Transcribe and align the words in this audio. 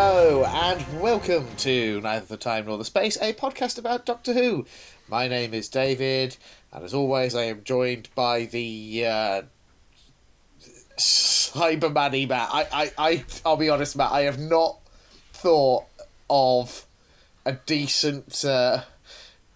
Hello 0.00 0.44
and 0.44 1.00
welcome 1.00 1.44
to 1.56 2.00
Neither 2.02 2.24
the 2.24 2.36
Time 2.36 2.66
Nor 2.66 2.78
the 2.78 2.84
Space, 2.84 3.16
a 3.20 3.32
podcast 3.32 3.80
about 3.80 4.06
Doctor 4.06 4.32
Who. 4.32 4.64
My 5.08 5.26
name 5.26 5.52
is 5.52 5.68
David, 5.68 6.36
and 6.72 6.84
as 6.84 6.94
always, 6.94 7.34
I 7.34 7.46
am 7.46 7.64
joined 7.64 8.08
by 8.14 8.44
the 8.44 9.04
uh, 9.04 9.42
Cyberman 10.96 12.28
Matt. 12.28 12.48
I, 12.52 12.66
I, 12.72 12.92
I, 12.96 13.24
I'll 13.44 13.56
be 13.56 13.70
honest, 13.70 13.96
Matt. 13.96 14.12
I 14.12 14.20
have 14.20 14.38
not 14.38 14.78
thought 15.32 15.86
of 16.30 16.86
a 17.44 17.54
decent 17.54 18.44
uh, 18.44 18.82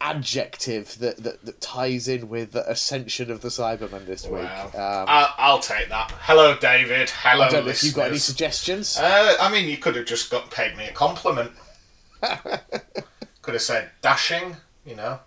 adjective 0.02 0.98
that, 0.98 1.16
that, 1.22 1.44
that 1.46 1.60
ties 1.60 2.08
in 2.08 2.28
with 2.28 2.50
the 2.52 2.68
ascension 2.68 3.30
of 3.30 3.40
the 3.40 3.48
Cyberman 3.48 4.04
this 4.04 4.24
week. 4.26 4.42
Wow. 4.42 4.66
Um, 4.74 5.06
I'll, 5.08 5.34
I'll 5.38 5.58
take 5.60 5.88
that. 5.90 6.10
Hello, 6.20 6.56
David. 6.58 7.08
Hello, 7.10 7.44
I 7.44 7.48
don't 7.48 7.64
know 7.64 7.70
if 7.70 7.84
you've 7.84 7.94
got 7.94 8.08
any 8.08 8.18
suggestions. 8.18 8.98
Uh, 8.98 9.36
I 9.40 9.50
mean, 9.50 9.68
you 9.68 9.76
could 9.78 9.94
have 9.96 10.06
just 10.06 10.28
got 10.30 10.50
paid 10.50 10.76
me 10.76 10.86
a 10.86 10.92
compliment. 10.92 11.52
could 12.20 13.54
have 13.54 13.62
said 13.62 13.90
dashing, 14.02 14.56
you 14.84 14.96
know. 14.96 15.20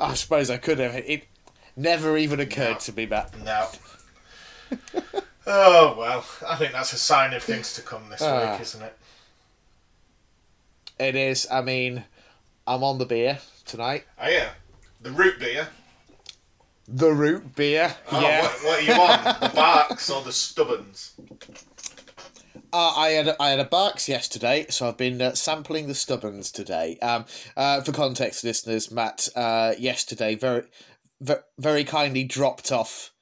I 0.00 0.14
suppose 0.14 0.48
I 0.48 0.56
could 0.56 0.78
have. 0.78 0.94
It 0.94 1.24
never 1.76 2.16
even 2.16 2.40
occurred 2.40 2.72
No. 2.74 2.78
to 2.78 2.92
me, 2.92 3.06
Matt. 3.06 3.38
No. 3.44 3.68
oh 5.46 5.94
well, 5.98 6.24
I 6.48 6.56
think 6.56 6.72
that's 6.72 6.92
a 6.92 6.98
sign 6.98 7.34
of 7.34 7.42
things 7.42 7.74
to 7.74 7.82
come 7.82 8.08
this 8.08 8.22
Ah. 8.22 8.52
week, 8.52 8.60
isn't 8.62 8.82
it? 8.82 8.96
It 10.98 11.14
is. 11.14 11.46
I 11.50 11.60
mean, 11.62 12.04
I'm 12.68 12.84
on 12.84 12.98
the 12.98 13.06
beer 13.06 13.38
tonight. 13.64 14.04
Oh 14.20 14.28
yeah, 14.28 14.50
the 15.00 15.10
root 15.10 15.40
beer. 15.40 15.68
The 16.86 17.10
root 17.10 17.56
beer. 17.56 17.94
Oh, 18.12 18.20
yeah. 18.20 18.42
what, 18.42 18.52
what 18.62 18.78
are 18.78 18.82
you 18.82 18.92
on? 18.92 19.40
the 19.40 19.48
Barq's 19.54 20.10
or 20.10 20.22
the 20.22 20.30
stubborns? 20.30 21.12
Uh, 22.70 22.92
I 22.94 23.08
had 23.08 23.28
a, 23.28 23.42
I 23.42 23.48
had 23.48 23.60
a 23.60 23.64
Barq's 23.64 24.06
yesterday, 24.06 24.66
so 24.68 24.86
I've 24.86 24.98
been 24.98 25.20
uh, 25.20 25.34
sampling 25.34 25.86
the 25.86 25.94
stubborns 25.94 26.52
today. 26.52 26.98
Um, 27.00 27.24
uh, 27.56 27.80
for 27.80 27.92
context, 27.92 28.44
listeners, 28.44 28.90
Matt 28.90 29.28
uh, 29.34 29.72
yesterday 29.78 30.34
very, 30.34 30.64
very 31.22 31.40
very 31.58 31.84
kindly 31.84 32.24
dropped 32.24 32.70
off 32.70 33.12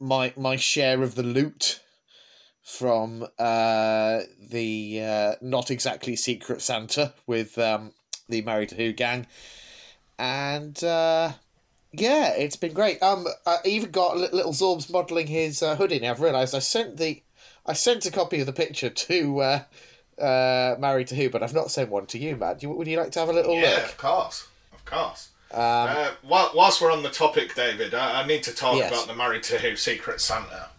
my 0.00 0.32
my 0.36 0.56
share 0.56 1.04
of 1.04 1.14
the 1.14 1.22
loot 1.22 1.80
from 2.64 3.28
uh, 3.38 4.22
the 4.50 5.00
uh, 5.02 5.34
not 5.40 5.70
exactly 5.70 6.16
secret 6.16 6.62
Santa 6.62 7.14
with 7.28 7.56
um, 7.58 7.92
the 8.32 8.42
Married 8.42 8.70
to 8.70 8.74
Who 8.74 8.92
gang, 8.92 9.26
and 10.18 10.82
uh, 10.82 11.32
yeah, 11.92 12.30
it's 12.34 12.56
been 12.56 12.72
great. 12.72 13.02
Um, 13.02 13.26
I 13.46 13.58
even 13.64 13.90
got 13.90 14.16
little 14.16 14.52
Zorbs 14.52 14.90
modelling 14.90 15.26
his 15.28 15.62
uh, 15.62 15.76
hoodie. 15.76 16.00
Now 16.00 16.10
I've 16.10 16.20
realised 16.20 16.54
I 16.54 16.58
sent 16.60 16.96
the 16.96 17.22
I 17.66 17.74
sent 17.74 18.06
a 18.06 18.10
copy 18.10 18.40
of 18.40 18.46
the 18.46 18.52
picture 18.52 18.90
to 18.90 19.40
uh, 19.40 19.62
uh, 20.20 20.76
Married 20.78 21.06
to 21.08 21.14
Who, 21.14 21.30
but 21.30 21.42
I've 21.42 21.54
not 21.54 21.70
sent 21.70 21.90
one 21.90 22.06
to 22.06 22.18
you, 22.18 22.36
Matt. 22.36 22.62
You, 22.62 22.70
would 22.70 22.86
you 22.88 22.98
like 22.98 23.12
to 23.12 23.20
have 23.20 23.28
a 23.28 23.32
little 23.32 23.54
Yeah, 23.54 23.68
look? 23.70 23.84
of 23.84 23.96
course, 23.98 24.48
of 24.72 24.84
course. 24.84 25.28
Um, 25.52 25.60
Uh, 25.60 26.10
while, 26.22 26.50
whilst 26.54 26.80
we're 26.80 26.90
on 26.90 27.02
the 27.02 27.10
topic, 27.10 27.54
David, 27.54 27.94
I, 27.94 28.22
I 28.22 28.26
need 28.26 28.42
to 28.44 28.52
talk 28.54 28.76
Yes. 28.78 28.90
about 28.90 29.06
the 29.06 29.14
Married 29.14 29.42
to 29.44 29.58
Who 29.58 29.76
Secret 29.76 30.20
Santa. 30.20 30.70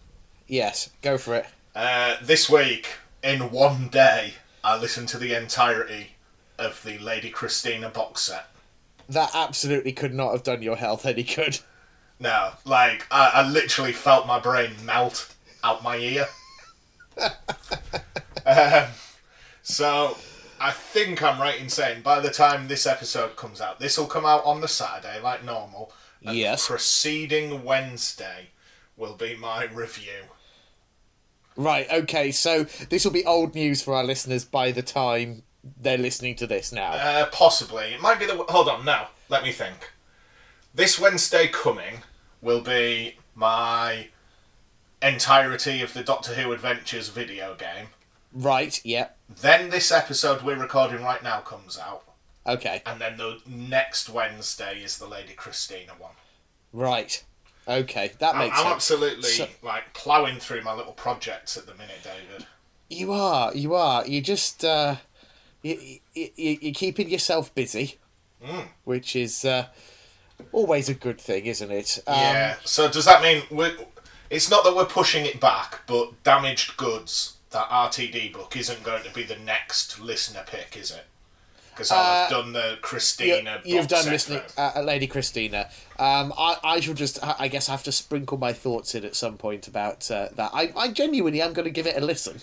yes, 0.46 0.90
go 1.00 1.16
for 1.16 1.36
it. 1.36 1.46
Uh, 1.74 2.16
this 2.22 2.50
week, 2.50 2.88
in 3.22 3.50
one 3.50 3.88
day, 3.88 4.34
I 4.62 4.76
listened 4.78 5.08
to 5.10 5.18
the 5.18 5.34
entirety 5.34 6.13
of 6.58 6.82
the 6.84 6.98
Lady 6.98 7.30
Christina 7.30 7.88
box 7.88 8.22
set. 8.22 8.46
That 9.08 9.30
absolutely 9.34 9.92
could 9.92 10.14
not 10.14 10.32
have 10.32 10.42
done 10.42 10.62
your 10.62 10.76
health 10.76 11.04
any 11.04 11.22
good. 11.22 11.60
No, 12.20 12.52
like, 12.64 13.06
I, 13.10 13.30
I 13.34 13.48
literally 13.48 13.92
felt 13.92 14.26
my 14.26 14.38
brain 14.38 14.70
melt 14.84 15.34
out 15.62 15.82
my 15.82 15.96
ear. 15.96 16.26
um, 18.46 18.88
so, 19.62 20.16
I 20.60 20.70
think 20.70 21.22
I'm 21.22 21.40
right 21.40 21.60
in 21.60 21.68
saying 21.68 22.02
by 22.02 22.20
the 22.20 22.30
time 22.30 22.68
this 22.68 22.86
episode 22.86 23.36
comes 23.36 23.60
out, 23.60 23.80
this 23.80 23.98
will 23.98 24.06
come 24.06 24.24
out 24.24 24.44
on 24.44 24.60
the 24.60 24.68
Saturday 24.68 25.20
like 25.20 25.44
normal. 25.44 25.92
And 26.24 26.36
Yes. 26.36 26.66
The 26.66 26.72
preceding 26.72 27.64
Wednesday 27.64 28.48
will 28.96 29.14
be 29.14 29.36
my 29.36 29.64
review. 29.64 30.30
Right, 31.56 31.86
okay, 31.92 32.32
so 32.32 32.64
this 32.88 33.04
will 33.04 33.12
be 33.12 33.24
old 33.24 33.54
news 33.54 33.82
for 33.82 33.94
our 33.94 34.04
listeners 34.04 34.44
by 34.44 34.72
the 34.72 34.82
time 34.82 35.42
they're 35.80 35.98
listening 35.98 36.34
to 36.36 36.46
this 36.46 36.72
now. 36.72 36.92
Uh, 36.92 37.26
possibly. 37.26 37.94
It 37.94 38.00
might 38.00 38.18
be 38.18 38.26
the. 38.26 38.36
Hold 38.48 38.68
on, 38.68 38.84
now. 38.84 39.08
Let 39.28 39.42
me 39.42 39.52
think. 39.52 39.90
This 40.74 40.98
Wednesday 40.98 41.48
coming 41.48 41.98
will 42.42 42.60
be 42.60 43.16
my 43.34 44.08
entirety 45.02 45.82
of 45.82 45.92
the 45.94 46.02
Doctor 46.02 46.34
Who 46.34 46.52
Adventures 46.52 47.08
video 47.08 47.54
game. 47.54 47.88
right, 48.32 48.80
yeah, 48.84 49.08
Then 49.40 49.70
this 49.70 49.92
episode 49.92 50.42
we're 50.42 50.56
recording 50.58 51.02
right 51.02 51.22
now 51.22 51.40
comes 51.40 51.78
out. 51.78 52.02
okay, 52.46 52.82
And 52.86 53.00
then 53.00 53.16
the 53.16 53.38
next 53.46 54.08
Wednesday 54.08 54.80
is 54.82 54.98
the 54.98 55.06
Lady 55.06 55.34
Christina 55.34 55.92
one. 55.98 56.12
right, 56.72 57.22
okay, 57.68 58.12
that 58.18 58.34
I'm, 58.34 58.38
makes 58.40 58.56
I'm 58.58 58.64
sense. 58.64 58.74
absolutely 58.74 59.22
So- 59.28 59.48
like 59.62 59.92
ploughing 59.94 60.38
through 60.38 60.62
my 60.62 60.72
little 60.74 60.92
projects 60.92 61.56
at 61.56 61.66
the 61.66 61.74
minute, 61.74 62.00
David. 62.02 62.46
You 62.90 63.12
are, 63.12 63.54
you 63.54 63.74
are. 63.74 64.06
You 64.06 64.20
just, 64.20 64.64
uh, 64.64 64.96
you, 65.64 65.98
you, 66.14 66.28
you- 66.36 66.58
you're 66.60 66.74
keeping 66.74 67.08
yourself 67.10 67.54
busy, 67.54 67.98
Mm. 68.44 68.68
which 68.84 69.16
is 69.16 69.44
uh, 69.44 69.66
always 70.52 70.88
a 70.90 70.94
good 70.94 71.18
thing, 71.20 71.46
isn't 71.46 71.70
it? 71.70 71.98
Um, 72.06 72.14
yeah. 72.14 72.56
So 72.64 72.88
does 72.90 73.06
that 73.06 73.22
mean 73.22 73.42
we? 73.50 73.70
It's 74.30 74.50
not 74.50 74.64
that 74.64 74.76
we're 74.76 74.84
pushing 74.84 75.24
it 75.24 75.40
back, 75.40 75.80
but 75.86 76.22
damaged 76.22 76.76
goods. 76.76 77.36
That 77.50 77.68
RTD 77.70 78.32
book 78.32 78.56
isn't 78.56 78.82
going 78.82 79.04
to 79.04 79.12
be 79.14 79.22
the 79.22 79.36
next 79.36 80.00
listener 80.00 80.42
pick, 80.46 80.76
is 80.76 80.90
it? 80.90 81.06
Because 81.70 81.90
I've 81.92 82.28
done 82.28 82.52
the 82.52 82.78
Christina. 82.82 83.60
you've 83.64 83.86
done 83.88 84.02
set 84.04 84.12
listening, 84.12 84.42
uh, 84.58 84.82
Lady 84.84 85.06
Christina. 85.06 85.68
Um, 85.98 86.32
I, 86.36 86.56
I 86.64 86.80
shall 86.80 86.94
just, 86.94 87.22
I 87.24 87.34
I 87.40 87.48
guess, 87.48 87.68
have 87.68 87.82
to 87.84 87.92
sprinkle 87.92 88.38
my 88.38 88.52
thoughts 88.52 88.94
in 88.96 89.04
at 89.04 89.14
some 89.16 89.36
point 89.38 89.68
about 89.68 90.10
uh, 90.10 90.28
that. 90.34 90.50
I, 90.52 90.72
I 90.76 90.88
genuinely 90.92 91.40
am 91.42 91.52
going 91.52 91.64
to 91.64 91.70
give 91.70 91.86
it 91.86 91.96
a 91.96 92.04
listen. 92.04 92.40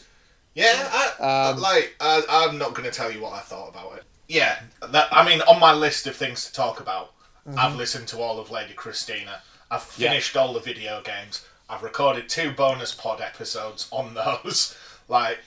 Yeah, 0.54 0.90
I, 1.20 1.50
Um, 1.52 1.60
like 1.62 1.96
I, 2.00 2.24
I'm 2.30 2.58
not 2.58 2.74
going 2.74 2.90
to 2.90 2.96
tell 2.96 3.12
you 3.12 3.22
what 3.22 3.34
I 3.34 3.40
thought 3.40 3.70
about 3.70 3.98
it. 3.98 4.04
Yeah, 4.28 4.60
that, 4.90 5.08
I 5.12 5.26
mean, 5.26 5.42
on 5.42 5.60
my 5.60 5.74
list 5.74 6.08
of 6.08 6.16
things 6.16 6.46
to 6.46 6.54
talk 6.54 6.80
about, 6.80 7.12
Mm-hmm. 7.48 7.58
I've 7.58 7.76
listened 7.76 8.08
to 8.10 8.20
all 8.20 8.40
of 8.40 8.52
Lady 8.52 8.74
Christina. 8.76 9.42
I've 9.72 9.82
finished 9.82 10.38
all 10.38 10.54
the 10.54 10.60
video 10.60 11.02
games. 11.02 11.44
I've 11.68 11.82
recorded 11.82 12.30
two 12.30 12.52
bonus 12.52 12.94
pod 12.94 13.20
episodes 13.20 13.88
on 13.92 14.14
those. 14.14 14.78
Like, 15.10 15.40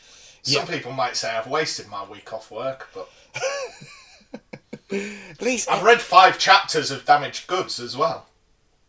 some 0.43 0.67
people 0.67 0.93
might 0.93 1.17
say 1.17 1.31
I've 1.31 1.47
wasted 1.47 1.87
my 1.87 2.05
week 2.05 2.33
off 2.33 2.51
work, 2.51 2.91
but 2.93 3.09
At 4.93 5.41
least, 5.41 5.71
I've 5.71 5.83
read 5.83 6.01
five 6.03 6.39
chapters 6.39 6.91
of 6.91 7.07
Damaged 7.07 7.47
Goods 7.47 7.81
as 7.81 7.97
well. 7.97 8.27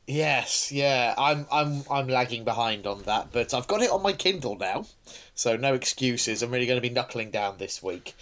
Yes, 0.07 0.71
yeah, 0.71 1.13
I'm, 1.17 1.45
I'm, 1.51 1.83
I'm 1.89 2.07
lagging 2.07 2.43
behind 2.43 2.85
on 2.87 3.03
that, 3.03 3.31
but 3.31 3.53
I've 3.53 3.67
got 3.67 3.81
it 3.81 3.91
on 3.91 4.01
my 4.01 4.13
Kindle 4.13 4.57
now, 4.57 4.85
so 5.33 5.55
no 5.55 5.73
excuses. 5.73 6.41
I'm 6.41 6.51
really 6.51 6.65
going 6.67 6.77
to 6.77 6.87
be 6.87 6.93
knuckling 6.93 7.31
down 7.31 7.57
this 7.57 7.81
week, 7.83 8.15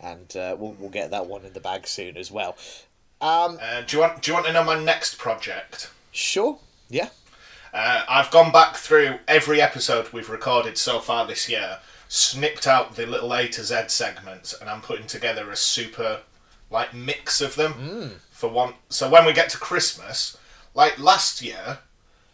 and 0.00 0.34
uh, 0.36 0.56
we'll, 0.58 0.72
we'll 0.78 0.90
get 0.90 1.10
that 1.10 1.26
one 1.26 1.44
in 1.44 1.52
the 1.52 1.60
bag 1.60 1.86
soon 1.86 2.16
as 2.16 2.30
well. 2.30 2.56
Um, 3.20 3.58
Uh, 3.60 3.80
do 3.82 3.96
you 3.96 4.02
want? 4.02 4.22
Do 4.22 4.30
you 4.30 4.34
want 4.34 4.46
to 4.46 4.52
know 4.52 4.64
my 4.64 4.78
next 4.82 5.18
project? 5.18 5.90
sure, 6.12 6.58
yeah, 6.88 7.08
Uh, 7.72 8.04
I've 8.08 8.30
gone 8.30 8.52
back 8.52 8.76
through 8.76 9.18
every 9.26 9.60
episode 9.60 10.12
we've 10.12 10.30
recorded 10.30 10.78
so 10.78 11.00
far 11.00 11.26
this 11.26 11.48
year, 11.48 11.78
snipped 12.08 12.66
out 12.68 12.94
the 12.96 13.06
little 13.06 13.32
A 13.34 13.48
to 13.48 13.64
Z 13.64 13.84
segments, 13.88 14.52
and 14.60 14.68
I'm 14.70 14.80
putting 14.80 15.06
together 15.06 15.50
a 15.50 15.56
super 15.56 16.20
like 16.70 16.92
mix 16.94 17.40
of 17.40 17.54
them 17.56 18.20
for 18.30 18.48
one. 18.48 18.74
So 18.90 19.08
when 19.08 19.24
we 19.24 19.32
get 19.32 19.48
to 19.50 19.58
Christmas, 19.58 20.36
like 20.74 20.98
last 20.98 21.40
year, 21.42 21.78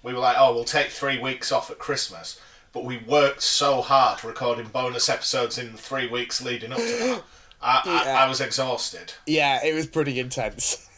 we 0.03 0.13
were 0.13 0.19
like, 0.21 0.37
oh, 0.39 0.55
we'll 0.55 0.65
take 0.65 0.89
three 0.89 1.19
weeks 1.19 1.53
off 1.53 1.71
at 1.71 1.79
Christmas, 1.79 2.41
but 2.73 2.85
we 2.85 2.99
worked 2.99 3.43
so 3.43 3.81
hard 3.83 4.23
recording 4.25 4.67
bonus 4.67 5.09
episodes 5.09 5.59
in 5.59 5.73
the 5.73 5.79
three 5.79 6.09
weeks 6.09 6.41
leading 6.43 6.73
up 6.73 6.79
to 6.79 6.85
that. 6.85 7.23
I, 7.63 7.83
Yeah. 7.85 8.17
I, 8.21 8.25
I 8.25 8.29
was 8.29 8.41
exhausted. 8.41 9.13
yeah, 9.27 9.63
it 9.65 9.75
was 9.75 9.87
pretty 9.87 10.19
intense. 10.21 10.87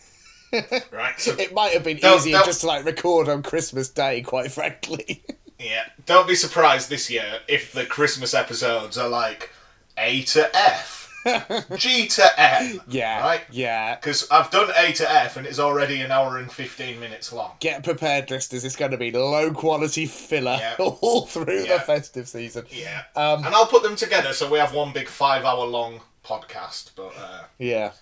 Right. 0.92 1.18
So 1.18 1.32
It 1.38 1.54
might 1.54 1.72
have 1.72 1.82
been 1.82 1.96
Don't- 1.96 2.18
easier 2.18 2.34
don't- 2.36 2.44
just 2.44 2.60
to 2.60 2.66
like 2.66 2.84
record 2.84 3.26
on 3.30 3.42
Christmas 3.42 3.88
Day, 3.88 4.20
quite 4.22 4.52
frankly. 4.52 5.22
Yeah, 5.58 5.84
don't 6.06 6.26
be 6.26 6.34
surprised 6.34 6.90
this 6.90 7.08
year 7.08 7.38
if 7.46 7.72
the 7.72 7.86
Christmas 7.86 8.34
episodes 8.34 8.98
are 8.98 9.08
like 9.08 9.50
A 9.96 10.22
to 10.22 10.50
F, 10.56 11.01
G 11.76 12.06
to 12.08 12.40
M. 12.40 12.80
yeah, 12.88 13.20
Right? 13.20 13.40
yeah. 13.50 13.94
Because 13.96 14.28
I've 14.30 14.50
done 14.50 14.70
A 14.76 14.92
to 14.92 15.10
F 15.10 15.36
and 15.36 15.46
it's 15.46 15.58
already 15.58 16.00
an 16.00 16.10
hour 16.10 16.38
and 16.38 16.50
15 16.50 16.98
minutes 17.00 17.32
long. 17.32 17.52
Get 17.60 17.84
prepared, 17.84 18.30
listeners. 18.30 18.64
It's 18.64 18.76
going 18.76 18.90
to 18.90 18.96
be 18.96 19.10
low 19.12 19.52
quality 19.52 20.06
filler 20.06 20.56
Yeah. 20.60 20.74
all 20.78 21.26
through 21.26 21.64
Yeah. 21.64 21.78
the 21.78 21.82
festive 21.84 22.28
season. 22.28 22.66
Yeah. 22.70 23.02
Um, 23.16 23.44
and 23.44 23.54
I'll 23.54 23.66
put 23.66 23.82
them 23.82 23.96
together 23.96 24.32
so 24.32 24.50
we 24.50 24.58
have 24.58 24.74
one 24.74 24.92
big 24.92 25.08
five 25.08 25.44
hour 25.44 25.64
long 25.66 26.00
podcast. 26.24 26.90
But 26.96 27.12
uh, 27.18 27.44
Yeah. 27.58 27.92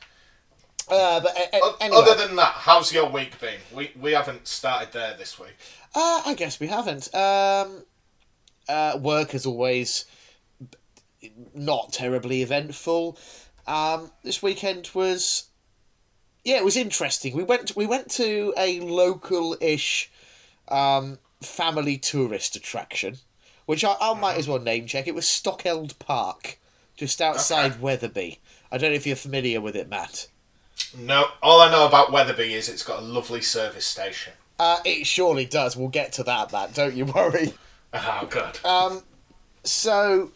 Uh, 0.88 1.20
but 1.20 1.36
uh, 1.36 1.72
anyway, 1.80 2.00
other 2.02 2.26
than 2.26 2.34
that, 2.36 2.52
how's 2.54 2.92
your 2.92 3.08
week 3.08 3.38
been? 3.40 3.60
We, 3.72 3.92
we 4.00 4.12
haven't 4.12 4.48
started 4.48 4.92
there 4.92 5.14
this 5.16 5.38
week. 5.38 5.54
uh, 5.94 6.22
I 6.26 6.34
guess 6.34 6.58
we 6.58 6.66
haven't. 6.66 7.14
Um, 7.14 7.84
uh, 8.68 8.98
work 9.00 9.34
as 9.34 9.46
always. 9.46 10.04
Not 11.54 11.92
terribly 11.92 12.42
eventful. 12.42 13.18
Um, 13.66 14.10
this 14.22 14.42
weekend 14.42 14.90
was, 14.94 15.44
yeah, 16.44 16.56
it 16.56 16.64
was 16.64 16.76
interesting. 16.76 17.36
We 17.36 17.42
went 17.44 17.76
we 17.76 17.86
went 17.86 18.10
to 18.12 18.54
a 18.56 18.80
local-ish 18.80 20.10
um, 20.68 21.18
family 21.40 21.98
tourist 21.98 22.56
attraction, 22.56 23.18
which 23.66 23.84
I, 23.84 23.96
I 24.00 24.14
might 24.18 24.38
as 24.38 24.48
well 24.48 24.58
name 24.58 24.86
check. 24.86 25.06
It 25.06 25.14
was 25.14 25.26
Stockeld 25.26 25.98
Park, 25.98 26.58
just 26.96 27.20
outside 27.20 27.72
Okay. 27.72 27.80
Wetherby. 27.80 28.38
I 28.72 28.78
don't 28.78 28.90
know 28.90 28.96
if 28.96 29.06
you're 29.06 29.16
familiar 29.16 29.60
with 29.60 29.76
it, 29.76 29.88
Matt. 29.88 30.28
No, 30.96 31.26
all 31.42 31.60
I 31.60 31.70
know 31.70 31.86
about 31.86 32.10
Wetherby 32.12 32.54
is 32.54 32.68
it's 32.68 32.82
got 32.82 33.00
a 33.00 33.02
lovely 33.04 33.40
service 33.42 33.86
station. 33.86 34.32
Uh, 34.58 34.78
it 34.84 35.06
surely 35.06 35.44
does. 35.44 35.76
We'll 35.76 35.88
get 35.88 36.12
to 36.14 36.22
that, 36.24 36.52
Matt. 36.52 36.74
Don't 36.74 36.94
you 36.94 37.04
worry. 37.06 37.52
Oh, 37.92 38.28
good. 38.30 38.56
So, 39.64 40.30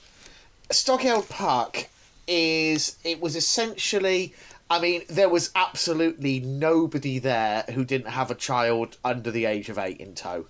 Stockeld 0.71 1.29
Park 1.29 1.89
is. 2.27 2.97
It 3.05 3.21
was 3.21 3.37
essentially. 3.37 4.35
I 4.71 4.81
mean, 4.81 5.03
there 5.09 5.29
was 5.29 5.51
absolutely 5.55 6.41
nobody 6.41 7.19
there 7.19 7.65
who 7.75 7.85
didn't 7.85 8.09
have 8.09 8.31
a 8.31 8.35
child 8.35 8.97
under 9.05 9.31
the 9.31 9.45
age 9.45 9.69
of 9.69 9.79
eight 9.79 9.99
in 9.99 10.15
tow. 10.15 10.47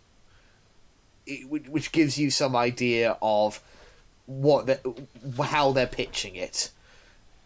It, 1.26 1.48
which- 1.48 1.90
gives 1.90 2.16
you 2.16 2.30
some 2.30 2.54
idea 2.54 3.16
of 3.20 3.60
what 4.26 4.66
the, 4.66 4.78
how 5.42 5.72
they're 5.72 5.86
pitching 5.86 6.36
it. 6.36 6.70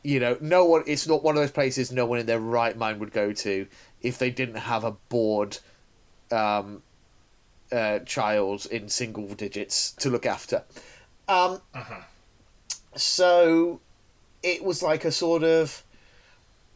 You 0.03 0.21
know, 0.21 0.37
no 0.41 0.65
one. 0.65 0.85
It's 0.87 1.07
not 1.07 1.23
one 1.23 1.37
of 1.37 1.43
those 1.43 1.51
places 1.51 1.91
no 1.91 2.07
one 2.07 2.19
in 2.19 2.27
their 2.27 2.39
right 2.39 2.77
mind 2.77 3.01
would 3.01 3.13
go 3.13 3.33
to 3.33 3.67
if 4.03 4.19
they 4.19 4.31
didn't 4.31 4.57
have 4.57 4.85
a 4.85 4.93
bored 5.09 5.59
um, 6.31 6.83
uh, 7.73 8.01
child 8.01 8.67
in 8.71 8.89
single 8.89 9.27
digits 9.35 9.93
to 9.93 10.11
look 10.11 10.27
after. 10.27 10.63
Um, 11.29 11.61
So 12.99 13.81
it 14.43 14.63
was 14.65 14.83
like 14.83 15.05
a 15.05 15.13
sort 15.13 15.43
of 15.43 15.85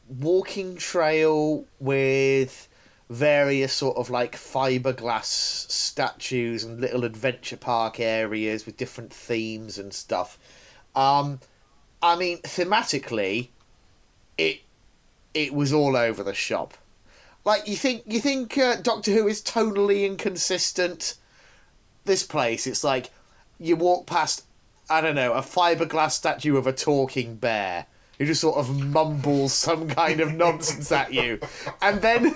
walking 0.08 0.76
trail 0.76 1.64
with 1.80 2.68
various 3.08 3.72
sort 3.72 3.96
of 3.96 4.08
like 4.08 4.32
fiberglass 4.32 5.24
statues 5.70 6.64
and 6.64 6.80
little 6.80 7.04
adventure 7.04 7.56
park 7.56 8.00
areas 8.00 8.64
with 8.64 8.76
different 8.76 9.12
themes 9.12 9.78
and 9.78 9.92
stuff. 9.92 10.38
Um, 10.94 11.40
I 12.02 12.16
mean, 12.16 12.38
thematically, 12.38 13.48
it 14.38 14.60
it 15.34 15.54
was 15.54 15.72
all 15.72 15.96
over 15.96 16.22
the 16.22 16.34
shop. 16.34 16.74
Like 17.44 17.68
you 17.68 17.76
think 17.76 18.02
you 18.06 18.20
think 18.20 18.56
uh, 18.56 18.76
Doctor 18.76 19.12
Who 19.12 19.28
is 19.28 19.42
tonally 19.42 20.06
inconsistent. 20.06 21.14
This 22.04 22.24
place, 22.24 22.66
it's 22.66 22.82
like 22.82 23.10
you 23.60 23.76
walk 23.76 24.06
past, 24.06 24.42
I 24.92 25.00
don't 25.00 25.14
know, 25.14 25.32
a 25.32 25.40
fiberglass 25.40 26.12
statue 26.12 26.56
of 26.56 26.66
a 26.66 26.72
talking 26.72 27.36
bear 27.36 27.86
who 28.18 28.26
just 28.26 28.40
sort 28.40 28.56
of 28.56 28.78
mumbles 28.78 29.52
some 29.52 29.88
kind 29.88 30.20
of 30.20 30.34
nonsense 30.34 30.92
at 30.92 31.12
you, 31.12 31.40
and 31.80 32.00
then. 32.02 32.34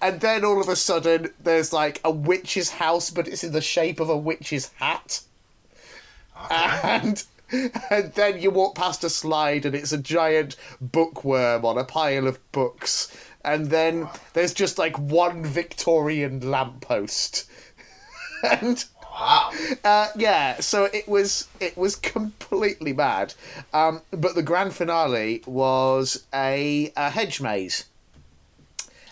And 0.00 0.20
then 0.20 0.44
all 0.44 0.60
of 0.60 0.68
a 0.68 0.74
sudden, 0.74 1.32
there's 1.40 1.72
like 1.72 2.00
a 2.02 2.10
witch's 2.10 2.70
house, 2.70 3.08
but 3.10 3.28
it's 3.28 3.44
in 3.44 3.52
the 3.52 3.60
shape 3.60 4.00
of 4.00 4.08
a 4.10 4.16
witch's 4.16 4.72
hat 4.74 5.20
Okay. 6.44 6.80
and 6.82 7.24
and 7.90 8.12
then 8.14 8.40
you 8.40 8.50
walk 8.50 8.74
past 8.74 9.04
a 9.04 9.10
slide 9.10 9.66
and 9.66 9.74
it's 9.74 9.92
a 9.92 9.98
giant 9.98 10.56
bookworm 10.80 11.64
on 11.64 11.76
a 11.78 11.84
pile 11.84 12.26
of 12.26 12.40
books 12.52 13.14
and 13.44 13.66
then 13.66 14.08
there's 14.32 14.54
just 14.54 14.78
like 14.78 14.98
one 14.98 15.44
victorian 15.44 16.40
lamppost 16.50 17.44
and 18.42 18.86
wow. 19.12 19.50
uh, 19.84 20.08
yeah 20.16 20.58
so 20.60 20.84
it 20.86 21.06
was 21.08 21.48
it 21.60 21.76
was 21.76 21.94
completely 21.96 22.92
mad 22.92 23.34
um, 23.72 24.00
but 24.10 24.34
the 24.34 24.42
grand 24.42 24.74
finale 24.74 25.42
was 25.46 26.26
a, 26.34 26.92
a 26.96 27.10
hedge 27.10 27.40
maze 27.40 27.84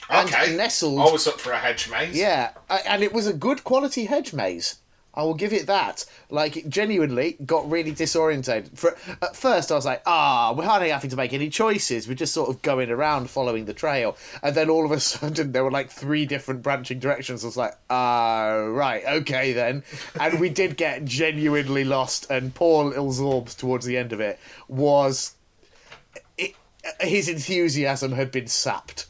and 0.08 0.29
Okay. 0.29 0.56
nestled 0.56 0.99
Always 0.99 1.26
up 1.29 1.38
for 1.38 1.52
a 1.52 1.58
hedge 1.58 1.88
maze. 1.88 2.17
yeah, 2.19 2.50
and 2.85 3.05
it 3.05 3.12
was 3.12 3.29
a 3.29 3.32
good 3.32 3.62
quality 3.62 4.06
hedge 4.06 4.32
maze. 4.32 4.81
I 5.12 5.23
will 5.25 5.35
give 5.35 5.53
it 5.53 5.67
that. 5.67 6.05
Like, 6.29 6.57
it 6.57 6.69
genuinely 6.69 7.37
got 7.45 7.69
really 7.69 7.93
disorientated. 7.93 8.79
For 8.79 8.97
at 9.21 9.35
first, 9.35 9.73
I 9.73 9.75
was 9.75 9.85
like, 9.85 10.03
"Ah, 10.07 10.55
we're 10.57 10.65
hardly 10.65 10.91
having 10.91 11.11
to 11.11 11.17
make 11.17 11.33
any 11.33 11.51
choices. 11.51 12.07
We're 12.07 12.15
just 12.15 12.33
sort 12.33 12.49
of 12.49 12.62
going 12.62 12.91
around 12.91 13.29
following 13.29 13.65
the 13.65 13.75
trail." 13.75 14.17
And 14.43 14.55
then 14.55 14.71
all 14.71 14.85
of 14.85 14.93
a 14.93 15.01
sudden, 15.11 15.53
there 15.53 15.65
were 15.65 15.71
like 15.71 15.91
three 15.91 16.27
different 16.27 16.62
branching 16.62 17.01
directions. 17.01 17.45
I 17.45 17.49
was 17.49 17.57
like, 17.57 17.75
"Ah, 17.89 18.67
right, 18.69 19.05
okay 19.05 19.53
then." 19.53 19.83
And 20.19 20.39
we 20.39 20.49
did 20.49 20.77
get 20.77 21.05
genuinely 21.05 21.85
lost. 21.85 22.31
And 22.31 22.55
poor 22.55 22.85
little 22.85 23.13
Zorbs 23.13 23.56
towards 23.56 23.87
the 23.87 23.97
end 23.97 24.13
of 24.13 24.21
it 24.21 24.39
was, 24.69 25.35
it, 26.39 26.55
his 27.01 27.29
enthusiasm 27.29 28.13
had 28.13 28.31
been 28.31 28.47
sapped 28.47 29.06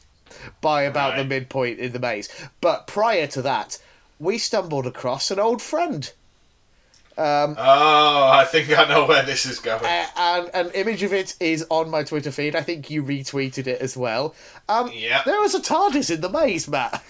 by 0.63 0.83
about 0.83 1.17
the 1.17 1.25
midpoint 1.25 1.79
in 1.79 1.93
the 1.93 1.99
maze. 1.99 2.29
But 2.63 2.87
prior 2.87 3.27
to 3.29 3.43
that, 3.43 3.79
we 4.21 4.39
stumbled 4.39 4.87
across 4.87 5.31
an 5.31 5.41
old 5.41 5.61
friend. 5.61 6.13
Oh, 7.59 8.31
I 8.33 8.45
think 8.45 8.79
I 8.79 8.85
know 8.89 9.07
where 9.07 9.23
this 9.25 9.45
is 9.45 9.59
going. 9.59 9.85
Uh, 9.85 10.07
and 10.17 10.51
an 10.55 10.71
image 10.75 11.03
of 11.03 11.13
it 11.13 11.35
is 11.41 11.67
on 11.69 11.91
my 11.91 12.03
Twitter 12.03 12.31
feed. 12.31 12.55
I 12.55 12.63
think 12.63 12.89
you 12.91 13.03
retweeted 13.03 13.67
it 13.67 13.81
as 13.81 13.97
well. 13.97 14.35
Um, 14.69 14.91
Yeah. 14.95 15.23
There 15.25 15.41
was 15.41 15.55
a 15.55 15.61
TARDIS 15.61 16.15
in 16.15 16.21
the 16.21 16.29
maze, 16.31 16.69
Matt. 16.69 17.03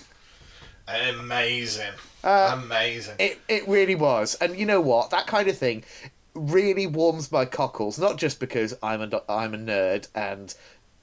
Amazing. 0.89 1.93
Uh, 2.25 2.59
Amazing. 2.65 3.17
It, 3.19 3.41
it 3.49 3.69
really 3.69 3.95
was. 3.95 4.35
And 4.37 4.57
you 4.57 4.67
know 4.67 4.81
what? 4.81 5.11
That 5.11 5.27
kind 5.27 5.49
of 5.49 5.57
thing 5.57 5.85
really 6.35 6.87
warms 6.87 7.31
my 7.31 7.45
cockles. 7.45 7.99
Not 7.99 8.17
just 8.17 8.41
because 8.41 8.75
I'm 8.83 9.03
a, 9.03 9.23
I'm 9.29 9.55
a 9.55 9.59
nerd 9.59 10.09
and, 10.15 10.53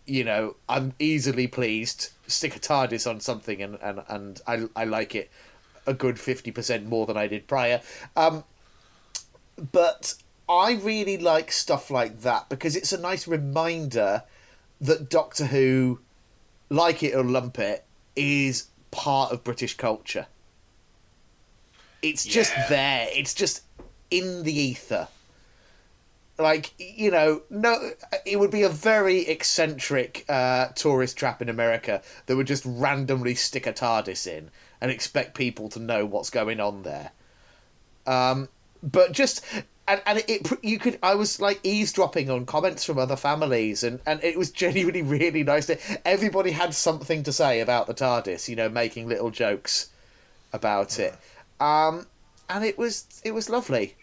you 0.06 0.24
know, 0.26 0.56
I'm 0.68 0.94
easily 1.00 1.48
pleased. 1.48 2.10
Stick 2.28 2.56
a 2.58 2.60
TARDIS 2.60 3.10
on 3.10 3.22
something 3.22 3.62
and, 3.62 3.78
and, 3.82 4.04
and 4.10 4.42
I, 4.48 4.66
I 4.76 4.84
like 4.84 5.16
it 5.16 5.32
a 5.88 5.94
good 5.94 6.18
50% 6.18 6.86
more 6.86 7.06
than 7.06 7.18
I 7.18 7.28
did 7.28 7.48
prior. 7.48 7.82
Um, 8.16 8.44
but 9.72 10.16
I 10.48 10.74
really 10.74 11.18
like 11.18 11.52
stuff 11.52 11.90
like 11.90 12.22
that 12.22 12.50
because 12.50 12.76
it's 12.76 12.94
a 12.94 13.00
nice 13.00 13.28
reminder 13.28 14.24
that 14.82 15.10
Doctor 15.10 15.46
Who, 15.46 16.00
like 16.70 17.02
it 17.02 17.16
or 17.16 17.24
lump 17.24 17.58
it, 17.58 17.84
is 18.16 18.68
part 18.92 19.32
of 19.32 19.44
British 19.44 19.76
culture. 19.76 20.28
It's 22.02 22.24
just 22.24 22.54
there. 22.70 23.08
It's 23.12 23.34
just 23.34 23.64
in 24.12 24.44
the 24.44 24.54
ether. 24.54 25.08
Like 26.38 26.72
you 26.78 27.10
know, 27.10 27.42
no, 27.50 27.92
it 28.24 28.40
would 28.40 28.52
be 28.52 28.62
a 28.62 28.70
very 28.70 29.22
eccentric 29.22 30.24
uh, 30.30 30.68
tourist 30.76 31.18
trap 31.18 31.42
in 31.42 31.50
America 31.50 32.04
that 32.28 32.36
would 32.36 32.46
just 32.46 32.64
randomly 32.64 33.34
stick 33.34 33.66
a 33.66 33.74
TARDIS 33.74 34.28
in 34.28 34.52
and 34.82 34.92
expect 34.92 35.36
people 35.36 35.70
to 35.70 35.80
know 35.80 36.06
what's 36.06 36.30
going 36.30 36.60
on 36.60 36.84
there. 36.84 37.12
Um, 38.06 38.50
but 38.84 39.12
just 39.12 39.44
and 39.88 40.02
and 40.06 40.24
it 40.28 40.48
you 40.62 40.80
could 40.80 41.00
I 41.02 41.16
was 41.16 41.40
like 41.40 41.60
eavesdropping 41.64 42.30
on 42.30 42.46
comments 42.46 42.84
from 42.84 42.98
other 43.00 43.16
families 43.16 43.84
and 43.84 44.00
and 44.06 44.24
it 44.24 44.38
was 44.38 44.52
genuinely 44.64 45.02
really 45.02 45.44
nice 45.44 45.70
everybody 46.06 46.52
had 46.52 46.74
something 46.74 47.24
to 47.24 47.34
say 47.34 47.60
about 47.60 47.88
the 47.88 47.94
TARDIS, 47.94 48.48
you 48.48 48.56
know, 48.56 48.70
making 48.70 49.08
little 49.08 49.32
jokes 49.32 49.90
about 50.54 51.00
it. 51.00 51.16
Um, 51.60 52.06
and 52.50 52.64
it 52.64 52.78
was 52.78 53.06
it 53.24 53.34
was 53.34 53.50
lovely. 53.50 53.96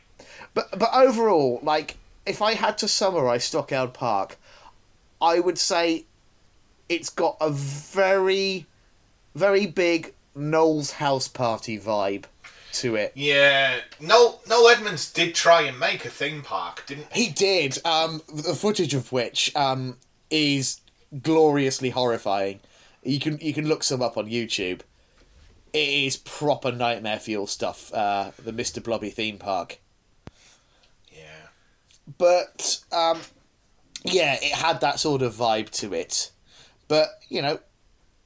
But 0.55 0.79
but 0.79 0.91
overall, 0.93 1.61
like 1.63 1.97
if 2.27 2.41
I 2.41 2.55
had 2.55 2.79
to 2.79 2.89
summarize 2.89 3.49
Stockeld 3.49 3.93
Park, 3.93 4.39
I 5.21 5.41
would 5.41 5.59
say 5.59 6.05
it's 6.89 7.11
got 7.11 7.37
a 7.41 7.51
very 7.51 8.67
very 9.35 9.67
big 9.67 10.13
Noel's 10.35 10.93
house 10.93 11.29
party 11.29 11.79
vibe 11.79 12.25
to 12.75 12.97
it. 12.97 13.13
yeah. 13.15 13.79
Noel, 14.01 14.41
Noel 14.49 14.69
Edmonds 14.69 15.13
did 15.13 15.35
try 15.35 15.63
and 15.63 15.79
make 15.79 16.05
a 16.05 16.11
theme 16.11 16.43
park, 16.43 16.85
didn't 16.87 17.07
he? 17.13 17.25
He 17.27 17.31
did. 17.33 17.79
Um, 17.87 18.21
the 18.33 18.55
footage 18.55 18.95
of 18.95 19.13
which 19.13 19.55
um, 19.55 19.97
is 20.31 20.81
gloriously 21.23 21.91
horrifying. 21.91 22.61
You 23.05 23.21
can 23.21 23.39
you 23.41 23.55
can 23.55 23.69
look 23.69 23.85
some 23.85 24.03
up 24.03 24.17
on 24.17 24.27
YouTube. 24.27 24.81
It 25.73 25.89
is 25.89 26.17
proper 26.17 26.73
nightmare 26.73 27.19
fuel 27.21 27.47
stuff. 27.47 27.93
Uh, 27.93 28.31
the 28.43 28.53
Mister 28.53 28.81
Blobby 28.81 29.11
theme 29.11 29.39
park, 29.39 29.79
Yeah. 31.13 31.49
but 32.19 32.81
um, 32.93 33.21
yeah, 34.05 34.35
it 34.41 34.53
had 34.53 34.81
that 34.81 34.99
sort 35.01 35.23
of 35.23 35.35
vibe 35.35 35.71
to 35.81 35.93
it. 35.95 36.31
But 36.89 37.09
you 37.29 37.43
know, 37.43 37.61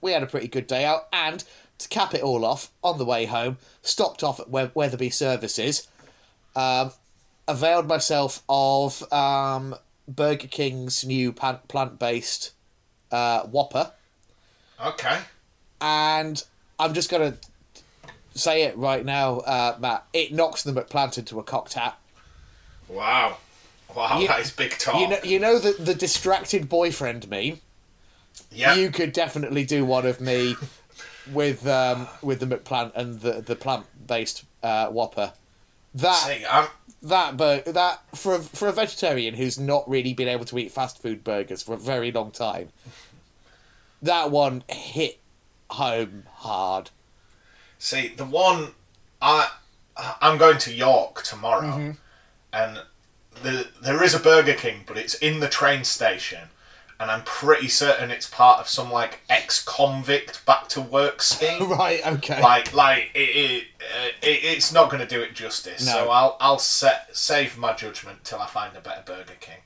we 0.00 0.12
had 0.12 0.22
a 0.22 0.26
pretty 0.26 0.48
good 0.48 0.66
day 0.66 0.84
out, 0.84 1.08
and 1.12 1.42
to 1.78 1.88
cap 1.88 2.14
it 2.14 2.22
all 2.22 2.44
off, 2.44 2.70
on 2.82 2.98
the 2.98 3.04
way 3.04 3.26
home, 3.26 3.58
stopped 3.82 4.22
off 4.24 4.40
at 4.40 4.50
We- 4.50 4.70
Wetherby 4.74 5.10
Services. 5.10 5.86
Um, 6.56 6.90
availed 7.46 7.86
myself 7.86 8.42
of 8.48 9.10
um, 9.12 9.74
Burger 10.08 10.48
King's 10.48 11.04
new 11.04 11.32
plant 11.32 11.98
based 11.98 12.52
uh, 13.12 13.42
Whopper, 13.44 13.92
Okay. 14.84 15.18
and 15.80 16.42
I'm 16.78 16.94
just 16.94 17.10
gonna 17.10 17.36
say 18.34 18.62
it 18.64 18.76
right 18.76 19.04
now, 19.04 19.38
uh, 19.38 19.76
Matt. 19.80 20.04
It 20.12 20.32
knocks 20.32 20.62
the 20.62 20.72
McPlant 20.72 21.16
into 21.18 21.38
a 21.38 21.42
cocked 21.42 21.74
hat. 21.74 21.98
Wow. 22.88 23.38
Wow, 23.94 24.18
You- 24.20 24.28
that 24.28 24.40
is 24.40 24.50
big 24.50 24.72
talk. 24.78 25.00
You 25.00 25.08
know, 25.08 25.18
you 25.24 25.38
know 25.38 25.58
the 25.58 25.72
the 25.82 25.94
distracted 25.94 26.68
boyfriend 26.68 27.28
meme. 27.30 27.60
yeah. 28.50 28.74
You 28.74 28.90
could 28.90 29.12
definitely 29.12 29.64
do 29.64 29.84
one 29.84 30.06
of 30.06 30.20
me 30.20 30.54
with 31.32 31.66
um, 31.66 32.08
with 32.22 32.40
the 32.40 32.46
McPlant 32.46 32.92
and 32.94 33.20
the 33.20 33.40
the 33.40 33.56
plant 33.56 33.86
based 34.06 34.44
uh, 34.62 34.88
Whopper. 34.88 35.32
That 35.94 36.70
that 37.02 37.36
bur- 37.36 37.62
that 37.66 38.02
for 38.14 38.34
a, 38.36 38.38
for 38.40 38.68
a 38.68 38.72
vegetarian 38.72 39.34
who's 39.34 39.58
not 39.58 39.88
really 39.88 40.12
been 40.14 40.28
able 40.28 40.44
to 40.46 40.58
eat 40.58 40.70
fast 40.72 41.00
food 41.00 41.24
burgers 41.24 41.62
for 41.62 41.74
a 41.74 41.78
very 41.78 42.12
long 42.12 42.30
time. 42.30 42.68
That 44.02 44.30
one 44.30 44.62
hit 44.68 45.18
home 45.70 46.24
hard. 46.36 46.90
see, 47.78 48.08
the 48.08 48.24
one 48.24 48.72
I 49.20 49.50
I'm 50.20 50.38
going 50.38 50.58
to 50.58 50.72
York 50.72 51.22
tomorrow, 51.24 51.66
Mm-hmm. 51.66 51.90
and 52.52 52.80
the, 53.42 53.66
there 53.82 54.02
is 54.02 54.14
a 54.14 54.18
Burger 54.20 54.54
King, 54.54 54.82
but 54.86 54.96
it's 54.96 55.14
in 55.14 55.40
the 55.40 55.48
train 55.48 55.84
station, 55.84 56.48
and 57.00 57.10
I'm 57.10 57.22
pretty 57.22 57.68
certain 57.68 58.10
it's 58.10 58.28
part 58.28 58.60
of 58.60 58.68
some 58.68 58.90
like 58.90 59.20
ex-convict 59.28 60.44
back 60.44 60.68
to 60.68 60.80
work 60.80 61.22
scheme. 61.22 61.68
Right. 61.78 62.04
Okay. 62.06 62.40
like 62.42 62.74
like 62.74 63.10
it, 63.14 63.18
it, 63.18 63.64
uh, 63.80 64.08
it 64.22 64.40
it's 64.44 64.72
not 64.72 64.90
going 64.90 65.00
to 65.00 65.08
do 65.08 65.20
it 65.20 65.34
justice. 65.34 65.86
No. 65.86 65.92
So 65.92 66.10
I'll 66.10 66.36
I'll 66.40 66.58
set, 66.58 67.14
save 67.16 67.56
my 67.56 67.72
judgment 67.74 68.24
till 68.24 68.40
I 68.40 68.46
find 68.46 68.76
a 68.76 68.80
better 68.80 69.02
Burger 69.04 69.36
King. 69.40 69.58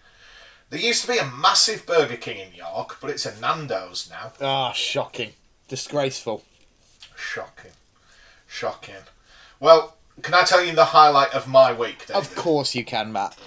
There 0.70 0.80
used 0.80 1.02
to 1.02 1.12
be 1.12 1.18
a 1.18 1.26
massive 1.26 1.86
Burger 1.86 2.16
King 2.16 2.38
in 2.38 2.54
York, 2.54 2.98
but 3.00 3.10
it's 3.10 3.26
a 3.26 3.38
Nando's 3.40 4.10
now. 4.10 4.32
Ah, 4.40 4.72
shocking, 4.72 5.32
disgraceful. 5.68 6.44
Shocking, 7.14 7.72
shocking. 8.46 8.94
Well, 9.60 9.96
can 10.22 10.34
I 10.34 10.42
tell 10.42 10.64
you 10.64 10.74
the 10.74 10.86
highlight 10.86 11.34
of 11.34 11.46
my 11.46 11.72
week, 11.72 12.06
David? 12.06 12.16
Of 12.16 12.34
course 12.34 12.74
you 12.74 12.84
can, 12.84 13.12
Matt. 13.12 13.38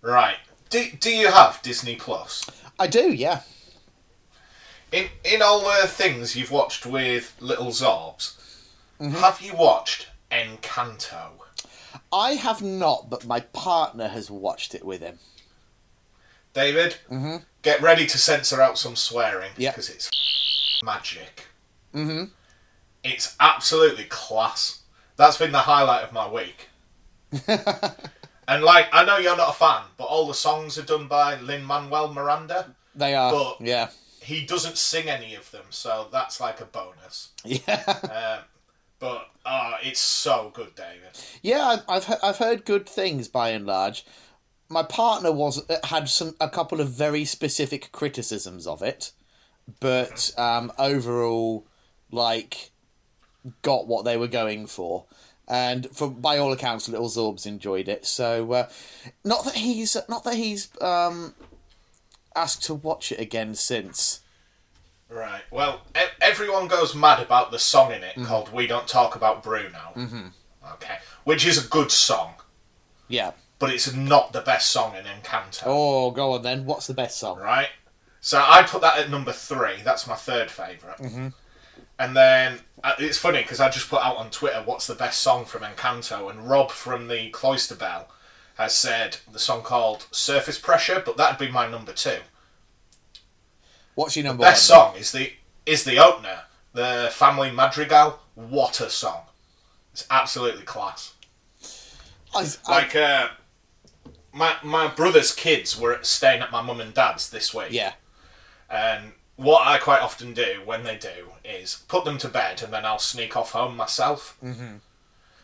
Right. 0.00 0.36
Do, 0.72 0.86
do 1.00 1.10
you 1.14 1.30
have 1.30 1.60
Disney 1.62 1.96
Plus? 1.96 2.46
I 2.78 2.86
do. 2.86 3.12
Yeah. 3.12 3.42
In 4.90 5.08
in 5.22 5.42
all 5.42 5.60
the 5.60 5.86
things 5.86 6.34
you've 6.34 6.50
watched 6.50 6.86
with 6.86 7.34
Little 7.40 7.68
Zorbs, 7.68 8.38
Mm-hmm. 9.00 9.16
have 9.16 9.40
you 9.42 9.54
watched 9.54 10.08
Encanto? 10.30 11.30
I 12.12 12.32
have 12.32 12.62
not, 12.62 13.10
but 13.10 13.26
my 13.26 13.40
partner 13.40 14.08
has 14.08 14.30
watched 14.30 14.74
it 14.74 14.84
with 14.84 15.00
him. 15.02 15.18
David, 16.54 16.96
Mm-hmm. 17.10 17.36
get 17.62 17.82
ready 17.82 18.06
to 18.06 18.16
censor 18.18 18.62
out 18.62 18.78
some 18.78 18.96
swearing 18.96 19.50
Yep. 19.58 19.74
because 19.74 19.90
it's 19.90 20.10
magic. 20.84 21.48
Mm-hmm. 21.94 22.24
It's 23.04 23.36
absolutely 23.40 24.04
class. 24.04 24.82
That's 25.16 25.36
been 25.36 25.52
the 25.52 25.58
highlight 25.58 26.04
of 26.04 26.12
my 26.12 26.28
week. 26.30 26.68
and 28.54 28.64
like, 28.64 28.88
I 28.92 29.04
know 29.04 29.18
you're 29.18 29.36
not 29.36 29.50
a 29.50 29.58
fan, 29.58 29.82
but 29.96 30.04
all 30.04 30.26
the 30.26 30.34
songs 30.34 30.78
are 30.78 30.82
done 30.82 31.08
by 31.08 31.38
Lin 31.40 31.64
Manuel 31.64 32.12
Miranda. 32.12 32.74
They 32.94 33.14
are. 33.14 33.32
But- 33.32 33.56
yeah. 33.60 33.88
He 34.20 34.46
doesn't 34.46 34.78
sing 34.78 35.08
any 35.08 35.34
of 35.34 35.50
them, 35.50 35.64
so 35.70 36.06
that's 36.12 36.40
like 36.40 36.60
a 36.60 36.64
bonus. 36.64 37.30
Yeah. 37.44 37.82
Um, 38.38 38.44
but 39.00 39.30
uh, 39.44 39.78
it's 39.82 39.98
so 39.98 40.52
good, 40.54 40.76
David. 40.76 41.18
Yeah, 41.42 41.78
I've 41.88 42.08
I've, 42.22 42.36
heard 42.36 42.64
good 42.64 42.88
things 42.88 43.26
by 43.26 43.48
and 43.48 43.66
large. 43.66 44.06
My 44.68 44.84
partner 44.84 45.32
was 45.32 45.68
uh, 45.68 45.78
had 45.82 46.08
some 46.08 46.36
a 46.40 46.48
couple 46.48 46.80
of 46.80 46.90
very 46.90 47.24
specific 47.24 47.90
criticisms 47.90 48.64
of 48.64 48.80
it, 48.80 49.10
but 49.80 50.30
um, 50.38 50.72
overall, 50.78 51.66
like, 52.12 52.70
got 53.62 53.88
what 53.88 54.04
they 54.04 54.16
were 54.16 54.28
going 54.28 54.68
for, 54.68 55.06
and 55.52 55.86
for 55.94 56.08
by 56.08 56.38
all 56.38 56.50
accounts, 56.52 56.88
Little 56.88 57.08
Zorbs 57.10 57.44
enjoyed 57.46 57.86
it. 57.86 58.06
So, 58.06 58.50
uh, 58.52 58.68
not 59.22 59.44
that 59.44 59.54
he's 59.56 59.94
not 60.08 60.24
that 60.24 60.34
he's 60.34 60.70
um, 60.80 61.34
asked 62.34 62.62
to 62.64 62.74
watch 62.74 63.12
it 63.12 63.20
again 63.20 63.54
since. 63.54 64.20
Right. 65.10 65.42
Well, 65.50 65.82
e- 65.94 66.00
everyone 66.22 66.68
goes 66.68 66.94
mad 66.94 67.22
about 67.22 67.50
the 67.50 67.58
song 67.58 67.92
in 67.92 68.02
it 68.02 68.16
called 68.24 68.50
"We 68.50 68.66
Don't 68.66 68.88
Talk 68.88 69.14
About 69.14 69.42
Bruno." 69.42 69.92
Mm-hmm. 69.94 70.26
Okay, 70.74 70.96
which 71.24 71.44
is 71.46 71.62
a 71.62 71.68
good 71.68 71.90
song, 71.92 72.34
Yeah. 73.08 73.32
but 73.58 73.70
it's 73.70 73.92
not 73.94 74.32
the 74.32 74.40
best 74.40 74.70
song 74.70 74.94
in 74.96 75.04
Encanto. 75.04 75.64
Oh, 75.66 76.10
go 76.12 76.32
on 76.32 76.42
then. 76.42 76.64
What's 76.64 76.86
the 76.86 76.94
best 76.94 77.18
song? 77.18 77.38
Right. 77.40 77.68
So 78.22 78.38
I 78.42 78.62
put 78.62 78.80
that 78.80 78.96
at 78.98 79.10
number 79.10 79.32
three. 79.32 79.82
That's 79.84 80.06
my 80.06 80.14
third 80.14 80.50
favorite. 80.50 80.96
Mm-hmm. 80.98 81.28
And 81.98 82.16
then 82.16 82.60
it's 82.98 83.18
funny 83.18 83.42
because 83.42 83.60
I 83.60 83.68
just 83.70 83.88
put 83.88 84.02
out 84.02 84.16
on 84.16 84.30
Twitter 84.30 84.62
what's 84.64 84.86
the 84.86 84.94
best 84.94 85.20
song 85.20 85.44
from 85.44 85.62
Encanto, 85.62 86.30
and 86.30 86.48
Rob 86.48 86.70
from 86.70 87.08
the 87.08 87.30
Cloister 87.30 87.74
Bell 87.74 88.08
has 88.56 88.74
said 88.74 89.18
the 89.30 89.38
song 89.38 89.62
called 89.62 90.06
"Surface 90.10 90.58
Pressure," 90.58 91.02
but 91.04 91.16
that'd 91.16 91.38
be 91.38 91.50
my 91.50 91.68
number 91.68 91.92
two. 91.92 92.18
What's 93.94 94.16
your 94.16 94.24
number 94.24 94.42
Best 94.42 94.70
one? 94.70 94.78
song 94.78 94.96
is 94.96 95.12
the 95.12 95.32
is 95.66 95.84
the 95.84 95.98
opener, 95.98 96.40
the 96.72 97.10
Family 97.12 97.50
Madrigal. 97.50 98.18
What 98.34 98.80
a 98.80 98.90
song! 98.90 99.22
It's 99.92 100.06
absolutely 100.10 100.62
class. 100.62 101.14
I, 102.34 102.48
I, 102.66 102.72
Like 102.72 102.96
uh, 102.96 103.28
my 104.32 104.56
my 104.62 104.88
brother's 104.88 105.34
kids 105.34 105.78
were 105.78 105.98
staying 106.02 106.40
at 106.42 106.50
my 106.50 106.62
mum 106.62 106.80
and 106.80 106.94
dad's 106.94 107.30
this 107.30 107.52
week. 107.54 107.68
yeah. 107.70 107.92
And 108.70 109.12
what 109.42 109.66
I 109.66 109.78
quite 109.78 110.00
often 110.00 110.34
do 110.34 110.60
when 110.64 110.84
they 110.84 110.96
do 110.96 111.32
is 111.44 111.82
put 111.88 112.04
them 112.04 112.18
to 112.18 112.28
bed 112.28 112.62
and 112.62 112.72
then 112.72 112.84
I'll 112.84 112.98
sneak 112.98 113.36
off 113.36 113.52
home 113.52 113.76
myself. 113.76 114.36
Mm-hmm. 114.42 114.76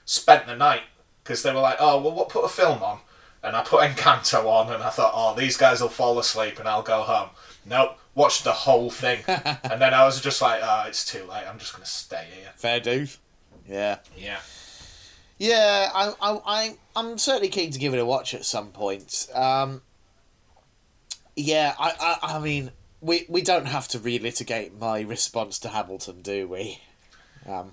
Spent 0.05 0.47
the 0.47 0.57
night 0.57 0.83
because 1.23 1.43
they 1.43 1.53
were 1.53 1.61
like, 1.61 1.77
"Oh, 1.79 2.01
well, 2.01 2.13
what? 2.13 2.31
Put 2.31 2.45
a 2.45 2.49
film 2.49 2.83
on." 2.83 3.01
And 3.43 3.55
I 3.55 3.63
put 3.63 3.81
Encanto 3.89 4.45
on, 4.47 4.73
and 4.73 4.83
I 4.83 4.91
thought, 4.91 5.13
"Oh, 5.15 5.35
these 5.35 5.57
guys 5.57 5.81
will 5.81 5.89
fall 5.89 6.19
asleep, 6.19 6.59
and 6.59 6.69
I'll 6.69 6.83
go 6.83 7.03
home." 7.03 7.31
Nope, 7.67 7.99
watched 8.15 8.45
the 8.45 8.53
whole 8.53 8.91
thing, 8.91 9.23
and 9.27 9.81
then 9.83 9.93
I 9.93 10.07
was 10.07 10.21
just 10.21 10.41
like, 10.41 10.61
"Oh, 10.63 10.85
it's 10.89 11.05
too 11.05 11.25
late. 11.25 11.45
I'm 11.47 11.59
just 11.59 11.75
gonna 11.75 11.85
stay 11.85 12.27
here." 12.35 12.53
Fair 12.57 12.81
dues. 12.81 13.19
Yeah. 13.69 13.99
Yeah. 14.17 14.39
Yeah, 15.39 15.91
I, 15.95 16.15
I, 16.21 16.41
I, 16.45 16.77
I'm 16.97 17.17
certainly 17.17 17.49
keen 17.49 17.71
to 17.71 17.79
give 17.79 17.95
it 17.95 17.99
a 17.99 18.05
watch 18.05 18.35
at 18.35 18.45
some 18.45 18.73
point. 18.73 19.29
Um, 19.33 19.83
yeah, 21.37 21.75
I, 21.79 21.93
I, 22.01 22.37
I 22.37 22.39
mean, 22.41 22.73
we, 23.01 23.27
we 23.29 23.43
don't 23.43 23.67
have 23.67 23.89
to 23.89 23.99
relitigate 23.99 24.79
my 24.79 25.01
response 25.01 25.59
to 25.61 25.69
Hamilton, 25.69 26.23
do 26.23 26.49
we? 26.49 26.81
Um, 27.47 27.73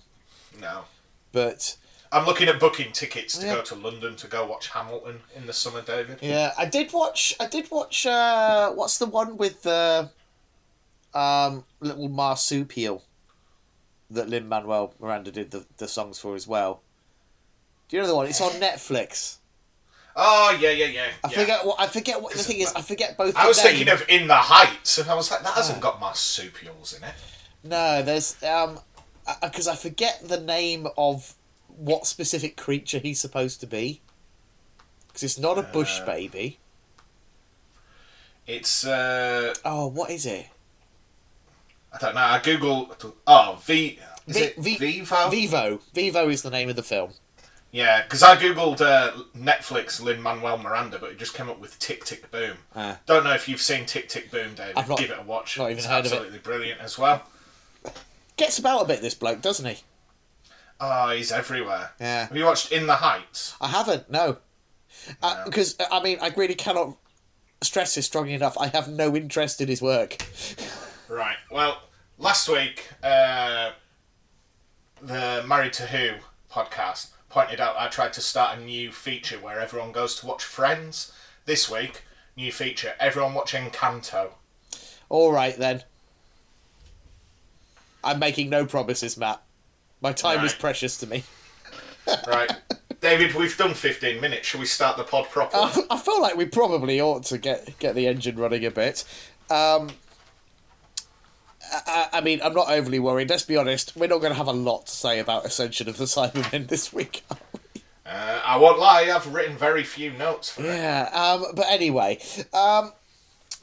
No. 0.59 0.83
but 1.31 1.77
I'm 2.11 2.25
looking 2.25 2.47
at 2.47 2.59
booking 2.59 2.91
tickets 2.93 3.37
to 3.39 3.45
Yeah. 3.45 3.55
go 3.55 3.61
to 3.63 3.75
London 3.75 4.15
to 4.17 4.27
go 4.27 4.45
watch 4.45 4.67
Hamilton 4.69 5.21
in 5.35 5.47
the 5.47 5.53
summer, 5.53 5.81
David. 5.81 6.19
yeah, 6.21 6.53
I 6.57 6.65
did 6.65 6.93
watch. 6.93 7.33
I 7.39 7.47
did 7.47 7.69
watch. 7.71 8.05
Uh, 8.05 8.71
what's 8.71 8.97
the 8.99 9.05
one 9.07 9.35
with 9.37 9.63
the 9.63 10.09
um, 11.13 11.63
little 11.79 12.07
marsupial 12.09 13.03
that 14.11 14.29
Lin 14.29 14.47
Manuel 14.47 14.93
Miranda 14.99 15.31
did 15.31 15.51
the, 15.51 15.65
the 15.77 15.87
songs 15.87 16.19
for 16.19 16.35
as 16.35 16.47
well? 16.47 16.81
Do 17.89 17.97
you 17.97 18.01
know 18.03 18.07
the 18.07 18.15
one? 18.15 18.27
It's 18.27 18.41
on 18.41 18.51
Netflix. 18.53 19.37
Oh 20.15 20.57
yeah, 20.61 20.69
yeah, 20.71 20.85
yeah. 20.85 21.07
I 21.23 21.29
yeah. 21.31 21.39
forget 21.39 21.65
what 21.65 21.79
I 21.79 21.87
forget 21.87 22.21
what 22.21 22.33
the 22.33 22.39
thing 22.39 22.59
is. 22.59 22.73
I 22.73 22.81
forget 22.81 23.17
both. 23.17 23.35
I 23.35 23.47
was 23.47 23.57
name. 23.57 23.67
thinking 23.75 23.89
of 23.93 24.05
In 24.07 24.27
the 24.27 24.35
Heights, 24.35 24.97
and 24.97 25.09
I 25.09 25.15
was 25.15 25.29
like, 25.29 25.43
that 25.43 25.53
hasn't 25.53 25.81
got 25.81 25.99
marsupials 25.99 26.93
in 26.93 27.03
it. 27.03 27.13
No, 27.63 28.01
there's 28.01 28.41
um, 28.43 28.79
because 29.41 29.67
I 29.67 29.75
forget 29.75 30.21
the 30.23 30.39
name 30.39 30.87
of 30.97 31.33
what 31.67 32.07
specific 32.07 32.55
creature 32.55 32.99
he's 32.99 33.19
supposed 33.19 33.59
to 33.59 33.67
be. 33.67 34.01
Because 35.07 35.23
it's 35.23 35.39
not 35.39 35.57
a 35.57 35.63
bush 35.63 35.99
Uh, 36.01 36.05
baby. 36.05 36.59
It's 38.47 38.85
uh, 38.85 39.53
Oh, 39.65 39.87
what 39.87 40.11
is 40.11 40.25
it? 40.25 40.47
I 41.91 41.97
don't 41.97 42.15
know. 42.15 42.21
I 42.21 42.39
google. 42.39 42.95
Oh, 43.25 43.59
V. 43.63 43.99
Is 44.27 44.37
V- 44.37 44.43
it 44.43 44.57
V- 44.57 44.77
Vivo? 44.77 45.29
Vivo. 45.29 45.79
Vivo 45.93 46.29
is 46.29 46.41
the 46.41 46.49
name 46.49 46.69
of 46.69 46.75
the 46.75 46.83
film. 46.83 47.11
Yeah, 47.75 48.03
because 48.03 48.23
I 48.23 48.37
googled 48.37 48.79
uh, 48.79 49.11
Netflix 49.37 50.01
Lin 50.01 50.21
Manuel 50.21 50.57
Miranda, 50.57 50.97
but 50.97 51.11
it 51.11 51.19
just 51.19 51.33
came 51.33 51.49
up 51.49 51.59
with 51.59 51.77
Tick 51.77 52.05
Tick 52.05 52.31
Boom. 52.31 52.55
Ah. 52.73 52.97
Don't 53.05 53.25
know 53.25 53.33
if 53.33 53.49
you've 53.49 53.59
seen 53.59 53.85
Tick 53.85 54.07
Tick 54.07 54.31
Boom, 54.31 54.53
David. 54.55 54.77
I've 54.77 54.87
not- 54.87 54.97
Give 54.97 55.11
it 55.11 55.19
a 55.19 55.23
watch. 55.23 55.57
not 55.57 55.65
even 55.65 55.79
it's 55.79 55.85
heard 55.85 56.05
of 56.05 56.13
it. 56.13 56.15
absolutely 56.15 56.39
brilliant 56.39 56.79
as 56.79 56.97
well. 56.97 57.23
Gets 58.37 58.59
about 58.59 58.83
a 58.83 58.85
bit, 58.85 59.01
this 59.01 59.13
bloke, 59.13 59.41
doesn't 59.41 59.65
he? 59.65 59.81
Oh, 60.79 61.09
he's 61.09 61.33
everywhere. 61.33 61.91
Yeah. 61.99 62.27
Have 62.27 62.37
you 62.37 62.45
watched 62.45 62.71
In 62.71 62.87
the 62.87 62.95
Heights? 62.95 63.55
I 63.59 63.67
haven't, 63.67 64.09
no. 64.09 64.37
No. 65.21 65.41
Because, 65.45 65.75
I 65.91 66.01
mean, 66.01 66.17
I 66.21 66.29
really 66.29 66.55
cannot 66.55 66.95
stress 67.61 67.95
this 67.95 68.05
strongly 68.05 68.33
enough. 68.35 68.57
I 68.57 68.67
have 68.67 68.87
no 68.87 69.15
interest 69.17 69.59
in 69.59 69.67
his 69.67 69.81
work. 69.81 70.25
Right. 71.09 71.35
Well, 71.51 71.81
last 72.17 72.47
week, 72.47 72.87
uh, 73.03 73.71
the 75.01 75.43
Married 75.45 75.73
to 75.73 75.83
Who 75.87 76.15
podcast 76.49 77.09
pointed 77.35 77.59
out 77.59 77.75
I 77.77 77.89
tried 77.89 78.13
to 78.13 78.21
start 78.21 78.57
a 78.57 78.61
new 78.61 78.93
feature 78.93 79.35
where 79.37 79.59
everyone 79.59 79.91
goes 79.91 80.15
to 80.21 80.25
watch 80.25 80.45
Friends. 80.45 81.11
This 81.43 81.69
week, 81.69 82.03
new 82.37 82.49
feature: 82.49 82.93
everyone 82.97 83.33
watch 83.33 83.51
Encanto. 83.51 84.29
All 85.09 85.33
right, 85.33 85.57
then. 85.57 85.83
I'm 88.05 88.19
making 88.19 88.49
no 88.49 88.65
promises, 88.65 89.17
Matt. 89.17 89.41
My 89.99 90.13
time 90.13 90.45
is 90.45 90.53
precious 90.53 90.97
to 90.99 91.07
me. 91.07 91.23
Right. 92.27 92.51
David, 93.01 93.33
we've 93.33 93.57
done 93.57 93.73
15 93.73 94.21
minutes. 94.21 94.47
Shall 94.47 94.59
we 94.59 94.67
start 94.67 94.95
the 94.95 95.03
pod 95.03 95.27
properly? 95.31 95.63
I, 95.63 95.81
I 95.95 95.97
feel 95.97 96.21
like 96.21 96.37
we 96.37 96.45
probably 96.45 97.01
ought 97.01 97.23
to 97.23 97.39
get 97.39 97.79
get 97.79 97.95
the 97.95 98.05
engine 98.05 98.35
running 98.35 98.63
a 98.63 98.69
bit. 98.69 99.03
Um, 99.49 99.89
I, 101.71 102.09
I 102.13 102.21
mean, 102.21 102.39
I'm 102.43 102.53
not 102.53 102.69
overly 102.69 102.99
worried. 102.99 103.29
Let's 103.29 103.43
be 103.43 103.57
honest. 103.57 103.95
We're 103.95 104.07
not 104.07 104.19
going 104.19 104.31
to 104.31 104.37
have 104.37 104.47
a 104.47 104.53
lot 104.53 104.87
to 104.87 104.91
say 104.91 105.19
about 105.19 105.45
Ascension 105.45 105.87
of 105.89 105.97
the 105.97 106.05
Cybermen 106.05 106.67
this 106.69 106.91
week. 106.93 107.23
are 107.31 107.37
we? 107.53 107.81
Uh, 108.05 108.41
I 108.45 108.57
won't 108.57 108.77
lie, 108.79 109.03
I've 109.13 109.33
written 109.33 109.57
very 109.57 109.83
few 109.83 110.11
notes 110.13 110.51
for 110.51 110.61
it. 110.63 110.67
yeah. 110.67 111.09
Um, 111.11 111.45
but 111.55 111.65
anyway, 111.69 112.19
um, 112.53 112.91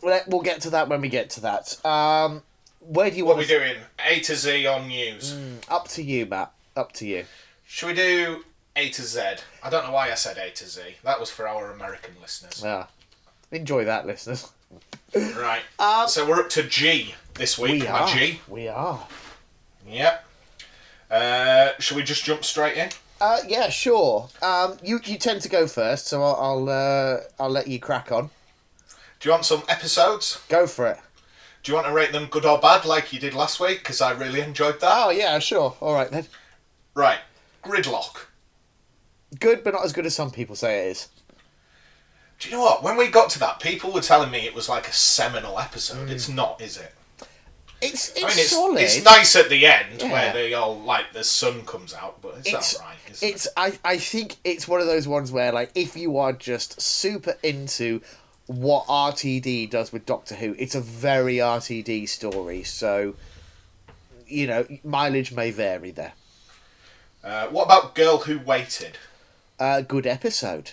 we'll 0.03 0.43
get 0.43 0.63
to 0.63 0.71
that 0.71 0.89
when 0.89 1.01
we 1.01 1.09
get 1.09 1.31
to 1.31 1.41
that. 1.43 1.85
Um, 1.87 2.43
where 2.81 3.09
do 3.11 3.17
you 3.17 3.25
What 3.25 3.33
are 3.33 3.37
want 3.37 3.49
we 3.49 3.55
to? 3.55 3.59
doing? 3.61 3.77
A 4.05 4.21
to 4.21 4.35
Z 4.35 4.67
on 4.67 4.89
news. 4.89 5.37
Up 5.69 5.87
to 5.89 6.03
you, 6.03 6.27
Matt. 6.27 6.51
Up 6.77 6.91
to 6.95 7.07
you. 7.07 7.25
Should 7.65 7.87
we 7.87 7.95
do 7.95 8.45
A 8.75 8.91
to 8.91 9.03
Z? 9.03 9.21
I 9.63 9.71
don't 9.71 9.85
know 9.87 9.93
why 9.93 10.11
I 10.11 10.15
said 10.15 10.37
A 10.39 10.51
to 10.51 10.67
Z. 10.69 10.81
That 11.05 11.21
was 11.21 11.31
for 11.31 11.47
our 11.47 11.71
American 11.71 12.15
listeners. 12.21 12.61
Yeah. 12.65 12.87
Enjoy 13.53 13.85
that, 13.85 14.07
listeners. 14.07 14.51
Right. 15.15 15.63
Um, 15.79 16.09
so 16.09 16.27
we're 16.27 16.41
up 16.41 16.49
to 16.51 16.63
G 16.63 17.15
this 17.35 17.59
week. 17.59 17.83
we 17.83 17.87
are. 17.87 18.09
G. 18.09 18.41
We 18.49 18.69
are. 18.69 19.07
Yep. 19.87 20.25
Uh, 21.11 21.69
shall 21.79 21.97
we 21.97 22.03
just 22.03 22.25
jump 22.25 22.45
straight 22.45 22.77
in? 22.77 22.89
Uh, 23.21 23.39
yeah, 23.47 23.69
sure. 23.69 24.29
Um, 24.41 24.79
you 24.83 24.99
you 25.05 25.19
tend 25.19 25.43
to 25.43 25.49
go 25.49 25.67
first, 25.67 26.07
so 26.07 26.23
I'll 26.23 26.37
I'll, 26.37 26.69
uh, 26.69 27.21
I'll 27.39 27.51
let 27.51 27.69
you 27.69 27.79
crack 27.79 28.11
on. 28.11 28.31
Do 29.21 29.29
you 29.29 29.31
want 29.31 29.45
some 29.45 29.63
episodes? 29.69 30.41
Go 30.49 30.67
for 30.67 30.87
it. 30.89 30.99
Do 31.63 31.71
you 31.71 31.77
want 31.77 31.87
to 31.87 31.93
rate 31.93 32.11
them 32.11 32.27
good 32.27 32.45
or 32.45 32.59
bad 32.59 32.85
like 32.85 33.13
you 33.13 33.21
did 33.21 33.35
last 33.35 33.61
week? 33.61 33.79
Because 33.79 34.01
I 34.01 34.11
really 34.13 34.41
enjoyed 34.41 34.81
that. 34.81 34.91
Oh 34.91 35.11
yeah, 35.11 35.39
sure. 35.39 35.77
All 35.81 35.95
right 35.95 36.11
then. 36.11 36.27
Right. 36.95 37.21
Gridlock. 37.63 38.27
Good, 39.39 39.63
but 39.63 39.75
not 39.75 39.85
as 39.85 39.93
good 39.93 40.05
as 40.07 40.15
some 40.15 40.31
people 40.31 40.57
say 40.57 40.89
it 40.89 40.91
is. 40.93 41.09
Do 42.43 42.49
you 42.51 42.57
know 42.57 42.63
what? 42.63 42.83
When 42.83 42.97
we 42.97 43.07
got 43.07 43.31
to 43.31 43.39
that, 43.39 43.61
people 43.61 43.93
were 43.93 44.01
telling 44.01 44.29
me 44.33 44.41
it 44.41 44.53
was 44.55 44.69
like 44.69 44.89
a 44.89 44.93
seminal 44.93 45.61
episode. 45.61 46.11
It's 46.11 46.29
not, 46.29 46.61
is 46.61 46.77
it? 46.77 46.93
It's 47.81 48.11
it's, 48.11 48.19
I 48.19 48.21
mean, 48.21 48.31
it's, 48.39 48.51
solid. 48.51 48.81
it's 48.81 49.05
nice 49.05 49.37
at 49.37 49.49
the 49.49 49.65
end 49.65 50.01
Yeah. 50.03 50.11
where 50.13 50.33
they 50.33 50.53
all 50.55 50.81
like 50.81 51.13
the 51.13 51.23
sun 51.23 51.65
comes 51.67 51.95
out, 51.95 52.21
but 52.21 52.35
it's, 52.39 52.53
It's 52.53 52.77
alright. 52.81 52.97
isn't 53.11 53.29
it's 53.29 53.49
I 53.57 53.79
I 53.85 53.97
think 53.99 54.37
it's 54.43 54.67
one 54.67 54.81
of 54.81 54.87
those 54.89 55.07
ones 55.07 55.31
where 55.31 55.53
like 55.53 55.71
if 55.77 55.97
you 55.97 56.19
are 56.19 56.33
just 56.33 56.81
super 56.81 57.37
into 57.45 58.01
what 58.47 58.87
RTD 58.87 59.71
does 59.71 59.93
with 59.93 60.05
Doctor 60.05 60.35
Who, 60.35 60.57
it's 60.59 60.75
a 60.75 60.81
very 60.81 61.37
RTD 61.37 62.09
story. 62.09 62.65
So 62.65 63.15
you 64.27 64.47
know, 64.49 64.67
mileage 64.83 65.31
may 65.33 65.51
vary 65.53 65.91
there. 65.93 66.13
Uh, 67.23 67.47
what 67.49 67.65
about 67.67 67.95
Girl 67.95 68.19
Who 68.19 68.39
Waited? 68.41 68.97
Uh, 69.61 69.81
good 69.83 70.07
episode. 70.09 70.73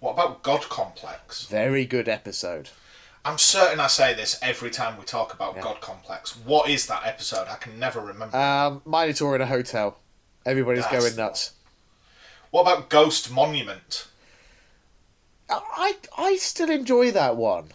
What 0.00 0.12
about 0.12 0.42
God 0.42 0.62
Complex? 0.68 1.46
Very 1.46 1.84
good 1.84 2.08
episode. 2.08 2.70
I'm 3.24 3.38
certain 3.38 3.80
I 3.80 3.88
say 3.88 4.14
this 4.14 4.38
every 4.40 4.70
time 4.70 4.96
we 4.96 5.04
talk 5.04 5.34
about 5.34 5.56
Yeah. 5.56 5.62
God 5.62 5.80
Complex. 5.80 6.36
What 6.36 6.70
is 6.70 6.86
that 6.86 7.04
episode? 7.04 7.48
I 7.48 7.56
can 7.56 7.78
never 7.78 8.00
remember. 8.00 8.36
Um, 8.36 8.80
Minotaur 8.86 9.34
in 9.34 9.40
a 9.42 9.46
hotel. 9.46 9.98
Everybody's 10.46 10.84
That's 10.88 11.04
going 11.04 11.16
nuts. 11.16 11.52
what 12.50 12.62
about 12.62 12.88
Ghost 12.88 13.30
Monument? 13.30 14.06
I 15.50 15.96
I 16.16 16.36
still 16.36 16.70
enjoy 16.70 17.10
that 17.10 17.36
one. 17.36 17.72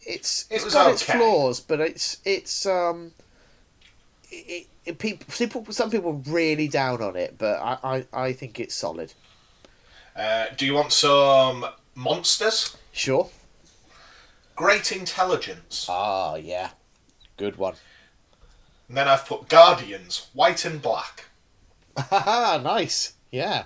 It's 0.00 0.46
It 0.50 0.56
it's 0.56 0.64
was 0.64 0.74
got 0.74 0.90
its 0.92 1.02
flaws, 1.02 1.60
but 1.60 1.80
it's 1.80 2.18
it's 2.24 2.66
um. 2.66 3.12
It, 4.30 4.66
it, 4.84 4.98
people, 4.98 5.26
people, 5.36 5.72
some 5.72 5.90
people 5.90 6.22
really 6.26 6.68
down 6.68 7.00
on 7.00 7.16
it, 7.16 7.36
but 7.38 7.60
I, 7.60 7.78
I, 8.12 8.24
I 8.26 8.32
think 8.32 8.58
it's 8.60 8.74
solid. 8.74 9.12
Uh, 10.16 10.46
do 10.56 10.64
you 10.64 10.74
want 10.74 10.92
some 10.92 11.66
monsters? 11.94 12.76
Sure. 12.92 13.28
Great 14.54 14.90
Intelligence. 14.90 15.86
Ah, 15.88 16.36
yeah, 16.36 16.70
good 17.36 17.56
one. 17.56 17.74
And 18.88 18.96
then 18.96 19.08
I've 19.08 19.26
put 19.26 19.48
Guardians, 19.48 20.28
White 20.32 20.64
and 20.64 20.80
Black. 20.80 21.26
Haha, 21.98 22.56
nice. 22.62 23.14
Yeah. 23.30 23.64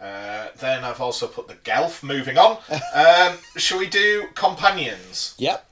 Uh, 0.00 0.48
then 0.58 0.84
I've 0.84 1.00
also 1.00 1.26
put 1.26 1.48
the 1.48 1.54
Gelth. 1.56 2.02
Moving 2.02 2.38
on. 2.38 2.58
um, 2.94 3.38
shall 3.56 3.78
we 3.78 3.88
do 3.88 4.28
Companions? 4.34 5.34
Yep. 5.38 5.68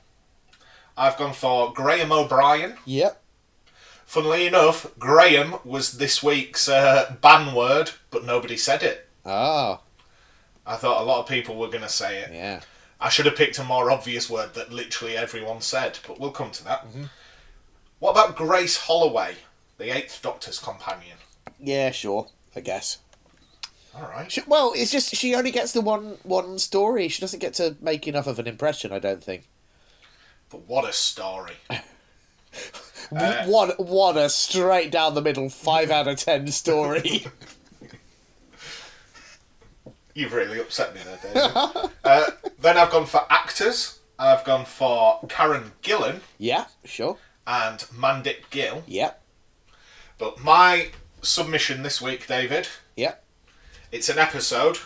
I've 0.97 1.17
gone 1.17 1.33
for 1.33 1.73
Graham 1.73 2.13
O'Brien. 2.13 2.77
Yep. 2.85 3.23
Funnily 4.05 4.47
enough, 4.47 4.87
Graham 4.99 5.57
was 5.65 5.99
this 5.99 6.23
week's 6.23 6.69
uh, 6.69 7.15
ban 7.21 7.55
word, 7.55 7.93
but 8.11 8.25
nobody 8.25 8.57
said 8.57 8.83
it. 8.83 9.06
Ah, 9.27 9.81
I 10.67 10.77
thought 10.77 11.03
a 11.03 11.05
lot 11.05 11.21
of 11.21 11.29
people 11.29 11.57
were 11.57 11.69
going 11.69 11.83
to 11.83 11.89
say 11.89 12.21
it. 12.21 12.31
yeah. 12.33 12.61
I 12.99 13.11
should 13.11 13.27
have 13.27 13.37
picked 13.37 13.59
a 13.59 13.65
more 13.65 13.91
obvious 13.91 14.31
word 14.31 14.55
that 14.55 14.73
literally 14.73 15.17
everyone 15.19 15.61
said, 15.61 15.99
but 16.07 16.19
we'll 16.19 16.31
come 16.31 16.51
to 16.53 16.65
that. 16.65 16.87
Mm-hmm. 16.89 17.05
What 17.99 18.13
about 18.13 18.37
Grace 18.37 18.77
Holloway, 18.79 19.35
the 19.77 19.95
Eighth 19.95 20.21
Doctor's 20.23 20.59
companion? 20.59 21.19
Yeah, 21.61 21.91
sure. 21.91 22.29
I 22.55 22.61
guess. 22.61 22.99
All 23.95 24.09
right. 24.09 24.31
She, 24.31 24.43
well, 24.47 24.73
it's 24.75 24.91
just 24.91 25.15
she 25.15 25.35
only 25.35 25.51
gets 25.51 25.73
the 25.73 25.81
one 25.81 26.19
one 26.23 26.59
story. 26.59 27.09
She 27.09 27.21
doesn't 27.21 27.39
get 27.39 27.55
to 27.55 27.77
make 27.81 28.07
enough 28.07 28.27
of 28.27 28.39
an 28.39 28.47
impression. 28.47 28.93
I 28.93 28.99
don't 28.99 29.23
think. 29.23 29.47
But 30.51 30.67
what 30.69 30.89
a 30.89 30.93
story. 30.93 31.55
W 31.69 31.81
what 33.51 33.81
what 33.81 34.17
a 34.17 34.29
straight 34.29 34.91
down 34.91 35.15
the 35.15 35.23
middle 35.23 35.49
five 35.49 35.91
out 35.97 36.09
of 36.09 36.19
ten 36.19 36.47
story. 36.49 37.27
You've 40.17 40.33
really 40.33 40.59
upset 40.59 40.95
me 40.95 41.03
there, 41.05 41.19
David. 41.23 41.91
uh, 42.05 42.31
then 42.59 42.79
I've 42.79 42.91
gone 42.91 43.05
for 43.05 43.27
actors. 43.29 43.99
I've 44.19 44.45
gone 44.45 44.65
for 44.65 45.21
Karen 45.29 45.73
Gillan 45.83 46.21
yeah, 46.39 46.65
sure. 46.87 47.19
and 47.47 47.81
Mandip 47.95 48.49
Gill. 48.49 48.83
Yep. 48.87 49.23
But 50.17 50.43
my 50.43 50.89
submission 51.21 51.83
this 51.83 52.01
week, 52.01 52.27
David, 52.27 52.67
Yep. 52.97 53.23
it's 53.93 54.09
an 54.09 54.19
episode. 54.19 54.79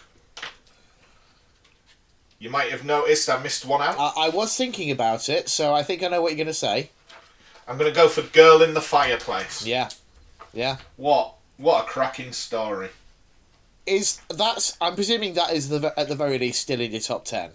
You 2.40 2.50
might 2.50 2.72
have 2.72 2.84
noticed 2.84 3.30
I 3.30 3.40
missed 3.40 3.64
one 3.64 3.82
out. 3.82 3.96
I, 4.00 4.26
I 4.26 4.28
was 4.30 4.56
thinking 4.56 4.90
about 4.90 5.28
it, 5.28 5.48
so 5.48 5.72
I 5.72 5.84
think 5.84 6.02
I 6.02 6.08
know 6.08 6.22
what 6.22 6.32
you're 6.32 6.38
going 6.38 6.46
to 6.48 6.54
say. 6.54 6.90
I'm 7.68 7.78
going 7.78 7.88
to 7.88 7.94
go 7.96 8.08
for 8.08 8.22
Girl 8.22 8.62
in 8.62 8.74
the 8.74 8.80
Fireplace. 8.80 9.64
Yeah. 9.64 9.90
Yeah. 10.52 10.78
What? 10.96 11.34
What 11.56 11.84
a 11.84 11.86
cracking 11.88 12.32
story. 12.32 12.88
Is 13.90 14.20
that's? 14.28 14.76
I'm 14.80 14.94
presuming 14.94 15.34
that 15.34 15.52
is 15.52 15.68
the 15.68 15.92
at 15.98 16.08
the 16.08 16.14
very 16.14 16.38
least 16.38 16.62
still 16.62 16.80
in 16.80 16.92
your 16.92 17.00
top 17.00 17.24
ten. 17.24 17.50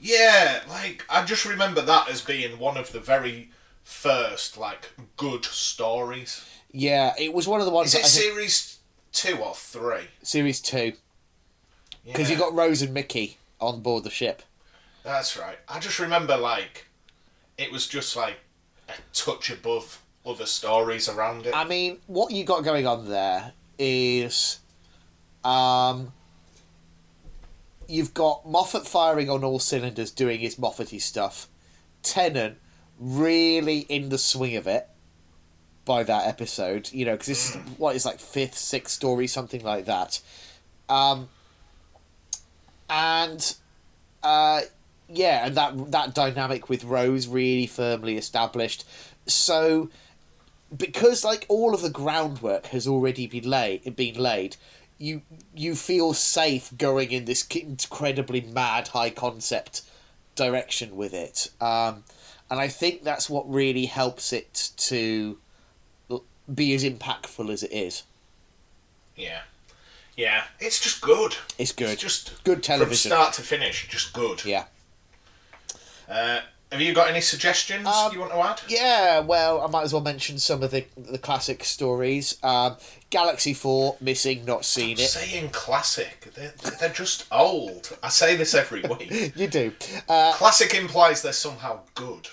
Yeah, 0.00 0.60
like 0.68 1.04
I 1.10 1.24
just 1.24 1.44
remember 1.44 1.82
that 1.82 2.08
as 2.08 2.22
being 2.22 2.58
one 2.58 2.76
of 2.76 2.92
the 2.92 3.00
very 3.00 3.50
first 3.84 4.56
like 4.56 4.90
good 5.16 5.44
stories. 5.44 6.44
Yeah, 6.72 7.12
it 7.18 7.32
was 7.32 7.46
one 7.46 7.60
of 7.60 7.66
the 7.66 7.72
ones. 7.72 7.88
Is 7.88 7.92
that 7.94 7.98
it 8.00 8.04
I 8.04 8.08
think- 8.08 8.32
series 8.32 8.78
two 9.12 9.36
or 9.36 9.54
three? 9.54 10.08
series 10.22 10.60
two 10.60 10.92
because 12.04 12.30
you 12.30 12.36
got 12.36 12.54
Rose 12.54 12.82
and 12.82 12.94
Mickey 12.94 13.36
on 13.60 13.80
board 13.80 14.04
the 14.04 14.10
ship. 14.10 14.42
That's 15.02 15.36
right. 15.36 15.58
I 15.68 15.80
just 15.80 15.98
remember 15.98 16.36
like 16.36 16.86
it 17.58 17.70
was 17.70 17.86
just 17.86 18.16
like 18.16 18.38
a 18.88 18.92
touch 19.12 19.50
above 19.50 20.00
other 20.24 20.46
stories 20.46 21.08
around 21.08 21.46
it. 21.46 21.54
I 21.54 21.64
mean, 21.64 21.98
what 22.06 22.32
you 22.32 22.44
got 22.44 22.64
going 22.64 22.86
on 22.86 23.08
there 23.08 23.52
is, 23.78 24.58
um, 25.46 26.12
you've 27.88 28.12
got 28.12 28.48
Moffat 28.48 28.86
firing 28.86 29.30
on 29.30 29.44
all 29.44 29.60
cylinders, 29.60 30.10
doing 30.10 30.40
his 30.40 30.58
Moffat 30.58 30.88
stuff. 31.00 31.48
Tennant 32.02 32.58
really 32.98 33.80
in 33.80 34.08
the 34.08 34.18
swing 34.18 34.56
of 34.56 34.66
it 34.66 34.88
by 35.84 36.02
that 36.02 36.26
episode, 36.26 36.92
you 36.92 37.04
know, 37.04 37.12
because 37.12 37.28
this 37.28 37.50
is 37.50 37.56
what 37.78 37.94
is 37.94 38.04
like 38.04 38.18
fifth, 38.18 38.58
sixth 38.58 38.94
story, 38.94 39.28
something 39.28 39.62
like 39.62 39.84
that. 39.84 40.20
Um, 40.88 41.28
and 42.90 43.54
uh, 44.24 44.62
yeah, 45.08 45.46
and 45.46 45.56
that 45.56 45.92
that 45.92 46.14
dynamic 46.14 46.68
with 46.68 46.82
Rose 46.82 47.28
really 47.28 47.68
firmly 47.68 48.16
established. 48.16 48.84
So 49.26 49.90
because 50.76 51.24
like 51.24 51.46
all 51.48 51.72
of 51.72 51.82
the 51.82 51.90
groundwork 51.90 52.66
has 52.66 52.88
already 52.88 53.28
been 53.28 53.48
laid, 53.48 53.94
been 53.94 54.16
laid, 54.16 54.56
you 54.98 55.22
you 55.54 55.74
feel 55.74 56.14
safe 56.14 56.70
going 56.76 57.12
in 57.12 57.24
this 57.26 57.46
incredibly 57.48 58.40
mad 58.40 58.88
high 58.88 59.10
concept 59.10 59.82
direction 60.34 60.96
with 60.96 61.12
it, 61.14 61.50
um, 61.60 62.04
and 62.50 62.60
I 62.60 62.68
think 62.68 63.02
that's 63.04 63.28
what 63.30 63.48
really 63.50 63.86
helps 63.86 64.32
it 64.32 64.70
to 64.76 65.38
be 66.54 66.74
as 66.74 66.84
impactful 66.84 67.50
as 67.52 67.62
it 67.62 67.72
is. 67.72 68.04
yeah, 69.16 69.40
yeah. 70.16 70.44
It's 70.60 70.78
just 70.80 71.00
good. 71.00 71.36
It's 71.58 71.72
good, 71.72 71.90
It's 71.90 72.02
just 72.02 72.44
good 72.44 72.56
from 72.58 72.62
television. 72.62 73.10
start 73.10 73.34
to 73.34 73.42
finish, 73.42 73.88
just 73.88 74.12
good. 74.12 74.44
Yeah, 74.44 74.66
Uh, 76.08 76.40
Have 76.72 76.80
you 76.80 76.92
got 76.94 77.08
any 77.08 77.20
suggestions 77.20 77.86
Um, 77.86 78.12
you 78.12 78.18
want 78.20 78.32
to 78.32 78.38
add? 78.40 78.60
Yeah, 78.68 79.20
well, 79.20 79.60
I 79.60 79.68
might 79.68 79.82
as 79.84 79.92
well 79.92 80.02
mention 80.02 80.38
some 80.38 80.62
of 80.64 80.70
the 80.72 80.84
the 80.96 81.18
classic 81.18 81.62
stories. 81.64 82.38
Um, 82.42 82.76
Galaxy 83.10 83.54
Four, 83.54 83.96
missing, 84.00 84.44
not 84.44 84.64
seen 84.64 84.98
it. 84.98 85.08
Saying 85.08 85.50
classic, 85.50 86.28
they're, 86.34 86.52
they're 86.80 86.88
just 86.88 87.26
old. 87.30 87.96
I 88.02 88.08
say 88.08 88.34
this 88.34 88.52
every 88.52 88.82
week. 88.98 89.36
You 89.36 89.46
do, 89.46 89.72
uh, 90.08 90.32
classic 90.34 90.74
implies 90.74 91.22
they're 91.22 91.32
somehow 91.32 91.80
good 91.94 92.28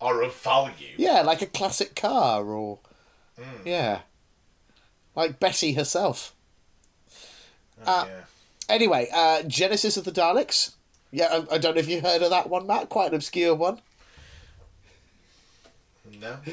or 0.00 0.22
of 0.22 0.34
value. 0.36 0.94
yeah, 0.96 1.22
like 1.22 1.42
a 1.42 1.46
classic 1.46 1.96
car, 1.96 2.44
or 2.44 2.78
yeah, 3.64 4.00
like 5.16 5.40
Betty 5.40 5.72
herself. 5.72 6.34
Oh, 7.84 8.00
Uh, 8.00 8.04
yeah. 8.06 8.20
Anyway, 8.68 9.08
uh, 9.12 9.42
Genesis 9.42 9.96
of 9.96 10.04
the 10.04 10.12
Daleks. 10.12 10.72
Yeah, 11.12 11.26
I, 11.50 11.54
I 11.54 11.58
don't 11.58 11.74
know 11.74 11.80
if 11.80 11.88
you 11.88 12.00
heard 12.00 12.22
of 12.22 12.30
that 12.30 12.48
one, 12.48 12.66
Matt. 12.66 12.88
Quite 12.88 13.10
an 13.10 13.14
obscure 13.16 13.54
one. 13.54 13.80
No. 16.20 16.36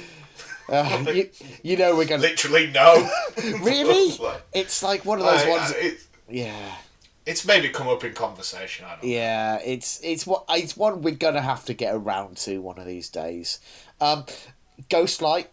Uh, 0.71 1.03
you, 1.11 1.27
you 1.63 1.75
know 1.75 1.95
we're 1.95 2.05
going 2.05 2.21
to 2.21 2.27
Literally 2.27 2.67
no. 2.67 3.09
really. 3.63 4.15
Like, 4.19 4.43
It's 4.53 4.83
like 4.83 5.03
one 5.03 5.17
of 5.17 5.25
those 5.25 5.41
I- 5.43 5.49
ones. 5.49 5.71
I- 5.73 5.77
it- 5.79 5.99
yeah, 6.29 6.75
it's 7.25 7.43
maybe 7.43 7.69
come 7.69 7.87
up 7.87 8.03
in 8.03 8.13
conversation. 8.13 8.85
I 8.85 8.89
don't 8.91 9.03
know. 9.03 9.09
yeah. 9.09 9.59
It's 9.65 9.99
it's 10.03 10.27
what 10.27 10.43
it's 10.49 10.77
one 10.77 11.01
we're 11.01 11.15
gonna 11.15 11.41
have 11.41 11.65
to 11.65 11.73
get 11.73 11.95
around 11.95 12.37
to 12.37 12.59
one 12.61 12.77
of 12.77 12.85
these 12.85 13.09
days. 13.09 13.59
Um, 13.99 14.25
Ghostlight, 14.91 15.47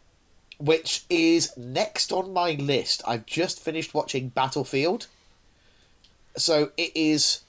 which 0.58 1.04
is 1.08 1.56
next 1.56 2.12
on 2.12 2.34
my 2.34 2.50
list. 2.50 3.00
I've 3.06 3.24
just 3.24 3.58
finished 3.60 3.94
watching 3.94 4.28
Battlefield, 4.28 5.06
so 6.36 6.72
it 6.76 6.92
is. 6.94 7.40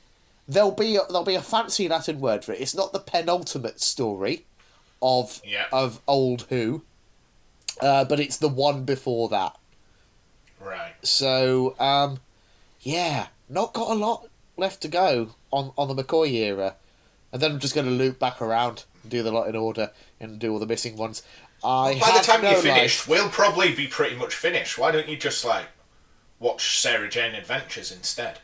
There'll 0.47 0.71
be 0.71 0.95
a, 0.95 1.01
there'll 1.07 1.23
be 1.23 1.35
a 1.35 1.41
fancy 1.41 1.87
Latin 1.89 2.19
word 2.19 2.45
for 2.45 2.53
it. 2.53 2.61
It's 2.61 2.75
not 2.75 2.93
the 2.93 2.99
penultimate 2.99 3.81
story 3.81 4.45
of 5.01 5.41
Yeah. 5.45 5.65
of 5.71 5.99
old 6.07 6.43
Who, 6.49 6.83
uh, 7.81 8.05
but 8.05 8.19
it's 8.19 8.37
the 8.37 8.47
one 8.47 8.83
before 8.85 9.27
that. 9.29 9.55
Right. 10.59 10.93
So, 11.03 11.75
um, 11.79 12.19
yeah, 12.81 13.27
not 13.49 13.73
got 13.73 13.91
a 13.91 13.93
lot 13.93 14.27
left 14.55 14.81
to 14.81 14.87
go 14.87 15.35
on, 15.51 15.71
on 15.77 15.93
the 15.93 16.03
McCoy 16.03 16.31
era. 16.31 16.75
And 17.31 17.41
then 17.41 17.51
I'm 17.51 17.59
just 17.59 17.75
going 17.75 17.85
to 17.87 17.91
loop 17.93 18.17
back 18.19 18.41
around 18.41 18.85
and 19.03 19.11
do 19.11 19.21
the 19.21 19.31
lot 19.31 19.49
in 19.49 19.55
order 19.55 19.91
and 20.19 20.39
do 20.39 20.51
all 20.53 20.59
the 20.59 20.65
missing 20.65 20.95
ones. 20.95 21.21
I 21.63 21.99
By 21.99 22.17
the 22.17 22.23
time 22.23 22.41
no 22.41 22.51
you 22.51 22.61
finish, 22.61 23.01
life. 23.01 23.07
we'll 23.07 23.29
probably 23.29 23.73
be 23.75 23.87
pretty 23.87 24.15
much 24.15 24.33
finished. 24.33 24.77
Why 24.77 24.91
don't 24.91 25.09
you 25.09 25.17
just 25.17 25.43
like 25.43 25.65
watch 26.39 26.79
Sarah 26.79 27.09
Jane 27.09 27.35
Adventures 27.35 27.91
instead? 27.91 28.39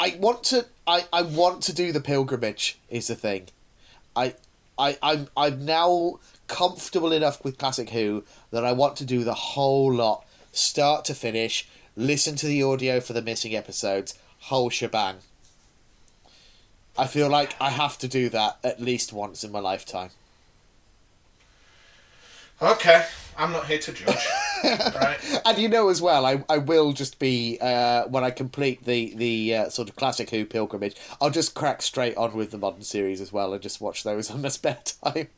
I 0.00 0.16
want 0.18 0.44
to. 0.44 0.64
I, 0.86 1.04
I 1.12 1.20
want 1.22 1.62
to 1.64 1.74
do 1.74 1.92
the 1.92 2.00
pilgrimage. 2.00 2.78
Is 2.88 3.08
the 3.08 3.14
thing. 3.14 3.48
I 4.16 4.34
I 4.78 4.96
I'm 5.02 5.28
I'm 5.36 5.66
now 5.66 6.18
comfortable 6.48 7.12
enough 7.12 7.44
with 7.44 7.58
classic 7.58 7.90
Who 7.90 8.24
that 8.50 8.64
I 8.64 8.72
want 8.72 8.96
to 8.96 9.04
do 9.04 9.24
the 9.24 9.34
whole 9.34 9.92
lot, 9.92 10.24
start 10.52 11.04
to 11.04 11.14
finish. 11.14 11.68
Listen 11.96 12.34
to 12.36 12.46
the 12.46 12.62
audio 12.62 12.98
for 13.00 13.12
the 13.12 13.20
missing 13.20 13.54
episodes, 13.54 14.18
whole 14.40 14.70
shebang. 14.70 15.16
I 16.96 17.06
feel 17.06 17.28
like 17.28 17.54
I 17.60 17.68
have 17.68 17.98
to 17.98 18.08
do 18.08 18.30
that 18.30 18.56
at 18.64 18.80
least 18.80 19.12
once 19.12 19.44
in 19.44 19.52
my 19.52 19.60
lifetime. 19.60 20.10
Okay, 22.62 23.06
I'm 23.36 23.52
not 23.52 23.66
here 23.66 23.78
to 23.78 23.92
judge. 23.92 24.26
right. 24.64 25.18
And 25.44 25.58
you 25.58 25.68
know 25.68 25.88
as 25.88 26.00
well, 26.02 26.26
I, 26.26 26.44
I 26.48 26.58
will 26.58 26.92
just 26.92 27.18
be 27.18 27.58
uh, 27.60 28.06
when 28.08 28.24
I 28.24 28.30
complete 28.30 28.84
the 28.84 29.14
the 29.14 29.54
uh, 29.56 29.68
sort 29.68 29.88
of 29.88 29.96
classic 29.96 30.30
Who 30.30 30.44
pilgrimage. 30.44 30.96
I'll 31.20 31.30
just 31.30 31.54
crack 31.54 31.82
straight 31.82 32.16
on 32.16 32.34
with 32.34 32.50
the 32.50 32.58
modern 32.58 32.82
series 32.82 33.20
as 33.20 33.32
well 33.32 33.52
and 33.52 33.62
just 33.62 33.80
watch 33.80 34.02
those 34.02 34.30
on 34.30 34.42
my 34.42 34.48
spare 34.48 34.78
time. 35.04 35.28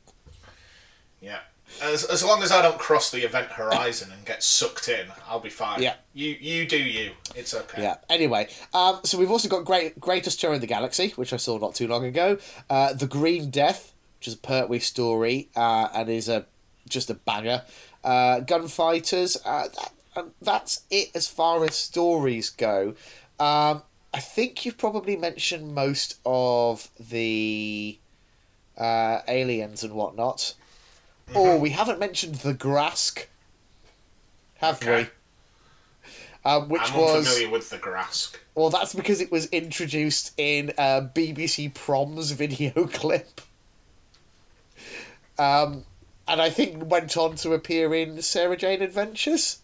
Yeah. 1.20 1.38
As, 1.80 2.04
as 2.04 2.22
long 2.22 2.42
as 2.42 2.52
I 2.52 2.60
don't 2.60 2.78
cross 2.78 3.10
the 3.10 3.24
event 3.24 3.48
horizon 3.48 4.12
and 4.12 4.24
get 4.26 4.42
sucked 4.42 4.88
in, 4.88 5.06
I'll 5.26 5.40
be 5.40 5.48
fine. 5.48 5.82
Yeah. 5.82 5.94
You 6.12 6.36
you 6.38 6.66
do 6.66 6.76
you. 6.76 7.12
It's 7.34 7.54
okay. 7.54 7.82
Yeah. 7.82 7.96
Anyway, 8.10 8.48
um, 8.74 9.00
so 9.04 9.18
we've 9.18 9.30
also 9.30 9.48
got 9.48 9.64
Great 9.64 9.98
Greatest 9.98 10.38
Show 10.38 10.52
in 10.52 10.60
the 10.60 10.66
Galaxy, 10.66 11.10
which 11.16 11.32
I 11.32 11.36
saw 11.38 11.58
not 11.58 11.74
too 11.74 11.88
long 11.88 12.04
ago. 12.04 12.38
Uh, 12.68 12.92
the 12.92 13.06
Green 13.06 13.50
Death, 13.50 13.94
which 14.18 14.28
is 14.28 14.34
a 14.34 14.38
Pertwee 14.38 14.80
story 14.80 15.48
uh, 15.56 15.88
and 15.94 16.10
is 16.10 16.28
a 16.28 16.44
just 16.88 17.08
a 17.08 17.14
banger. 17.14 17.62
Uh, 18.04 18.40
Gunfighters. 18.40 19.36
Uh, 19.44 19.68
that, 19.68 19.92
and 20.16 20.30
that's 20.42 20.82
it 20.90 21.10
as 21.14 21.26
far 21.28 21.64
as 21.64 21.74
stories 21.74 22.50
go. 22.50 22.94
Um, 23.40 23.82
I 24.14 24.20
think 24.20 24.64
you've 24.66 24.76
probably 24.78 25.16
mentioned 25.16 25.74
most 25.74 26.18
of 26.26 26.90
the 27.00 27.98
uh, 28.76 29.20
aliens 29.26 29.82
and 29.82 29.94
whatnot. 29.94 30.54
Oh, 31.34 31.56
we 31.58 31.70
haven't 31.70 31.98
mentioned 31.98 32.36
the 32.36 32.52
Grask, 32.52 33.26
have 34.56 34.82
Okay. 34.82 35.04
we? 35.04 35.08
Um, 36.44 36.68
which 36.68 36.82
I'm 36.92 36.98
was 36.98 37.26
unfamiliar 37.26 37.50
with 37.50 37.70
the 37.70 37.78
Grask. 37.78 38.34
well, 38.54 38.68
that's 38.68 38.94
because 38.94 39.20
it 39.20 39.30
was 39.30 39.46
introduced 39.46 40.32
in 40.36 40.70
a 40.76 41.00
BBC 41.14 41.72
Proms 41.72 42.30
video 42.32 42.72
clip. 42.88 43.40
Um, 45.38 45.84
and 46.26 46.40
I 46.40 46.50
think 46.50 46.90
went 46.90 47.16
on 47.16 47.36
to 47.36 47.52
appear 47.52 47.94
in 47.94 48.22
Sarah 48.22 48.56
Jane 48.56 48.82
Adventures. 48.82 49.60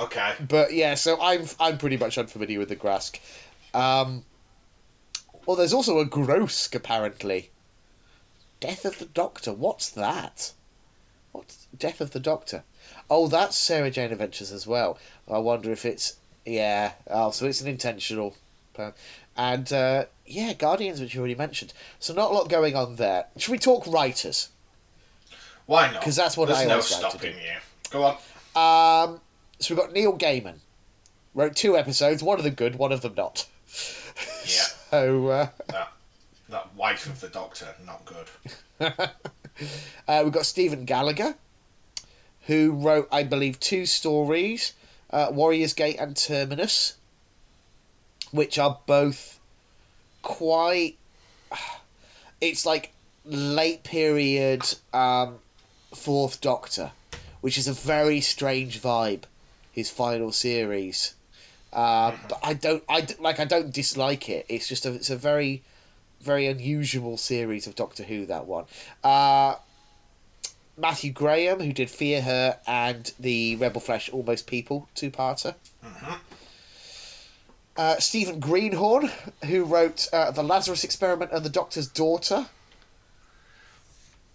Okay. 0.00 0.34
But 0.46 0.74
yeah, 0.74 0.94
so 0.94 1.20
I'm 1.20 1.46
I'm 1.58 1.78
pretty 1.78 1.96
much 1.96 2.18
unfamiliar 2.18 2.58
with 2.58 2.68
the 2.68 2.76
Grask. 2.76 3.18
Um, 3.72 4.24
well, 5.46 5.56
there's 5.56 5.72
also 5.72 5.98
a 5.98 6.06
Grosk 6.06 6.74
apparently. 6.74 7.50
Death 8.60 8.84
of 8.84 8.98
the 8.98 9.06
Doctor. 9.06 9.52
What's 9.52 9.88
that? 9.90 10.52
What's 11.32 11.66
Death 11.76 12.00
of 12.00 12.10
the 12.10 12.20
Doctor? 12.20 12.64
Oh, 13.08 13.28
that's 13.28 13.56
Sarah 13.56 13.90
Jane 13.90 14.12
Adventures 14.12 14.52
as 14.52 14.66
well. 14.66 14.98
I 15.30 15.38
wonder 15.38 15.70
if 15.70 15.84
it's 15.84 16.16
yeah. 16.44 16.92
Oh, 17.08 17.30
so 17.30 17.46
it's 17.46 17.60
an 17.60 17.68
intentional 17.68 18.36
plan. 18.74 18.92
And 19.36 19.72
uh, 19.72 20.06
yeah, 20.26 20.52
Guardians, 20.52 21.00
which 21.00 21.14
you 21.14 21.20
already 21.20 21.34
mentioned. 21.36 21.72
So 22.00 22.12
not 22.12 22.32
a 22.32 22.34
lot 22.34 22.48
going 22.48 22.74
on 22.74 22.96
there. 22.96 23.26
Should 23.36 23.52
we 23.52 23.58
talk 23.58 23.86
writers? 23.86 24.48
Why 25.68 25.92
not? 25.92 26.00
Because 26.00 26.16
that's 26.16 26.34
what 26.34 26.46
There's 26.46 26.60
I 26.60 26.64
no 26.64 26.70
always 26.70 26.90
like 26.92 27.02
to 27.02 27.10
stopping 27.10 27.34
you. 27.34 27.56
Go 27.90 28.02
on. 28.02 29.12
Um, 29.12 29.20
so 29.58 29.74
we've 29.74 29.84
got 29.84 29.92
Neil 29.92 30.16
Gaiman. 30.16 30.54
Wrote 31.34 31.54
two 31.54 31.76
episodes, 31.76 32.22
one 32.22 32.38
of 32.38 32.44
them 32.44 32.54
good, 32.54 32.76
one 32.76 32.90
of 32.90 33.02
them 33.02 33.14
not. 33.14 33.46
Yeah. 34.46 34.64
So 34.90 35.28
uh, 35.28 35.48
That 35.68 35.92
that 36.48 36.74
wife 36.74 37.06
of 37.06 37.20
the 37.20 37.28
Doctor, 37.28 37.66
not 37.84 38.02
good. 38.06 38.26
uh, 40.08 40.22
we've 40.24 40.32
got 40.32 40.46
Stephen 40.46 40.86
Gallagher, 40.86 41.34
who 42.46 42.72
wrote, 42.72 43.06
I 43.12 43.22
believe, 43.22 43.60
two 43.60 43.84
stories, 43.84 44.72
uh, 45.10 45.28
Warriors 45.30 45.74
Gate 45.74 45.98
and 46.00 46.16
Terminus, 46.16 46.96
which 48.30 48.58
are 48.58 48.78
both 48.86 49.38
quite. 50.22 50.96
It's 52.40 52.64
like 52.64 52.92
late 53.24 53.82
period 53.82 54.62
um, 54.94 55.40
Fourth 55.94 56.40
Doctor, 56.40 56.92
which 57.40 57.58
is 57.58 57.68
a 57.68 57.72
very 57.72 58.20
strange 58.20 58.80
vibe. 58.80 59.24
His 59.70 59.90
final 59.90 60.32
series, 60.32 61.14
um, 61.72 62.18
but 62.28 62.40
I 62.42 62.54
don't, 62.54 62.82
I 62.88 63.06
like, 63.20 63.38
I 63.38 63.44
don't 63.44 63.72
dislike 63.72 64.28
it. 64.28 64.44
It's 64.48 64.66
just 64.66 64.84
a, 64.84 64.92
it's 64.92 65.10
a 65.10 65.16
very, 65.16 65.62
very 66.20 66.48
unusual 66.48 67.16
series 67.16 67.68
of 67.68 67.76
Doctor 67.76 68.02
Who. 68.02 68.26
That 68.26 68.46
one. 68.46 68.64
Uh, 69.04 69.54
Matthew 70.76 71.12
Graham, 71.12 71.60
who 71.60 71.72
did 71.72 71.90
Fear 71.90 72.22
Her 72.22 72.58
and 72.66 73.12
the 73.20 73.54
Rebel 73.56 73.80
Flesh 73.80 74.08
Almost 74.10 74.48
People 74.48 74.88
two 74.96 75.12
parter. 75.12 75.54
Uh, 77.76 77.98
Stephen 78.00 78.40
Greenhorn, 78.40 79.12
who 79.44 79.64
wrote 79.64 80.08
uh, 80.12 80.32
The 80.32 80.42
Lazarus 80.42 80.82
Experiment 80.82 81.30
and 81.30 81.44
The 81.44 81.50
Doctor's 81.50 81.86
Daughter. 81.86 82.46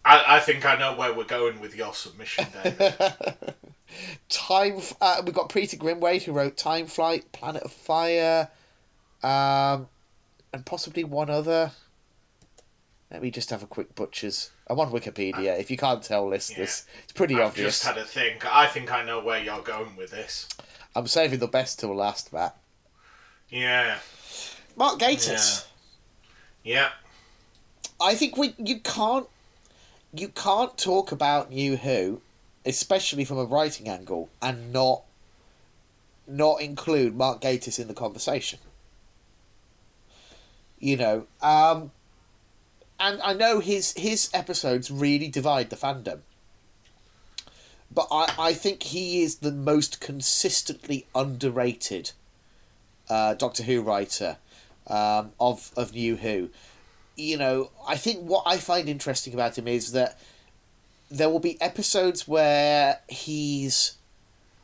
I, 0.05 0.35
I 0.35 0.39
think 0.39 0.65
I 0.65 0.75
know 0.77 0.95
where 0.95 1.13
we're 1.13 1.23
going 1.23 1.59
with 1.61 1.75
your 1.75 1.93
submission, 1.93 2.45
David. 2.63 2.93
Time. 4.29 4.77
F- 4.77 4.93
Uh, 4.99 5.21
we've 5.25 5.33
got 5.35 5.49
Peter 5.49 5.77
Grimwade, 5.77 6.23
who 6.23 6.31
wrote 6.33 6.57
Time 6.57 6.87
Flight, 6.87 7.31
Planet 7.31 7.63
of 7.63 7.71
Fire, 7.71 8.49
um, 9.21 9.87
and 10.51 10.65
possibly 10.65 11.03
one 11.03 11.29
other. 11.29 11.71
Let 13.11 13.21
me 13.21 13.29
just 13.31 13.49
have 13.51 13.61
a 13.63 13.67
quick 13.67 13.93
butcher's. 13.95 14.49
I'm 14.67 14.79
on 14.79 14.91
Wikipedia. 14.91 15.59
If 15.59 15.69
you 15.69 15.77
can't 15.77 16.01
tell, 16.01 16.27
listeners, 16.27 16.85
it's 17.03 17.13
pretty 17.13 17.35
I've 17.35 17.47
obvious. 17.49 17.79
just 17.79 17.85
had 17.85 17.97
a 17.97 18.03
think. 18.03 18.43
I 18.51 18.65
think 18.65 18.91
I 18.91 19.03
know 19.05 19.19
where 19.23 19.41
you're 19.41 19.61
going 19.61 19.95
with 19.95 20.09
this. 20.11 20.47
I'm 20.95 21.05
saving 21.07 21.39
the 21.39 21.47
best 21.47 21.79
till 21.79 21.95
last, 21.95 22.33
Matt. 22.33 22.57
Yeah. 23.49 23.97
Mark 24.75 24.99
Gatiss. 24.99 25.67
Yeah. 26.63 26.89
I 28.01 28.15
think 28.15 28.35
we 28.37 28.55
you 28.57 28.79
can't 28.79 29.27
you 30.13 30.27
can't 30.29 30.77
talk 30.77 31.11
about 31.11 31.49
New 31.51 31.77
Who, 31.77 32.21
especially 32.65 33.25
from 33.25 33.39
a 33.39 33.45
writing 33.45 33.89
angle, 33.89 34.29
and 34.41 34.71
not 34.71 35.03
not 36.27 36.61
include 36.61 37.15
Mark 37.15 37.41
Gatiss 37.41 37.79
in 37.79 37.87
the 37.87 37.93
conversation. 37.93 38.59
You 40.79 40.97
know, 40.97 41.27
um, 41.41 41.91
and 42.99 43.21
I 43.21 43.33
know 43.33 43.59
his 43.59 43.93
his 43.93 44.29
episodes 44.33 44.91
really 44.91 45.27
divide 45.27 45.69
the 45.69 45.75
fandom. 45.75 46.19
But 47.91 48.07
I, 48.11 48.33
I 48.39 48.53
think 48.53 48.83
he 48.83 49.21
is 49.21 49.37
the 49.37 49.51
most 49.51 49.99
consistently 49.99 51.05
underrated 51.13 52.11
uh, 53.07 53.35
Doctor 53.35 53.63
Who 53.63 53.81
writer 53.81 54.37
um, 54.87 55.31
of 55.39 55.71
of 55.75 55.93
New 55.93 56.17
Who. 56.17 56.49
You 57.15 57.37
know, 57.37 57.69
I 57.87 57.95
think 57.95 58.21
what 58.21 58.43
I 58.45 58.57
find 58.57 58.89
interesting 58.89 59.33
about 59.33 59.57
him 59.57 59.67
is 59.67 59.91
that 59.91 60.17
there 61.11 61.29
will 61.29 61.39
be 61.39 61.61
episodes 61.61 62.27
where 62.27 62.99
he's 63.07 63.97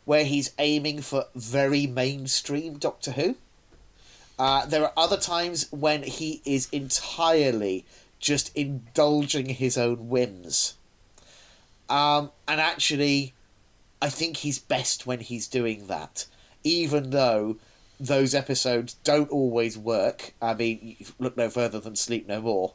where 0.06 0.26
he's 0.26 0.52
aiming 0.58 1.02
for 1.02 1.26
very 1.36 1.86
mainstream 1.86 2.80
Doctor 2.80 3.12
Who. 3.12 3.36
Uh, 4.40 4.66
there 4.66 4.84
are 4.84 4.94
other 4.98 5.18
times 5.18 5.68
when 5.72 6.02
he 6.02 6.42
is 6.46 6.68
entirely 6.72 7.86
just 8.20 8.56
indulging 8.56 9.50
his 9.50 9.78
own 9.78 10.10
whims. 10.10 10.76
Um, 11.90 12.32
and 12.48 12.60
actually, 12.60 13.34
I 14.02 14.10
think 14.10 14.38
he's 14.38 14.60
best 14.60 15.06
when 15.06 15.20
he's 15.20 15.48
doing 15.48 15.88
that, 15.88 16.26
even 16.64 17.10
though 17.12 17.58
those 18.00 18.34
episodes 18.34 18.96
don't 19.04 19.30
always 19.30 19.78
work. 19.78 20.34
I 20.42 20.54
mean, 20.54 20.96
look 21.20 21.36
no 21.36 21.50
further 21.50 21.80
than 21.80 21.96
Sleep 21.96 22.28
No 22.28 22.42
More. 22.42 22.74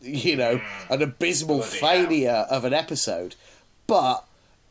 You 0.00 0.36
know, 0.36 0.60
an 0.90 1.02
abysmal 1.02 1.58
Bloody 1.58 1.78
failure 1.78 2.46
of 2.50 2.64
an 2.64 2.72
episode. 2.72 3.34
But, 3.86 4.24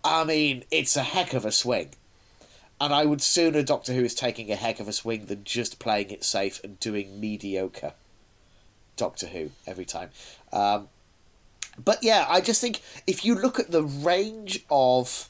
I 0.03 0.23
mean, 0.23 0.63
it's 0.71 0.95
a 0.95 1.03
heck 1.03 1.33
of 1.33 1.45
a 1.45 1.51
swing. 1.51 1.89
And 2.79 2.93
I 2.93 3.05
would 3.05 3.21
sooner 3.21 3.61
Doctor 3.63 3.93
Who 3.93 4.03
is 4.03 4.15
taking 4.15 4.51
a 4.51 4.55
heck 4.55 4.79
of 4.79 4.87
a 4.87 4.93
swing 4.93 5.25
than 5.25 5.43
just 5.43 5.79
playing 5.79 6.09
it 6.11 6.23
safe 6.23 6.63
and 6.63 6.79
doing 6.79 7.19
mediocre 7.19 7.93
Doctor 8.95 9.27
Who 9.27 9.51
every 9.65 9.85
time. 9.85 10.09
Um, 10.51 10.89
but 11.83 12.03
yeah, 12.03 12.25
I 12.29 12.41
just 12.41 12.61
think 12.61 12.81
if 13.07 13.25
you 13.25 13.35
look 13.35 13.59
at 13.59 13.71
the 13.71 13.83
range 13.83 14.63
of, 14.69 15.29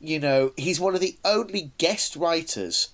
you 0.00 0.18
know, 0.20 0.52
he's 0.56 0.78
one 0.78 0.94
of 0.94 1.00
the 1.00 1.16
only 1.24 1.72
guest 1.78 2.16
writers 2.16 2.90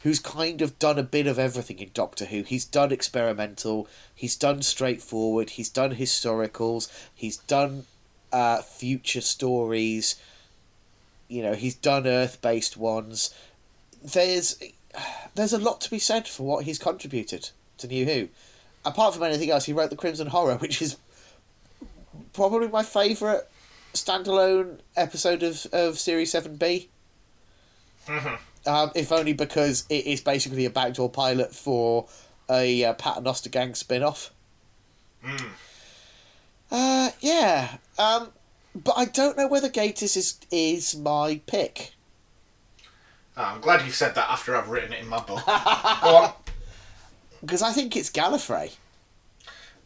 who's 0.00 0.18
kind 0.18 0.62
of 0.62 0.78
done 0.78 0.98
a 0.98 1.02
bit 1.02 1.26
of 1.26 1.38
everything 1.38 1.78
in 1.78 1.90
Doctor 1.92 2.26
Who. 2.26 2.42
He's 2.42 2.64
done 2.64 2.92
experimental, 2.92 3.88
he's 4.14 4.36
done 4.36 4.62
straightforward, 4.62 5.50
he's 5.50 5.68
done 5.68 5.94
historicals, 5.94 6.90
he's 7.14 7.36
done 7.36 7.84
uh, 8.32 8.62
future 8.62 9.20
stories, 9.20 10.16
you 11.28 11.42
know, 11.42 11.54
he's 11.54 11.74
done 11.74 12.06
Earth 12.06 12.40
based 12.42 12.76
ones. 12.76 13.34
There's 14.02 14.60
there's 15.34 15.52
a 15.52 15.58
lot 15.58 15.80
to 15.82 15.90
be 15.90 15.98
said 15.98 16.26
for 16.26 16.44
what 16.44 16.64
he's 16.64 16.78
contributed 16.78 17.50
to 17.78 17.86
New 17.86 18.06
Who. 18.06 18.28
Apart 18.84 19.14
from 19.14 19.22
anything 19.22 19.50
else, 19.50 19.66
he 19.66 19.72
wrote 19.72 19.90
the 19.90 19.96
Crimson 19.96 20.28
Horror, 20.28 20.56
which 20.56 20.80
is 20.80 20.96
probably 22.32 22.68
my 22.68 22.82
favourite 22.82 23.42
standalone 23.92 24.78
episode 24.96 25.42
of, 25.42 25.66
of 25.72 25.98
Series 25.98 26.32
7B. 26.32 26.88
Um, 28.66 28.90
if 28.94 29.10
only 29.10 29.32
because 29.32 29.84
it 29.88 30.06
is 30.06 30.20
basically 30.20 30.66
a 30.66 30.70
backdoor 30.70 31.08
pilot 31.08 31.54
for 31.54 32.06
a 32.50 32.84
uh, 32.84 32.92
Paternoster 32.94 33.48
Gang 33.48 33.74
spin 33.74 34.02
off. 34.02 34.32
Uh, 36.70 37.10
yeah. 37.20 37.76
Um, 37.98 38.32
but 38.74 38.94
I 38.96 39.06
don't 39.06 39.36
know 39.36 39.48
whether 39.48 39.68
Gatiss 39.68 40.16
is, 40.16 40.38
is 40.50 40.96
my 40.96 41.40
pick. 41.46 41.92
Oh, 43.36 43.42
I'm 43.42 43.60
glad 43.60 43.84
you 43.86 43.92
said 43.92 44.14
that 44.16 44.28
after 44.28 44.56
I've 44.56 44.68
written 44.68 44.92
it 44.92 45.00
in 45.00 45.08
my 45.08 45.20
book. 45.20 45.44
Go 45.46 46.16
on. 46.16 46.32
Because 47.40 47.62
I 47.62 47.72
think 47.72 47.96
it's 47.96 48.10
Gallifrey. 48.10 48.72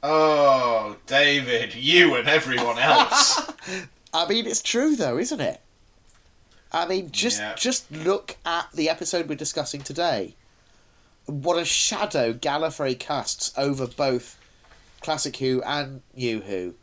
Oh, 0.03 0.97
David, 1.07 1.75
you 1.75 2.17
and 2.17 2.29
everyone 2.29 2.79
else. 2.79 3.41
I 4.13 4.27
mean, 4.29 4.47
it's 4.47 4.61
true 4.61 4.97
though, 4.97 5.19
isn't 5.19 5.41
it? 5.41 5.61
I 6.75 6.87
mean, 6.87 7.13
just 7.13 7.39
Yeah. 7.39 7.55
just 7.55 7.89
look 7.93 8.37
at 8.45 8.69
the 8.73 8.91
episode 8.91 9.29
we're 9.29 9.37
discussing 9.37 9.83
today. 9.83 10.35
What 11.27 11.57
a 11.57 11.65
shadow 11.65 12.33
Gallifrey 12.33 12.99
casts 12.99 13.53
over 13.57 13.87
both 13.87 14.37
Classic 15.01 15.37
Who 15.37 15.63
and 15.63 16.03
New 16.15 16.41
Who. 16.41 16.75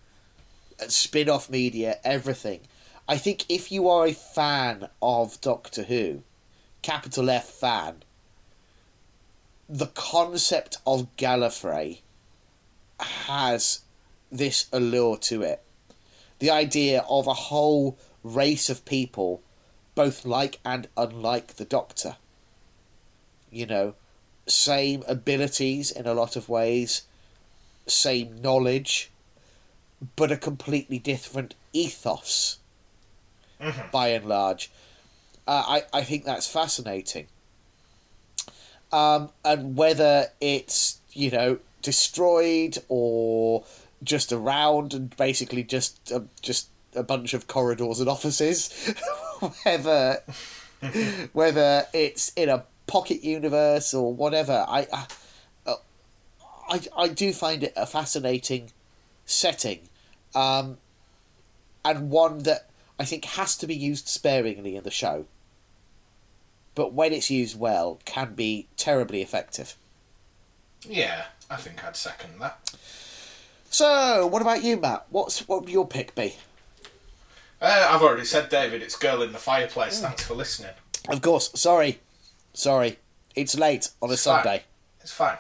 Uh, 0.80 0.88
Spin 0.88 1.30
off 1.30 1.50
media, 1.50 2.00
everything. 2.06 2.62
I 3.08 3.18
think 3.18 3.44
if 3.50 3.70
you 3.70 3.90
are 3.90 4.08
a 4.08 4.14
fan 4.14 4.88
of 5.02 5.42
Doctor 5.42 5.84
Who, 5.84 6.24
capital 6.82 7.30
F 7.30 7.50
fan, 7.50 8.04
the 9.68 9.88
concept 9.88 10.78
of 10.88 11.14
Gallifrey 11.18 12.00
has 13.00 13.82
this 14.32 14.68
allure 14.72 15.18
to 15.18 15.42
it. 15.42 15.62
The 16.40 16.50
idea 16.50 17.04
of 17.10 17.28
a 17.28 17.34
whole 17.34 17.98
race 18.24 18.70
of 18.70 18.86
people, 18.86 19.42
both 20.02 20.26
like 20.26 20.58
and 20.66 20.88
unlike 20.98 21.58
the 21.58 21.66
Doctor. 21.66 22.16
You 23.52 23.68
know, 23.68 23.94
same 24.48 25.04
abilities 25.08 25.92
in 25.92 26.08
a 26.08 26.16
lot 26.16 26.36
of 26.36 26.50
ways, 26.50 27.04
same 27.86 28.42
knowledge, 28.42 29.12
but 30.16 30.32
a 30.32 30.38
completely 30.38 30.98
different 30.98 31.54
ethos, 31.72 32.58
by 33.92 34.08
and 34.08 34.26
large. 34.26 34.72
Uh, 35.46 35.64
I, 35.68 36.00
I 36.00 36.04
think 36.04 36.26
that's 36.26 36.48
fascinating. 36.48 37.28
Um, 38.92 39.30
and 39.46 39.78
whether 39.78 40.30
it's, 40.42 41.00
you 41.14 41.30
know, 41.30 41.60
destroyed 41.84 42.80
or 42.90 43.66
just 44.04 44.34
around 44.34 44.96
and 44.96 45.16
basically 45.16 45.64
just 45.64 46.12
uh, 46.12 46.22
just 46.42 46.71
a 46.96 47.04
bunch 47.04 47.34
of 47.34 47.48
corridors 47.48 48.00
and 48.00 48.10
offices, 48.10 48.94
whether 49.64 50.22
whether 51.34 51.86
it's 51.94 52.32
in 52.36 52.50
a 52.50 52.64
pocket 52.88 53.24
universe 53.24 53.94
or 53.94 54.14
whatever, 54.14 54.66
I, 54.68 54.88
I 54.92 55.06
uh, 55.66 55.76
I 56.70 56.82
I 56.96 57.08
do 57.08 57.34
find 57.34 57.64
it 57.64 57.74
a 57.76 57.86
fascinating 57.86 58.72
setting, 59.26 59.82
um, 60.36 60.78
and 61.86 62.10
one 62.10 62.40
that 62.44 62.70
I 63.00 63.06
think 63.06 63.26
has 63.26 63.58
to 63.58 63.68
be 63.68 63.76
used 63.76 64.08
sparingly 64.08 64.76
in 64.76 64.84
the 64.84 64.92
show. 64.92 65.26
But 66.74 66.94
when 66.94 67.12
it's 67.12 67.30
used 67.30 67.60
well, 67.60 68.00
can 68.06 68.34
be 68.34 68.68
terribly 68.78 69.22
effective. 69.22 69.76
yeah, 70.88 71.26
I 71.50 71.58
think 71.58 71.84
I'd 71.84 71.98
second 71.98 72.40
that. 72.40 72.72
So, 73.70 74.28
what 74.28 74.42
about 74.42 74.64
you, 74.64 74.78
Matt? 74.78 75.06
What's 75.10 75.48
what 75.48 75.62
would 75.62 75.70
your 75.70 75.88
pick 75.88 76.16
be? 76.16 76.36
Uh, 77.62 77.88
I've 77.92 78.02
already 78.02 78.26
said, 78.26 78.50
David, 78.50 78.82
it's 78.82 78.96
Girl 78.98 79.22
in 79.22 79.32
the 79.34 79.38
Fireplace. 79.38 80.02
Thanks 80.02 80.24
for 80.26 80.34
listening. 80.34 80.72
Of 81.10 81.22
course, 81.22 81.52
sorry, 81.54 82.00
sorry, 82.54 82.98
it's 83.36 83.58
late 83.58 83.90
on 84.02 84.10
a 84.10 84.14
It's 84.14 84.24
fine. 84.24 84.44
Sunday. 84.44 84.64
It's 85.02 85.12
fine. 85.12 85.38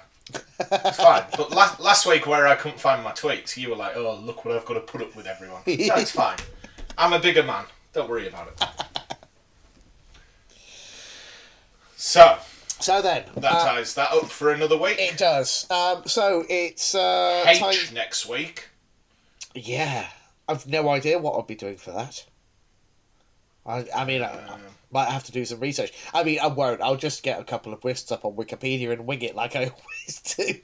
It's 0.59 0.97
fine. 0.97 1.23
But 1.35 1.51
last, 1.51 1.79
last 1.79 2.05
week, 2.05 2.27
where 2.27 2.47
I 2.47 2.55
couldn't 2.55 2.79
find 2.79 3.03
my 3.03 3.11
tweets, 3.11 3.57
you 3.57 3.69
were 3.71 3.75
like, 3.75 3.95
oh, 3.97 4.15
look 4.23 4.45
what 4.45 4.55
I've 4.55 4.65
got 4.65 4.75
to 4.75 4.79
put 4.81 5.01
up 5.01 5.15
with 5.15 5.25
everyone. 5.27 5.61
It's 5.65 6.11
fine. 6.11 6.37
I'm 6.97 7.13
a 7.13 7.19
bigger 7.19 7.43
man. 7.43 7.65
Don't 7.93 8.09
worry 8.09 8.27
about 8.27 8.47
it. 8.49 8.63
So, 11.95 12.37
So 12.79 13.01
then, 13.01 13.23
that 13.37 13.51
uh, 13.51 13.65
ties 13.65 13.93
that 13.95 14.11
up 14.11 14.25
for 14.25 14.51
another 14.51 14.77
week. 14.77 14.97
it 14.99 15.17
does. 15.17 15.69
Um, 15.69 16.03
so 16.05 16.45
it's 16.49 16.95
uh, 16.95 17.43
H 17.47 17.59
time. 17.59 17.93
next 17.93 18.27
week. 18.27 18.69
Yeah, 19.53 20.07
I've 20.51 20.67
no 20.67 20.89
idea 20.89 21.17
what 21.19 21.33
I'll 21.33 21.41
be 21.43 21.55
doing 21.55 21.77
for 21.77 21.91
that. 21.91 22.25
I, 23.65 23.85
I 23.95 24.05
mean, 24.05 24.21
I, 24.21 24.33
I 24.33 24.57
might 24.91 25.09
have 25.09 25.23
to 25.25 25.31
do 25.31 25.45
some 25.45 25.59
research. 25.59 25.93
I 26.13 26.23
mean, 26.23 26.39
I 26.39 26.47
won't. 26.47 26.81
I'll 26.81 26.95
just 26.95 27.23
get 27.23 27.39
a 27.39 27.43
couple 27.43 27.73
of 27.73 27.83
lists 27.83 28.11
up 28.11 28.25
on 28.25 28.33
Wikipedia 28.33 28.91
and 28.91 29.05
wing 29.05 29.21
it 29.21 29.35
like 29.35 29.55
I 29.55 29.59
always 29.65 30.35
do. 30.37 30.55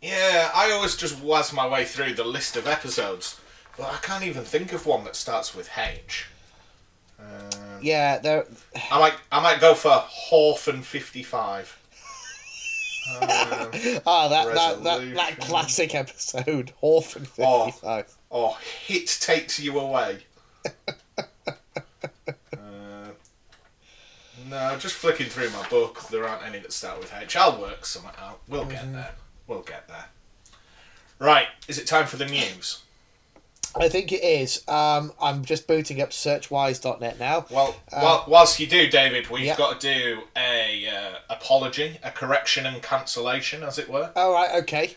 Yeah, 0.00 0.50
I 0.54 0.72
always 0.72 0.96
just 0.96 1.20
waz 1.22 1.52
my 1.52 1.66
way 1.66 1.84
through 1.84 2.14
the 2.14 2.24
list 2.24 2.56
of 2.56 2.66
episodes, 2.66 3.40
but 3.78 3.86
I 3.92 3.98
can't 3.98 4.24
even 4.24 4.42
think 4.42 4.72
of 4.72 4.84
one 4.84 5.04
that 5.04 5.14
starts 5.14 5.54
with 5.54 5.70
H. 5.78 6.26
Um, 7.20 7.78
Yeah, 7.80 8.18
there. 8.18 8.46
I 8.90 8.98
might, 8.98 9.14
I 9.30 9.40
might 9.40 9.60
go 9.60 9.74
for 9.74 10.04
Horfin 10.30 10.82
fifty 10.82 11.22
Um, 13.10 13.20
Ah, 14.06 14.28
that 14.28 14.54
that, 14.54 14.84
that 14.84 15.14
that 15.14 15.38
classic 15.40 15.94
episode, 15.94 16.72
Orphan 16.80 17.26
Oh. 17.38 17.66
Fifty 17.66 17.80
Five. 17.80 18.14
or 18.30 18.56
Hit 18.86 19.18
takes 19.20 19.58
you 19.58 19.78
away. 19.78 20.18
uh, 21.18 23.08
no, 24.48 24.76
just 24.78 24.94
flicking 24.94 25.26
through 25.26 25.50
my 25.50 25.66
book. 25.68 26.08
There 26.10 26.26
aren't 26.26 26.44
any 26.46 26.58
that 26.60 26.72
start 26.72 26.98
with 27.00 27.12
H. 27.12 27.36
I'll 27.36 27.60
work 27.60 27.84
some 27.86 28.04
out. 28.18 28.40
We'll 28.48 28.64
get 28.66 28.92
there. 28.92 29.12
We'll 29.46 29.62
get 29.62 29.88
there. 29.88 30.06
Right, 31.18 31.48
is 31.68 31.78
it 31.78 31.86
time 31.86 32.06
for 32.06 32.16
the 32.16 32.26
news? 32.26 32.82
I 33.74 33.88
think 33.88 34.12
it 34.12 34.22
is. 34.22 34.66
Um, 34.68 35.12
I'm 35.20 35.44
just 35.44 35.66
booting 35.66 36.00
up 36.02 36.10
searchwise.net 36.10 37.18
now. 37.18 37.46
Well, 37.50 37.74
while, 37.90 38.24
whilst 38.28 38.60
you 38.60 38.66
do, 38.66 38.88
David, 38.88 39.28
we've 39.30 39.44
Yeah. 39.46 39.56
got 39.56 39.80
to 39.80 39.94
do 39.94 40.22
a 40.36 40.88
uh, 40.88 41.14
apology, 41.30 41.98
a 42.02 42.10
correction 42.10 42.66
and 42.66 42.82
cancellation, 42.82 43.62
as 43.62 43.78
it 43.78 43.88
were. 43.88 44.10
All 44.14 44.32
right, 44.32 44.62
okay. 44.62 44.96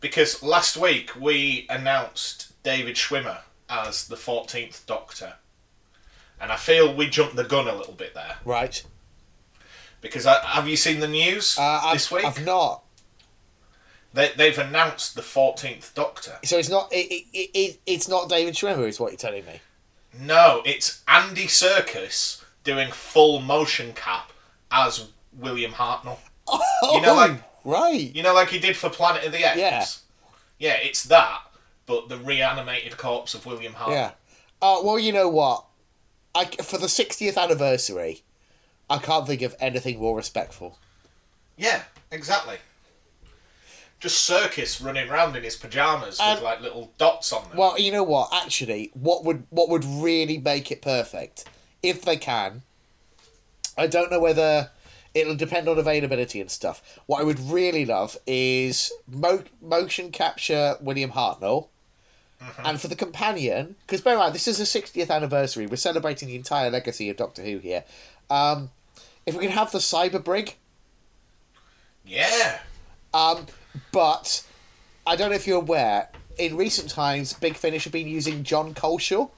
because 0.00 0.42
last 0.42 0.76
week 0.76 1.10
we 1.20 1.66
announced 1.68 2.52
David 2.62 2.96
Schwimmer 2.96 3.38
as 3.68 4.06
the 4.08 4.16
14th 4.16 4.86
Doctor. 4.86 5.34
And 6.40 6.52
I 6.52 6.56
feel 6.56 6.94
we 6.94 7.08
jumped 7.10 7.36
the 7.36 7.44
gun 7.44 7.66
a 7.68 7.74
little 7.74 7.94
bit 7.94 8.14
there. 8.14 8.36
Right. 8.44 8.82
Because 10.00 10.24
I, 10.24 10.40
have 10.46 10.68
you 10.68 10.76
seen 10.76 11.00
the 11.00 11.08
news 11.08 11.58
Uh, 11.58 11.80
I've, 11.84 11.94
this 11.94 12.10
week? 12.12 12.24
I've 12.24 12.44
not. 12.44 12.84
They, 14.12 14.30
they've 14.36 14.58
announced 14.58 15.14
the 15.14 15.20
14th 15.22 15.94
Doctor. 15.94 16.38
So 16.44 16.58
it's 16.58 16.70
not. 16.70 16.92
It, 16.92 17.26
it, 17.32 17.50
it, 17.54 17.80
it's 17.86 18.08
not 18.08 18.28
David 18.28 18.54
Schwimmer, 18.54 18.88
is 18.88 18.98
what 18.98 19.12
you're 19.12 19.18
telling 19.18 19.44
me. 19.44 19.60
No, 20.18 20.62
it's 20.64 21.02
Andy 21.06 21.46
Serkis 21.46 22.42
doing 22.64 22.90
full 22.90 23.40
motion 23.40 23.92
cap 23.92 24.32
as 24.70 25.08
William 25.38 25.72
Hartnell. 25.72 26.18
Oh, 26.46 27.00
know, 27.02 27.14
like- 27.14 27.42
right. 27.64 28.14
You 28.14 28.22
know, 28.22 28.34
like 28.34 28.48
he 28.48 28.58
did 28.58 28.76
for 28.76 28.88
Planet 28.88 29.24
of 29.24 29.32
the 29.32 29.38
Apes? 29.38 29.58
Yeah. 29.58 29.84
Yeah, 30.58 30.76
it's 30.82 31.04
that, 31.04 31.40
but 31.86 32.08
the 32.08 32.16
reanimated 32.16 32.96
corpse 32.96 33.34
of 33.34 33.46
William 33.46 33.74
Hartnell. 33.74 33.90
Yeah. 33.92 34.10
Uh, 34.60 34.78
well, 34.82 34.98
you 34.98 35.12
know 35.12 35.28
what? 35.28 35.64
I, 36.34 36.46
for 36.46 36.78
the 36.78 36.86
60th 36.86 37.36
anniversary, 37.36 38.22
I 38.90 38.98
can't 38.98 39.26
think 39.26 39.42
of 39.42 39.54
anything 39.60 39.98
more 39.98 40.16
respectful. 40.16 40.78
Yeah, 41.56 41.82
exactly. 42.10 42.56
Just 44.00 44.28
Serkis 44.30 44.84
running 44.84 45.08
around 45.08 45.34
in 45.34 45.42
his 45.42 45.56
pajamas 45.56 46.20
Um, 46.20 46.34
with 46.34 46.44
like 46.44 46.60
little 46.60 46.92
dots 46.98 47.32
on 47.32 47.48
them. 47.48 47.56
Well, 47.58 47.78
you 47.78 47.90
know 47.90 48.04
what? 48.04 48.28
Actually, 48.32 48.90
what 48.94 49.24
would 49.24 49.44
what 49.50 49.68
would 49.68 49.84
really 49.84 50.38
make 50.38 50.70
it 50.70 50.82
perfect, 50.82 51.44
if 51.82 52.02
they 52.02 52.16
can. 52.16 52.62
I 53.76 53.86
don't 53.86 54.10
know 54.10 54.20
whether 54.20 54.70
it'll 55.14 55.34
depend 55.36 55.68
on 55.68 55.78
availability 55.78 56.40
and 56.40 56.50
stuff. 56.50 56.82
What 57.06 57.20
I 57.20 57.24
would 57.24 57.40
really 57.40 57.84
love 57.84 58.16
is 58.26 58.92
mo- 59.08 59.44
motion 59.60 60.10
capture 60.12 60.76
William 60.80 61.10
Hartnell. 61.10 61.68
And 62.64 62.80
for 62.80 62.86
the 62.86 62.94
companion, 62.94 63.74
because 63.84 64.00
bear 64.00 64.12
in 64.12 64.20
mind, 64.20 64.32
this 64.32 64.46
is 64.46 64.58
the 64.58 64.64
60th 64.80 65.10
anniversary. 65.10 65.66
We're 65.66 65.74
celebrating 65.74 66.28
the 66.28 66.36
entire 66.36 66.70
legacy 66.70 67.10
of 67.10 67.16
Doctor 67.16 67.42
Who 67.42 67.58
here. 67.58 67.82
Um, 68.30 68.70
if 69.26 69.34
we 69.36 69.42
can 69.46 69.50
have 69.56 69.72
the 69.72 69.78
Cyber 69.78 70.22
Brig, 70.22 70.54
yeah. 72.06 72.60
um, 73.12 73.46
but 73.92 74.44
I 75.06 75.16
don't 75.16 75.30
know 75.30 75.36
if 75.36 75.46
you're 75.46 75.60
aware. 75.60 76.08
In 76.38 76.56
recent 76.56 76.90
times, 76.90 77.32
Big 77.32 77.56
Finish 77.56 77.84
have 77.84 77.92
been 77.92 78.06
using 78.06 78.44
Jon 78.44 78.72
Culshaw, 78.74 79.30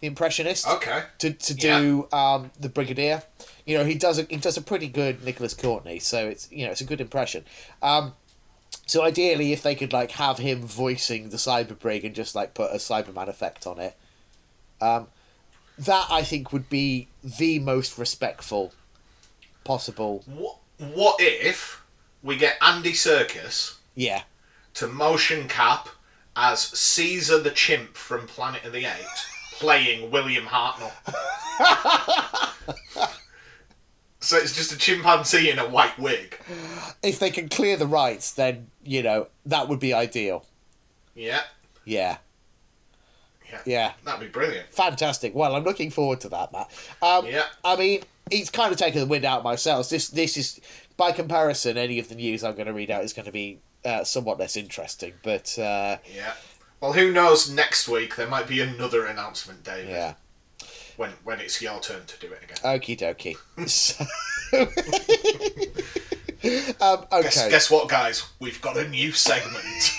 the 0.00 0.06
impressionist, 0.06 0.66
Okay. 0.66 1.02
to, 1.18 1.32
to 1.32 1.54
do 1.54 2.08
um, 2.12 2.50
the 2.58 2.68
Brigadier. 2.68 3.22
You 3.66 3.76
know, 3.78 3.84
he 3.84 3.94
does 3.94 4.18
a 4.18 4.22
he 4.22 4.36
does 4.36 4.56
a 4.56 4.62
pretty 4.62 4.86
good 4.88 5.22
Nicholas 5.24 5.52
Courtney, 5.52 5.98
so 5.98 6.28
it's 6.28 6.50
you 6.52 6.64
know 6.64 6.70
it's 6.70 6.80
a 6.80 6.84
good 6.84 7.00
impression. 7.00 7.44
Um, 7.82 8.14
so 8.86 9.02
ideally, 9.02 9.52
if 9.52 9.62
they 9.62 9.74
could 9.74 9.92
like 9.92 10.12
have 10.12 10.38
him 10.38 10.60
voicing 10.62 11.30
the 11.30 11.36
Cyber 11.36 11.78
Brig 11.78 12.04
and 12.04 12.14
just 12.14 12.34
like 12.34 12.54
put 12.54 12.70
a 12.70 12.76
Cyberman 12.76 13.28
effect 13.28 13.66
on 13.66 13.80
it, 13.80 13.96
um, 14.80 15.08
that 15.78 16.06
I 16.08 16.22
think 16.22 16.52
would 16.52 16.68
be 16.70 17.08
the 17.24 17.58
most 17.58 17.98
respectful 17.98 18.72
possible. 19.64 20.22
What, 20.26 20.58
what 20.78 21.16
if 21.18 21.82
we 22.22 22.36
get 22.36 22.56
Andy 22.62 22.92
Serkis 22.92 23.75
Yeah, 23.96 24.22
to 24.74 24.86
motion 24.86 25.48
cap 25.48 25.88
as 26.36 26.60
Caesar 26.60 27.40
the 27.40 27.50
chimp 27.50 27.96
from 27.96 28.26
Planet 28.28 28.64
of 28.64 28.72
the 28.72 28.84
Apes 28.84 29.26
playing 29.54 30.10
William 30.10 30.44
Hartnell? 30.44 30.92
so 34.20 34.36
it's 34.36 34.54
just 34.54 34.72
a 34.72 34.76
chimpanzee 34.78 35.50
in 35.50 35.58
a 35.58 35.68
white 35.68 35.98
wig. 35.98 36.38
if 37.02 37.18
they 37.18 37.30
can 37.30 37.48
clear 37.48 37.76
the 37.76 37.86
rights, 37.86 38.32
then 38.32 38.66
you 38.84 39.02
know 39.02 39.28
that 39.46 39.68
would 39.68 39.80
be 39.80 39.94
ideal. 39.94 40.44
Yeah. 41.14 41.40
Yeah, 41.84 42.18
Yeah. 43.50 43.60
yeah. 43.64 43.92
That'd 44.04 44.20
be 44.20 44.26
brilliant. 44.26 44.68
Fantastic. 44.72 45.34
Well, 45.34 45.54
I'm 45.54 45.62
looking 45.64 45.90
forward 45.90 46.20
to 46.22 46.28
that, 46.30 46.52
Matt. 46.52 46.68
Um, 47.00 47.24
Yeah. 47.26 47.44
I 47.64 47.76
mean, 47.76 48.02
he's 48.30 48.50
kind 48.50 48.72
of 48.72 48.78
taken 48.78 49.00
the 49.00 49.06
wind 49.06 49.24
out 49.24 49.38
of 49.38 49.44
my 49.44 49.54
sails. 49.54 49.88
This, 49.88 50.08
this 50.08 50.36
is, 50.36 50.60
by 50.96 51.12
comparison, 51.12 51.78
any 51.78 51.98
of 52.00 52.08
the 52.08 52.16
news 52.16 52.42
I'm 52.42 52.54
going 52.54 52.66
to 52.66 52.72
read 52.72 52.90
out 52.90 53.04
is 53.04 53.12
going 53.12 53.26
to 53.26 53.32
be 53.32 53.60
uh, 53.86 54.04
somewhat 54.04 54.38
less 54.38 54.56
interesting. 54.56 55.14
But 55.22 55.58
uh, 55.58 55.98
Yeah. 56.14 56.34
Well, 56.80 56.92
who 56.92 57.10
knows? 57.12 57.48
Next 57.50 57.88
week 57.88 58.16
there 58.16 58.28
might 58.28 58.46
be 58.46 58.60
another 58.60 59.06
announcement, 59.06 59.64
David. 59.64 59.88
yeah, 59.90 60.14
When 60.96 61.12
when 61.24 61.40
it's 61.40 61.60
your 61.62 61.80
turn 61.80 62.04
to 62.06 62.18
do 62.18 62.30
it 62.32 62.42
again. 62.44 62.58
okie 62.62 62.96
dokie. 62.98 63.36
So, 63.66 64.04
um, 66.80 67.06
okay. 67.10 67.22
Guess, 67.22 67.48
guess 67.48 67.70
what, 67.70 67.88
guys? 67.88 68.24
We've 68.38 68.60
got 68.60 68.76
a 68.76 68.86
new 68.88 69.10
segment. 69.12 69.92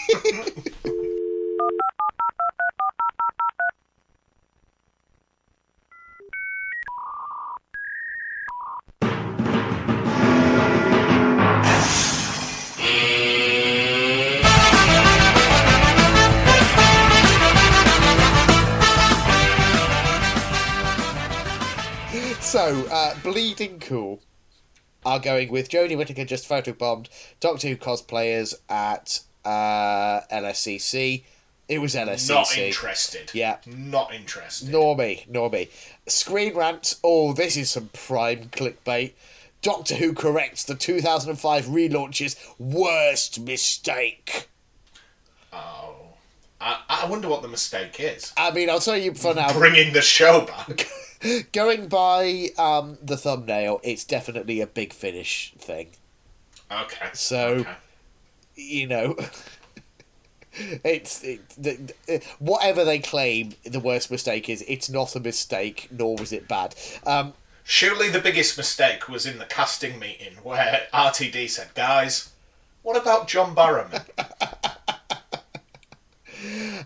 So, 22.47 22.87
uh, 22.89 23.13
Bleeding 23.23 23.77
Cool 23.81 24.21
are 25.05 25.19
going 25.19 25.51
with 25.51 25.67
Jodie 25.67 25.97
Whittaker 25.97 26.23
just 26.23 26.47
photobombed 26.47 27.09
Doctor 27.41 27.67
Who 27.67 27.75
cosplayers 27.75 28.55
at 28.69 29.19
uh, 29.43 30.21
LSCC. 30.31 31.23
It 31.67 31.79
was 31.79 31.93
LSCC. 31.93 32.29
Not 32.29 32.57
interested. 32.57 33.31
Yeah. 33.33 33.57
Not 33.65 34.13
interested. 34.13 34.69
Nor 34.69 34.95
me, 34.95 35.25
nor 35.27 35.49
me. 35.49 35.67
Screen 36.07 36.55
rant. 36.55 36.95
Oh, 37.03 37.33
this 37.33 37.57
is 37.57 37.69
some 37.69 37.89
prime 37.91 38.45
clickbait. 38.45 39.11
Doctor 39.61 39.95
Who 39.95 40.13
corrects 40.13 40.63
the 40.63 40.75
2005 40.75 41.65
relaunch's 41.65 42.37
worst 42.57 43.41
mistake. 43.41 44.47
Oh. 45.51 45.95
I, 46.61 46.79
I 46.87 47.09
wonder 47.09 47.27
what 47.27 47.41
the 47.41 47.49
mistake 47.49 47.99
is. 47.99 48.31
I 48.37 48.51
mean, 48.51 48.69
I'll 48.69 48.79
tell 48.79 48.95
you 48.95 49.13
for 49.13 49.33
now. 49.33 49.51
Bringing 49.51 49.91
the 49.91 50.01
show 50.01 50.45
back. 50.45 50.87
Going 51.51 51.87
by 51.87 52.49
um, 52.57 52.97
the 53.01 53.17
thumbnail, 53.17 53.79
it's 53.83 54.03
definitely 54.03 54.61
a 54.61 54.67
big 54.67 54.93
finish 54.93 55.53
thing. 55.57 55.89
Okay. 56.71 57.09
So- 57.13 57.47
Okay. 57.59 57.71
You 58.59 58.87
know, 58.87 59.15
it's 60.83 61.23
it, 61.23 61.47
the, 61.57 61.93
the, 62.07 62.23
whatever 62.39 62.83
they 62.83 62.97
claim 62.97 63.53
the 63.63 63.79
worst 63.79 64.09
mistake 64.09 64.49
is. 64.49 64.63
It's 64.67 64.89
not 64.89 65.15
a 65.15 65.19
mistake, 65.19 65.87
nor 65.91 66.15
was 66.15 66.31
it 66.33 66.47
bad. 66.47 66.73
Um, 67.05 67.33
Surely 67.63 68.09
the 68.09 68.19
biggest 68.19 68.57
mistake 68.57 69.07
was 69.07 69.27
in 69.27 69.37
the 69.37 69.45
casting 69.45 69.99
meeting 69.99 70.37
where 70.41 70.87
RTD 70.93 71.49
said, 71.51 71.67
guys, 71.75 72.31
what 72.81 72.97
about 72.97 73.27
John 73.27 73.55
Barrowman? 73.55 74.03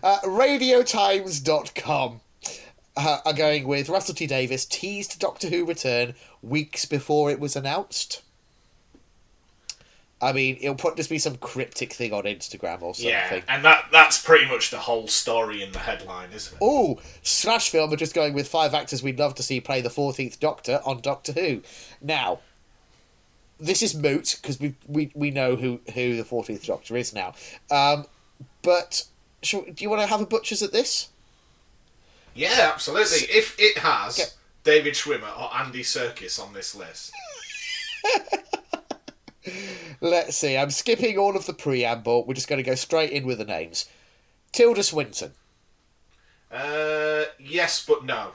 Uh, 0.02 0.18
RadioTimes.com 0.24 2.20
uh, 2.96 3.18
are 3.24 3.32
going 3.32 3.66
with 3.66 3.88
Russell 3.88 4.14
T 4.14 4.26
Davies 4.26 4.64
teased 4.64 5.18
Doctor 5.18 5.48
Who 5.48 5.64
return 5.64 6.14
weeks 6.42 6.84
before 6.84 7.30
it 7.30 7.40
was 7.40 7.56
announced. 7.56 8.22
I 10.20 10.32
mean, 10.32 10.56
it'll 10.60 10.76
probably 10.76 10.98
just 10.98 11.10
be 11.10 11.18
some 11.18 11.36
cryptic 11.36 11.92
thing 11.92 12.12
on 12.12 12.22
Instagram 12.24 12.82
or 12.82 12.94
something. 12.94 13.10
yeah, 13.10 13.40
and 13.48 13.64
that 13.64 13.86
that's 13.90 14.22
pretty 14.22 14.46
much 14.46 14.70
the 14.70 14.78
whole 14.78 15.08
story 15.08 15.62
in 15.62 15.72
the 15.72 15.80
headline, 15.80 16.30
isn't 16.32 16.54
it? 16.54 16.58
Oh, 16.62 17.00
Slash 17.22 17.70
Film 17.70 17.92
are 17.92 17.96
just 17.96 18.14
going 18.14 18.32
with 18.32 18.46
five 18.46 18.72
actors 18.72 19.02
we'd 19.02 19.18
love 19.18 19.34
to 19.34 19.42
see 19.42 19.60
play 19.60 19.80
the 19.80 19.88
14th 19.88 20.38
Doctor 20.38 20.80
on 20.84 21.00
Doctor 21.00 21.32
Who. 21.32 21.62
Now, 22.00 22.38
this 23.58 23.82
is 23.82 23.96
moot 23.96 24.38
because 24.40 24.60
we, 24.60 24.74
we 24.86 25.10
we 25.14 25.32
know 25.32 25.56
who, 25.56 25.80
who 25.92 26.16
the 26.16 26.22
14th 26.22 26.66
Doctor 26.66 26.96
is 26.96 27.12
now. 27.12 27.34
Um, 27.68 28.06
but 28.62 29.04
shall, 29.42 29.62
do 29.62 29.82
you 29.82 29.90
want 29.90 30.02
to 30.02 30.06
have 30.06 30.20
a 30.20 30.26
butcher's 30.26 30.62
at 30.62 30.70
this? 30.72 31.08
Yeah, 32.34 32.70
absolutely. 32.72 33.18
If 33.28 33.56
it 33.58 33.78
has 33.78 34.18
Okay. 34.18 34.28
David 34.64 34.94
Schwimmer 34.94 35.38
or 35.38 35.54
Andy 35.54 35.82
Serkis 35.82 36.42
on 36.42 36.52
this 36.52 36.74
list, 36.74 37.12
Let's 40.00 40.36
see. 40.36 40.56
I'm 40.56 40.70
skipping 40.70 41.18
all 41.18 41.36
of 41.36 41.46
the 41.46 41.52
preamble. 41.52 42.24
We're 42.24 42.34
just 42.34 42.48
going 42.48 42.62
to 42.62 42.68
go 42.68 42.74
straight 42.76 43.10
in 43.10 43.26
with 43.26 43.38
the 43.38 43.44
names. 43.44 43.86
Tilda 44.52 44.82
Swinton. 44.82 45.32
uh, 46.52 47.24
yes, 47.38 47.84
but 47.86 48.04
no. 48.04 48.32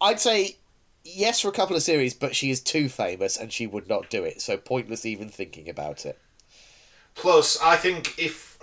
I'd 0.00 0.20
say 0.20 0.56
yes 1.04 1.40
for 1.40 1.48
a 1.48 1.52
couple 1.52 1.76
of 1.76 1.82
series, 1.82 2.14
but 2.14 2.34
she 2.36 2.50
is 2.50 2.60
too 2.60 2.88
famous 2.88 3.36
and 3.36 3.52
she 3.52 3.66
would 3.66 3.88
not 3.88 4.08
do 4.10 4.24
it. 4.24 4.40
So 4.40 4.56
pointless 4.56 5.04
even 5.04 5.28
thinking 5.28 5.68
about 5.68 6.06
it. 6.06 6.18
Plus, 7.14 7.60
I 7.62 7.76
think 7.76 8.18
if 8.18 8.58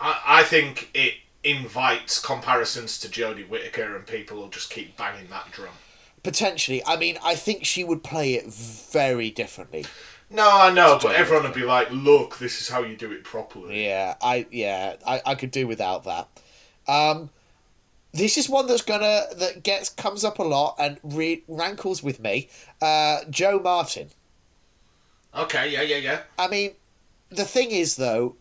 I, 0.00 0.20
I 0.26 0.42
think 0.42 0.90
it 0.92 1.14
invites 1.44 2.18
comparisons 2.18 2.98
to 3.00 3.08
Jodie 3.08 3.48
Whittaker, 3.48 3.94
and 3.94 4.06
people 4.06 4.38
will 4.38 4.48
just 4.48 4.70
keep 4.70 4.96
banging 4.96 5.28
that 5.30 5.50
drum. 5.52 5.74
Potentially. 6.22 6.82
I 6.86 6.96
mean, 6.96 7.18
I 7.22 7.34
think 7.34 7.64
she 7.64 7.84
would 7.84 8.02
play 8.02 8.34
it 8.34 8.46
very 8.46 9.30
differently. 9.30 9.84
No, 10.30 10.50
I 10.50 10.72
know, 10.72 10.98
but 11.00 11.14
everyone 11.14 11.44
would 11.44 11.54
be 11.54 11.64
like, 11.64 11.88
"Look, 11.90 12.38
this 12.38 12.60
is 12.60 12.68
how 12.68 12.82
you 12.82 12.96
do 12.96 13.12
it 13.12 13.24
properly." 13.24 13.84
Yeah, 13.84 14.14
I 14.22 14.46
yeah, 14.50 14.96
I, 15.06 15.20
I 15.26 15.34
could 15.34 15.50
do 15.50 15.66
without 15.66 16.04
that. 16.04 16.28
Um, 16.88 17.30
this 18.12 18.38
is 18.38 18.48
one 18.48 18.66
that's 18.66 18.82
gonna 18.82 19.24
that 19.36 19.62
gets 19.62 19.90
comes 19.90 20.24
up 20.24 20.38
a 20.38 20.42
lot 20.42 20.76
and 20.78 20.98
re- 21.02 21.44
rankles 21.46 22.02
with 22.02 22.20
me. 22.20 22.48
Uh, 22.80 23.20
Jo 23.28 23.60
Martin. 23.60 24.08
Okay, 25.36 25.70
yeah, 25.70 25.82
yeah, 25.82 25.96
yeah. 25.96 26.22
I 26.38 26.48
mean, 26.48 26.72
the 27.28 27.44
thing 27.44 27.70
is 27.70 27.96
though, 27.96 28.36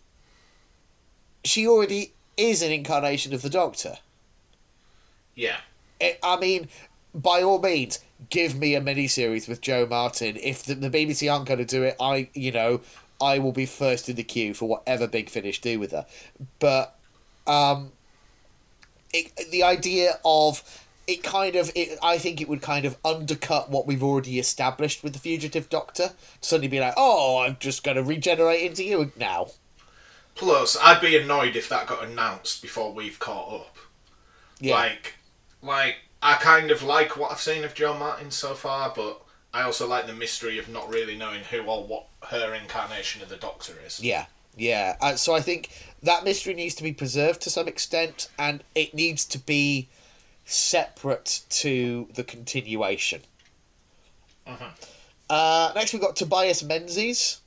she 1.43 1.67
already 1.67 2.12
is 2.37 2.61
an 2.61 2.71
incarnation 2.71 3.33
of 3.33 3.41
the 3.41 3.49
Doctor. 3.49 3.97
Yeah. 5.35 5.57
It, 5.99 6.19
I 6.23 6.37
mean, 6.37 6.67
by 7.13 7.41
all 7.41 7.59
means, 7.59 7.99
give 8.29 8.55
me 8.55 8.75
a 8.75 8.81
miniseries 8.81 9.47
with 9.47 9.61
Jo 9.61 9.85
Martin. 9.85 10.37
If 10.41 10.63
the, 10.63 10.75
the 10.75 10.89
BBC 10.89 11.31
aren't 11.31 11.47
going 11.47 11.59
to 11.59 11.65
do 11.65 11.83
it, 11.83 11.95
I 11.99 12.29
you 12.33 12.51
know 12.51 12.81
I 13.21 13.39
will 13.39 13.51
be 13.51 13.65
first 13.65 14.09
in 14.09 14.15
the 14.15 14.23
queue 14.23 14.53
for 14.53 14.67
whatever 14.67 15.07
Big 15.07 15.29
Finish 15.29 15.61
do 15.61 15.79
with 15.79 15.91
her. 15.91 16.05
But 16.59 16.95
um, 17.47 17.91
it, 19.13 19.31
the 19.51 19.63
idea 19.63 20.19
of 20.25 20.83
it 21.07 21.23
kind 21.23 21.55
of 21.55 21.71
it, 21.75 21.97
I 22.01 22.17
think 22.17 22.41
it 22.41 22.47
would 22.47 22.61
kind 22.61 22.85
of 22.85 22.97
undercut 23.03 23.69
what 23.69 23.85
we've 23.85 24.03
already 24.03 24.39
established 24.39 25.03
with 25.03 25.13
the 25.13 25.19
fugitive 25.19 25.69
Doctor. 25.69 26.09
To 26.09 26.47
suddenly 26.47 26.67
be 26.67 26.79
like, 26.79 26.93
oh, 26.97 27.43
I'm 27.43 27.57
just 27.59 27.83
going 27.83 27.97
to 27.97 28.03
regenerate 28.03 28.61
into 28.61 28.83
you 28.83 29.11
now. 29.17 29.47
Plus, 30.35 30.77
I'd 30.81 31.01
be 31.01 31.17
annoyed 31.17 31.55
if 31.55 31.69
that 31.69 31.87
got 31.87 32.03
announced 32.03 32.61
before 32.61 32.91
we've 32.91 33.19
caught 33.19 33.61
up. 33.61 33.77
Yeah. 34.59 34.75
Like, 34.75 35.15
like 35.61 35.95
I 36.21 36.35
kind 36.35 36.71
of 36.71 36.81
like 36.83 37.17
what 37.17 37.31
I've 37.31 37.39
seen 37.39 37.63
of 37.63 37.73
Jo 37.73 37.93
Martin 37.93 38.31
so 38.31 38.53
far, 38.53 38.91
but 38.95 39.21
I 39.53 39.61
also 39.63 39.87
like 39.87 40.07
the 40.07 40.13
mystery 40.13 40.57
of 40.57 40.69
not 40.69 40.89
really 40.89 41.15
knowing 41.15 41.43
who 41.43 41.61
or 41.63 41.83
what 41.83 42.07
her 42.29 42.53
incarnation 42.53 43.21
of 43.21 43.29
the 43.29 43.35
Doctor 43.35 43.73
is. 43.85 43.99
Yeah, 44.01 44.25
yeah. 44.55 44.95
Uh, 45.01 45.15
so 45.15 45.35
I 45.35 45.41
think 45.41 45.69
that 46.01 46.23
mystery 46.23 46.53
needs 46.53 46.75
to 46.75 46.83
be 46.83 46.93
preserved 46.93 47.41
to 47.41 47.49
some 47.49 47.67
extent, 47.67 48.29
and 48.39 48.63
it 48.73 48.93
needs 48.93 49.25
to 49.25 49.37
be 49.37 49.89
separate 50.45 51.41
to 51.49 52.07
the 52.15 52.23
continuation. 52.23 53.21
Mhm. 54.47 54.71
Uh, 55.29 55.71
next, 55.75 55.93
we've 55.93 56.01
got 56.01 56.15
Tobias 56.15 56.63
Menzies. 56.63 57.39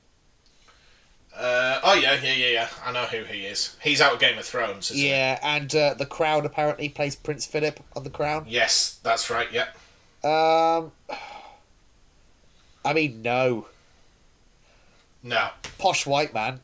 Uh, 1.37 1.79
oh 1.83 1.93
yeah, 1.93 2.17
yeah, 2.23 2.33
yeah, 2.33 2.47
yeah. 2.47 2.69
I 2.83 2.91
know 2.91 3.03
who 3.03 3.23
he 3.23 3.41
is. 3.45 3.75
He's 3.81 4.01
out 4.01 4.13
of 4.13 4.19
Game 4.19 4.39
of 4.39 4.45
Thrones, 4.45 4.89
isn't 4.89 5.05
Yeah, 5.05 5.37
and 5.43 5.73
uh, 5.75 5.93
the 5.93 6.05
Crown 6.05 6.45
apparently 6.45 6.89
plays 6.89 7.15
Prince 7.15 7.45
Philip 7.45 7.79
on 7.95 8.03
the 8.03 8.09
Crown. 8.09 8.45
Yes, 8.47 8.99
that's 9.03 9.29
right. 9.29 9.47
Yeah. 9.51 9.67
Um, 10.23 10.91
I 12.83 12.93
mean, 12.93 13.21
no, 13.21 13.67
No. 15.21 15.49
posh 15.77 16.07
white 16.07 16.33
man. 16.33 16.59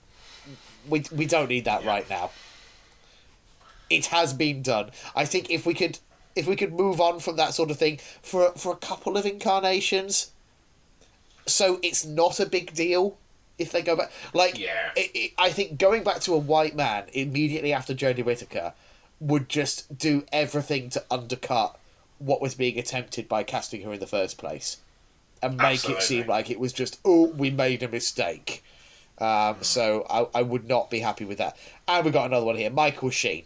We 0.87 1.03
we 1.11 1.27
don't 1.27 1.49
need 1.49 1.65
that 1.65 1.83
Yeah. 1.83 1.89
right 1.89 2.09
now. 2.09 2.31
It 3.91 4.07
has 4.07 4.33
been 4.33 4.63
done. 4.63 4.89
I 5.15 5.25
think 5.25 5.51
if 5.51 5.67
we 5.67 5.75
could 5.75 5.99
if 6.35 6.47
we 6.47 6.55
could 6.55 6.73
move 6.73 6.99
on 6.99 7.19
from 7.19 7.35
that 7.35 7.53
sort 7.53 7.69
of 7.69 7.77
thing 7.77 7.99
for 8.23 8.51
for 8.53 8.73
a 8.73 8.77
couple 8.77 9.17
of 9.17 9.25
incarnations, 9.27 10.31
so 11.45 11.79
it's 11.83 12.03
not 12.03 12.39
a 12.39 12.47
big 12.47 12.73
deal 12.73 13.19
if 13.63 13.71
they 13.71 13.81
go 13.81 13.95
back. 13.95 14.11
Like, 14.33 14.57
Yeah. 14.59 14.91
it, 14.95 15.11
it, 15.15 15.31
I 15.37 15.51
think 15.51 15.79
going 15.79 16.03
back 16.03 16.19
to 16.21 16.33
a 16.33 16.37
white 16.37 16.75
man 16.75 17.05
immediately 17.13 17.73
after 17.73 17.93
Jodie 17.95 18.23
Whittaker 18.23 18.73
would 19.19 19.49
just 19.49 19.97
do 19.97 20.25
everything 20.31 20.89
to 20.91 21.03
undercut 21.09 21.79
what 22.19 22.41
was 22.41 22.55
being 22.55 22.77
attempted 22.77 23.27
by 23.27 23.43
casting 23.43 23.81
her 23.81 23.91
in 23.93 23.99
the 23.99 24.07
first 24.07 24.37
place, 24.37 24.77
and 25.41 25.57
make 25.57 25.89
it 25.89 26.01
seem 26.01 26.27
like 26.27 26.49
it 26.49 26.59
was 26.59 26.71
just 26.71 26.99
oh 27.03 27.27
we 27.29 27.49
made 27.49 27.83
a 27.83 27.87
mistake. 27.89 28.63
Um, 29.17 29.57
so 29.61 30.05
I, 30.09 30.39
I 30.39 30.41
would 30.41 30.67
not 30.67 30.89
be 30.89 30.99
happy 30.99 31.25
with 31.25 31.37
that. 31.37 31.57
And 31.87 32.05
we 32.05 32.11
got 32.11 32.25
another 32.25 32.45
one 32.45 32.55
here, 32.55 32.69
Michael 32.69 33.09
Sheen. 33.09 33.43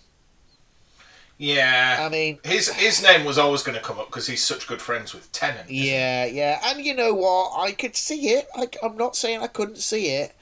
Yeah. 1.38 1.98
I 2.02 2.10
mean, 2.10 2.40
his 2.44 2.70
his 2.70 3.04
name 3.04 3.24
was 3.26 3.38
always 3.38 3.62
going 3.62 3.78
to 3.78 3.84
come 3.84 4.00
up 4.00 4.08
because 4.08 4.28
he's 4.28 4.44
such 4.44 4.68
good 4.68 4.82
friends 4.82 5.14
with 5.14 5.32
Tennant. 5.32 5.70
Yeah, 5.70 6.26
yeah, 6.26 6.60
and 6.66 6.84
you 6.84 6.96
know 6.96 7.14
what? 7.14 7.60
I 7.60 7.72
could 7.74 7.96
see 7.96 8.30
it. 8.30 8.48
I, 8.56 8.68
I'm 8.82 8.98
not 8.98 9.16
saying 9.16 9.42
I 9.42 9.48
couldn't 9.48 9.78
see 9.78 10.08
it, 10.08 10.36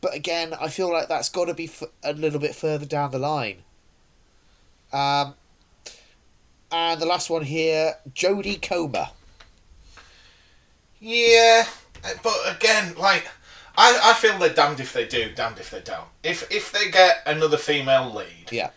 but 0.00 0.14
again, 0.14 0.54
I 0.60 0.68
feel 0.68 0.90
like 0.92 1.08
that's 1.08 1.28
got 1.28 1.44
to 1.46 1.54
be 1.54 1.66
f- 1.66 1.84
a 2.02 2.12
little 2.12 2.40
bit 2.40 2.54
further 2.54 2.84
down 2.86 3.12
the 3.12 3.18
line. 3.18 3.58
Um, 4.92 5.34
and 6.72 7.00
the 7.00 7.06
last 7.06 7.30
one 7.30 7.44
here, 7.44 7.94
Jodie 8.12 8.60
Comer. 8.60 9.08
Yeah, 10.98 11.66
but 12.22 12.34
again, 12.46 12.94
like 12.96 13.28
I, 13.76 13.98
I 14.02 14.12
feel 14.14 14.36
they're 14.38 14.52
damned 14.52 14.80
if 14.80 14.92
they 14.92 15.06
do, 15.06 15.30
damned 15.34 15.58
if 15.58 15.70
they 15.70 15.80
don't. 15.80 16.08
If 16.22 16.50
if 16.50 16.72
they 16.72 16.90
get 16.90 17.22
another 17.24 17.56
female 17.56 18.12
lead 18.12 18.50
Yeah, 18.50 18.70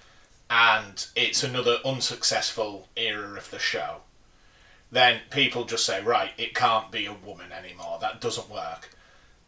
and 0.54 1.08
it's 1.16 1.44
another 1.44 1.78
unsuccessful 1.84 2.88
era 2.96 3.36
of 3.36 3.50
the 3.50 3.58
show, 3.58 4.02
then 4.92 5.22
people 5.32 5.66
just 5.66 5.84
say, 5.84 6.00
right, 6.04 6.30
it 6.38 6.54
can't 6.54 6.92
be 6.92 7.08
a 7.08 7.14
woman 7.14 7.52
anymore. 7.52 7.98
That 8.00 8.22
doesn't 8.22 8.52
work. 8.52 8.92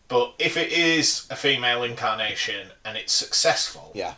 But 0.08 0.34
if 0.40 0.58
it 0.58 0.72
is 0.72 1.28
a 1.30 1.36
female 1.36 1.84
incarnation 1.84 2.70
and 2.84 2.98
it's 2.98 3.14
successful, 3.14 3.92
yeah, 3.94 4.16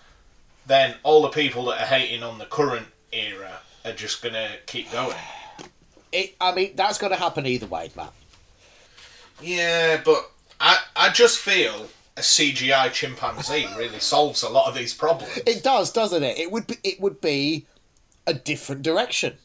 then 0.65 0.95
all 1.03 1.21
the 1.21 1.29
people 1.29 1.65
that 1.65 1.81
are 1.81 1.85
hating 1.85 2.23
on 2.23 2.37
the 2.37 2.45
current 2.45 2.87
era 3.11 3.59
are 3.83 3.91
just 3.93 4.21
gonna 4.21 4.51
keep 4.65 4.89
going. 4.89 5.17
it. 6.13 6.35
I 6.39 6.53
mean, 6.55 6.71
that's 6.75 6.97
going 6.97 7.11
to 7.11 7.19
happen 7.19 7.45
either 7.45 7.67
way, 7.67 7.91
Matt. 7.95 8.13
Yeah, 9.41 10.01
but 10.03 10.31
I 10.59 10.77
I 10.95 11.09
just 11.09 11.39
feel 11.39 11.87
a 12.17 12.21
CGI 12.21 12.91
chimpanzee 12.91 13.67
really 13.77 13.99
solves 13.99 14.41
a 14.43 14.49
lot 14.49 14.67
of 14.67 14.75
these 14.75 14.93
problems. 14.93 15.37
It 15.45 15.63
does, 15.63 15.91
doesn't 15.91 16.23
it? 16.23 16.37
It 16.39 16.51
would 16.51 16.65
be. 16.67 16.75
It 16.83 16.99
would 16.99 17.21
be 17.21 17.65
a 18.25 18.33
different 18.33 18.81
direction. 18.81 19.35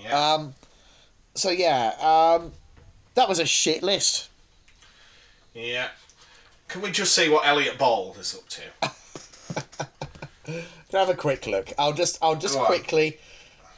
Yeah. 0.00 0.34
Um, 0.34 0.54
so 1.34 1.50
yeah, 1.50 1.94
um, 2.00 2.52
that 3.14 3.28
was 3.28 3.38
a 3.40 3.46
shit 3.46 3.82
list. 3.82 4.28
yeah. 5.54 5.88
Can 6.68 6.80
we 6.82 6.90
just 6.90 7.14
see 7.14 7.28
what 7.28 7.46
Elliot 7.46 7.76
Ball 7.78 8.16
is 8.18 8.34
up 8.34 8.48
to? 8.48 8.62
Have 10.92 11.08
a 11.08 11.14
quick 11.14 11.46
look. 11.46 11.72
I'll 11.78 11.92
just 11.92 12.18
I'll 12.22 12.36
just 12.36 12.54
Go 12.54 12.60
on. 12.60 12.66
quickly 12.66 13.18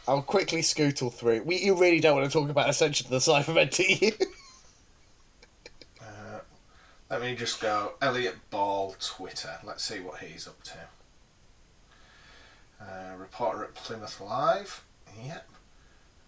I'll 0.07 0.23
quickly 0.23 0.61
scootle 0.63 1.11
through. 1.13 1.43
We 1.45 1.57
you 1.59 1.75
really 1.75 2.01
don't 2.01 2.17
want 2.17 2.31
to 2.31 2.39
talk 2.39 2.49
about 2.51 2.69
Ascension 2.71 3.07
to 3.07 3.11
the 3.11 3.19
Cybermen, 3.19 3.75
do 3.75 3.83
you? 4.07 4.13
Let 7.11 7.21
me 7.23 7.35
just 7.37 7.61
go 7.61 7.93
Elliot 8.03 8.37
Ball 8.51 8.97
Twitter. 9.01 9.59
Let's 9.65 9.85
see 9.85 10.01
what 10.01 10.19
he's 10.19 10.49
up 10.49 10.63
to. 10.65 10.79
Uh, 12.81 13.17
reporter 13.17 13.65
at 13.65 13.75
Plymouth 13.75 14.21
Live. 14.21 14.83
Yep. 15.25 15.49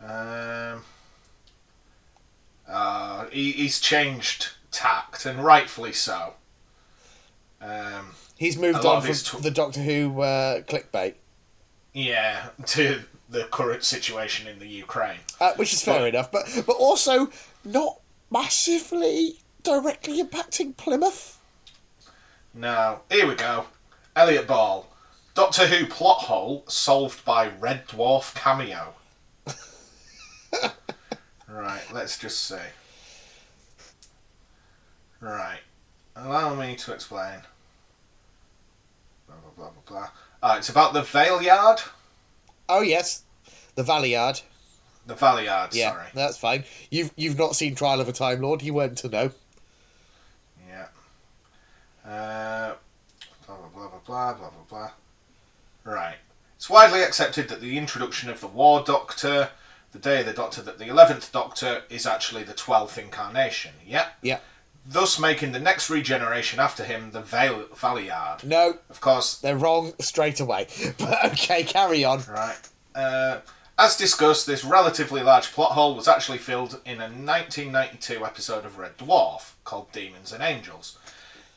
Um, 0.01 0.83
uh, 2.69 3.27
he, 3.31 3.53
he's 3.53 3.81
changed 3.81 4.51
tact, 4.71 5.27
and 5.27 5.43
rightfully 5.45 5.93
so. 5.93 6.35
Um, 7.61 8.11
He's 8.37 8.57
moved 8.57 8.85
on 8.85 9.03
from 9.03 9.15
tw- 9.15 9.43
the 9.43 9.51
Doctor 9.51 9.81
Who 9.81 10.21
uh, 10.23 10.61
clickbait, 10.63 11.15
yeah, 11.93 12.51
to 12.67 13.01
the 13.29 13.45
current 13.51 13.83
situation 13.83 14.47
in 14.47 14.61
the 14.61 14.67
Ukraine. 14.69 15.19
uh, 15.41 15.55
which 15.57 15.73
is 15.73 15.83
fair 15.83 15.97
Well- 15.97 16.05
enough, 16.07 16.31
but 16.31 16.45
but 16.65 16.77
also 16.77 17.31
not 17.65 17.99
massively 18.31 19.41
directly 19.73 20.23
impacting 20.23 20.75
Plymouth. 20.79 21.39
Now, 22.55 23.03
here 23.11 23.29
we 23.29 23.35
go. 23.35 23.67
Elliot 24.17 24.47
Ball. 24.47 24.89
Doctor 25.35 25.67
Who 25.67 25.85
plot 25.87 26.21
hole 26.23 26.65
solved 26.69 27.23
by 27.27 27.49
Red 27.61 27.87
Dwarf 27.87 28.35
cameo. 28.35 28.95
right, 31.49 31.83
let's 31.93 32.19
just 32.19 32.47
see. 32.47 32.57
Right. 35.21 35.61
Allow 36.17 36.55
me 36.55 36.75
to 36.77 36.95
explain. 36.95 37.43
Blah, 39.27 39.37
blah, 39.37 39.51
blah, 39.55 39.71
blah, 39.71 39.83
blah. 39.87 40.09
Uh, 40.51 40.57
it's 40.57 40.71
about 40.71 40.95
the 40.95 41.03
Valeyard. 41.03 41.83
Oh 42.71 42.81
yes, 42.81 43.23
the 43.75 43.83
Valley 43.83 44.13
Yard. 44.13 44.41
The 45.07 45.15
Valley 45.15 45.45
Yard, 45.45 45.75
Yeah, 45.75 45.93
sorry. 45.93 46.07
that's 46.15 46.39
fine. 46.39 46.65
You've 46.91 47.13
you've 47.17 47.39
not 47.39 47.55
seen 47.55 47.75
Trial 47.75 48.01
of 48.01 48.09
a 48.09 48.13
Time 48.13 48.41
Lord. 48.41 48.63
You 48.63 48.75
weren't 48.75 48.99
to 48.99 49.09
know. 49.09 49.31
Uh, 52.09 52.75
blah, 53.47 53.57
blah, 53.57 53.69
blah, 53.75 53.89
blah, 53.89 53.99
blah, 54.07 54.33
blah, 54.35 54.51
blah, 54.51 54.65
blah. 55.85 55.93
Right. 55.93 56.17
It's 56.57 56.71
widely 56.71 57.03
accepted 57.03 57.49
that 57.49 57.61
the 57.61 57.77
introduction 57.79 58.31
of 58.31 58.41
the 58.41 58.47
War 58.47 58.83
Doctor, 58.85 59.51
the 59.93 59.99
Day 59.99 60.21
of 60.21 60.27
the 60.27 60.33
Doctor, 60.33 60.63
that 60.63 60.79
the 60.79 60.87
11th 60.87 61.31
Doctor 61.33 61.83
is 61.89 62.07
actually 62.07 62.43
the 62.45 62.55
12th 62.55 62.99
incarnation. 62.99 63.73
Yep. 63.87 64.07
Yeah. 64.23 64.39
Thus 64.87 65.19
making 65.19 65.53
the 65.53 65.61
next 65.61 65.91
regeneration 65.91 66.59
after 66.61 66.83
him 66.83 67.11
the 67.11 67.21
Vale, 67.21 67.65
Valeyard. 67.75 68.43
No, 68.45 68.79
Of 68.89 69.01
course, 69.01 69.37
they're 69.39 69.57
wrong 69.57 69.93
straight 70.01 70.41
away. 70.41 70.67
But 70.99 71.27
okay, 71.33 71.63
carry 71.63 72.05
on. 72.05 72.23
right. 72.29 72.57
Uh, 72.95 73.41
As 73.79 73.97
discussed, 73.97 74.47
this 74.47 74.65
relatively 74.65 75.23
large 75.23 75.53
plot 75.53 75.73
hole 75.73 75.95
was 75.95 76.09
actually 76.09 76.39
filled 76.39 76.81
in 76.87 76.97
a 77.01 77.09
1992 77.09 78.25
episode 78.25 78.65
of 78.65 78.79
Red 78.79 78.97
Dwarf 78.99 79.53
called 79.65 79.93
Demons 79.93 80.33
and 80.33 80.43
Angels. 80.43 80.99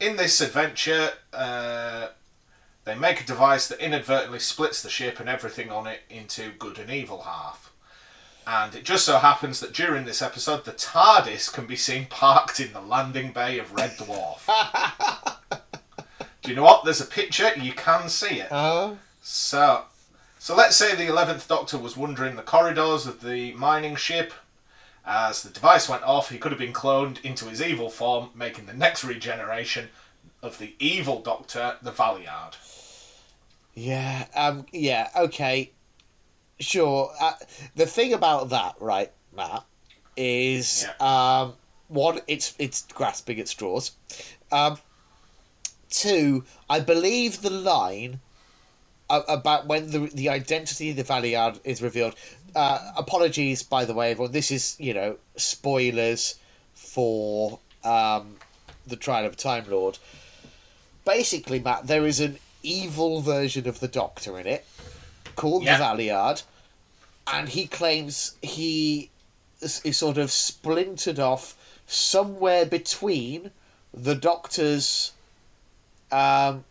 In 0.01 0.15
this 0.15 0.41
adventure, 0.41 1.11
uh, 1.31 2.07
they 2.85 2.95
make 2.95 3.21
a 3.21 3.23
device 3.23 3.67
that 3.67 3.79
inadvertently 3.79 4.39
splits 4.39 4.81
the 4.81 4.89
ship 4.89 5.19
and 5.19 5.29
everything 5.29 5.71
on 5.71 5.85
it 5.85 5.99
into 6.09 6.51
good 6.57 6.79
and 6.79 6.89
evil 6.89 7.21
half. 7.21 7.71
And 8.47 8.73
it 8.73 8.83
just 8.83 9.05
so 9.05 9.19
happens 9.19 9.59
that 9.59 9.73
during 9.73 10.05
this 10.05 10.23
episode, 10.23 10.65
the 10.65 10.71
TARDIS 10.71 11.53
can 11.53 11.67
be 11.67 11.75
seen 11.75 12.07
parked 12.09 12.59
in 12.59 12.73
the 12.73 12.81
landing 12.81 13.31
bay 13.31 13.59
of 13.59 13.75
Red 13.75 13.91
Dwarf. 13.91 14.47
Do 16.41 16.49
you 16.49 16.55
know 16.55 16.63
what? 16.63 16.83
There's 16.83 16.99
a 16.99 17.05
picture, 17.05 17.51
you 17.55 17.73
can 17.73 18.09
see 18.09 18.39
it. 18.39 18.47
Oh. 18.49 18.97
So, 19.21 19.83
so 20.39 20.55
let's 20.55 20.75
say 20.75 20.95
the 20.95 21.05
eleventh 21.05 21.47
Doctor 21.47 21.77
was 21.77 21.95
wandering 21.95 22.37
the 22.37 22.41
corridors 22.41 23.05
of 23.05 23.21
the 23.21 23.53
mining 23.53 23.95
ship. 23.95 24.33
As 25.05 25.41
the 25.41 25.49
device 25.49 25.89
went 25.89 26.03
off, 26.03 26.29
he 26.29 26.37
could 26.37 26.51
have 26.51 26.59
been 26.59 26.73
cloned 26.73 27.23
into 27.23 27.45
his 27.45 27.61
evil 27.61 27.89
form, 27.89 28.29
making 28.35 28.67
the 28.67 28.73
next 28.73 29.03
regeneration 29.03 29.89
of 30.43 30.57
the 30.59 30.75
evil 30.79 31.21
Doctor, 31.21 31.77
the 31.81 31.91
Valeyard. 31.91 32.55
Yeah, 33.73 34.25
um, 34.35 34.65
yeah, 34.71 35.09
okay. 35.15 35.71
Sure. 36.59 37.11
Uh, 37.19 37.33
the 37.75 37.85
thing 37.85 38.13
about 38.13 38.49
that, 38.49 38.75
right, 38.79 39.11
Matt, 39.35 39.63
is 40.15 40.87
um, 40.99 41.53
one, 41.87 42.19
it's 42.27 42.53
it's 42.59 42.85
grasping 42.93 43.39
at 43.39 43.47
straws. 43.47 43.91
Um, 44.51 44.77
two, 45.89 46.43
I 46.69 46.79
believe 46.79 47.41
the 47.41 47.49
line 47.49 48.19
about 49.09 49.67
when 49.67 49.91
the 49.91 49.99
the 50.13 50.29
identity 50.29 50.91
of 50.91 50.95
the 50.97 51.03
Valeyard 51.03 51.59
is 51.63 51.81
revealed. 51.81 52.15
Uh, 52.55 52.91
apologies, 52.97 53.63
by 53.63 53.85
the 53.85 53.93
way, 53.93 54.11
everyone. 54.11 54.31
This 54.31 54.51
is 54.51 54.75
you 54.79 54.93
know 54.93 55.17
spoilers 55.37 56.35
for 56.73 57.59
um, 57.83 58.35
the 58.85 58.95
Trial 58.95 59.25
of 59.25 59.33
a 59.33 59.35
Time 59.35 59.65
Lord. 59.69 59.97
Basically, 61.05 61.59
Matt, 61.59 61.87
there 61.87 62.05
is 62.05 62.19
an 62.19 62.37
evil 62.63 63.21
version 63.21 63.67
of 63.67 63.79
the 63.79 63.87
Doctor 63.87 64.37
in 64.39 64.47
it 64.47 64.65
called 65.35 65.63
Yeah. 65.63 65.77
the 65.77 65.83
Valeyard, 65.83 66.43
and 67.31 67.49
he 67.49 67.65
claims 67.67 68.35
he 68.41 69.09
is, 69.61 69.81
is 69.83 69.97
sort 69.97 70.17
of 70.17 70.29
splintered 70.31 71.19
off 71.19 71.55
somewhere 71.87 72.65
between 72.65 73.51
the 73.93 74.15
Doctor's. 74.15 75.13
Um, 76.11 76.65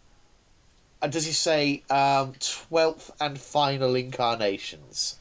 and 1.02 1.10
does 1.10 1.24
he 1.24 1.32
say 1.32 1.82
um, 1.88 2.34
twelfth 2.38 3.10
and 3.18 3.40
final 3.40 3.94
incarnations? 3.94 5.16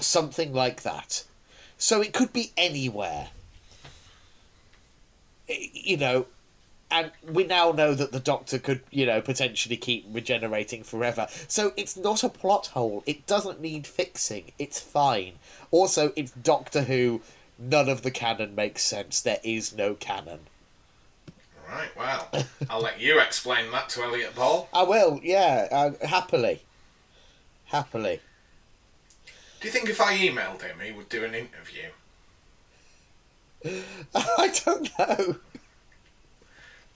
Something 0.00 0.52
like 0.52 0.82
that. 0.82 1.24
So 1.78 2.00
it 2.00 2.12
could 2.12 2.32
be 2.32 2.52
anywhere. 2.56 3.28
You 5.48 5.96
know, 5.96 6.26
and 6.90 7.10
we 7.28 7.44
now 7.44 7.72
know 7.72 7.92
that 7.92 8.12
the 8.12 8.20
Doctor 8.20 8.58
could, 8.58 8.80
you 8.90 9.04
know, 9.04 9.20
potentially 9.20 9.76
keep 9.76 10.06
regenerating 10.10 10.84
forever. 10.84 11.26
So 11.48 11.72
it's 11.76 11.96
not 11.96 12.22
a 12.22 12.28
plot 12.28 12.68
hole. 12.68 13.02
It 13.04 13.26
doesn't 13.26 13.60
need 13.60 13.86
fixing. 13.86 14.52
It's 14.58 14.80
fine. 14.80 15.34
Also, 15.70 16.12
it's 16.14 16.30
Doctor 16.30 16.82
Who. 16.82 17.20
None 17.58 17.88
of 17.88 18.02
the 18.02 18.10
canon 18.10 18.54
makes 18.54 18.82
sense. 18.82 19.20
There 19.20 19.40
is 19.44 19.74
no 19.74 19.94
canon. 19.94 20.40
Right, 21.68 21.96
well, 21.96 22.28
I'll 22.68 22.82
let 22.82 23.00
you 23.00 23.20
explain 23.20 23.70
that 23.72 23.88
to 23.90 24.02
Elliot 24.02 24.34
Ball. 24.34 24.68
I 24.74 24.82
will, 24.82 25.20
yeah, 25.22 25.68
uh, 25.70 26.06
happily. 26.06 26.62
Happily. 27.66 28.20
Do 29.64 29.68
you 29.68 29.72
think 29.72 29.88
if 29.88 29.98
I 29.98 30.14
emailed 30.18 30.60
him, 30.60 30.76
he 30.84 30.92
would 30.92 31.08
do 31.08 31.24
an 31.24 31.34
interview? 31.34 31.88
I 34.14 34.52
don't 34.62 34.90
know. 34.98 35.36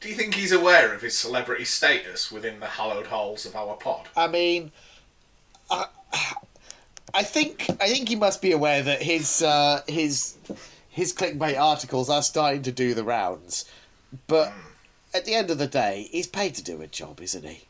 Do 0.00 0.08
you 0.10 0.14
think 0.14 0.34
he's 0.34 0.52
aware 0.52 0.92
of 0.92 1.00
his 1.00 1.16
celebrity 1.16 1.64
status 1.64 2.30
within 2.30 2.60
the 2.60 2.66
hallowed 2.66 3.06
halls 3.06 3.46
of 3.46 3.56
our 3.56 3.74
pod? 3.76 4.10
I 4.14 4.26
mean, 4.26 4.70
I, 5.70 5.86
I 7.14 7.22
think 7.22 7.70
I 7.80 7.88
think 7.88 8.10
he 8.10 8.16
must 8.16 8.42
be 8.42 8.52
aware 8.52 8.82
that 8.82 9.00
his 9.00 9.40
uh, 9.42 9.80
his 9.88 10.36
his 10.90 11.14
clickbait 11.14 11.58
articles 11.58 12.10
are 12.10 12.22
starting 12.22 12.60
to 12.64 12.70
do 12.70 12.92
the 12.92 13.02
rounds, 13.02 13.64
but 14.26 14.52
at 15.14 15.24
the 15.24 15.34
end 15.34 15.50
of 15.50 15.56
the 15.56 15.66
day, 15.66 16.10
he's 16.10 16.26
paid 16.26 16.54
to 16.56 16.62
do 16.62 16.82
a 16.82 16.86
job, 16.86 17.22
isn't 17.22 17.46
he? 17.46 17.67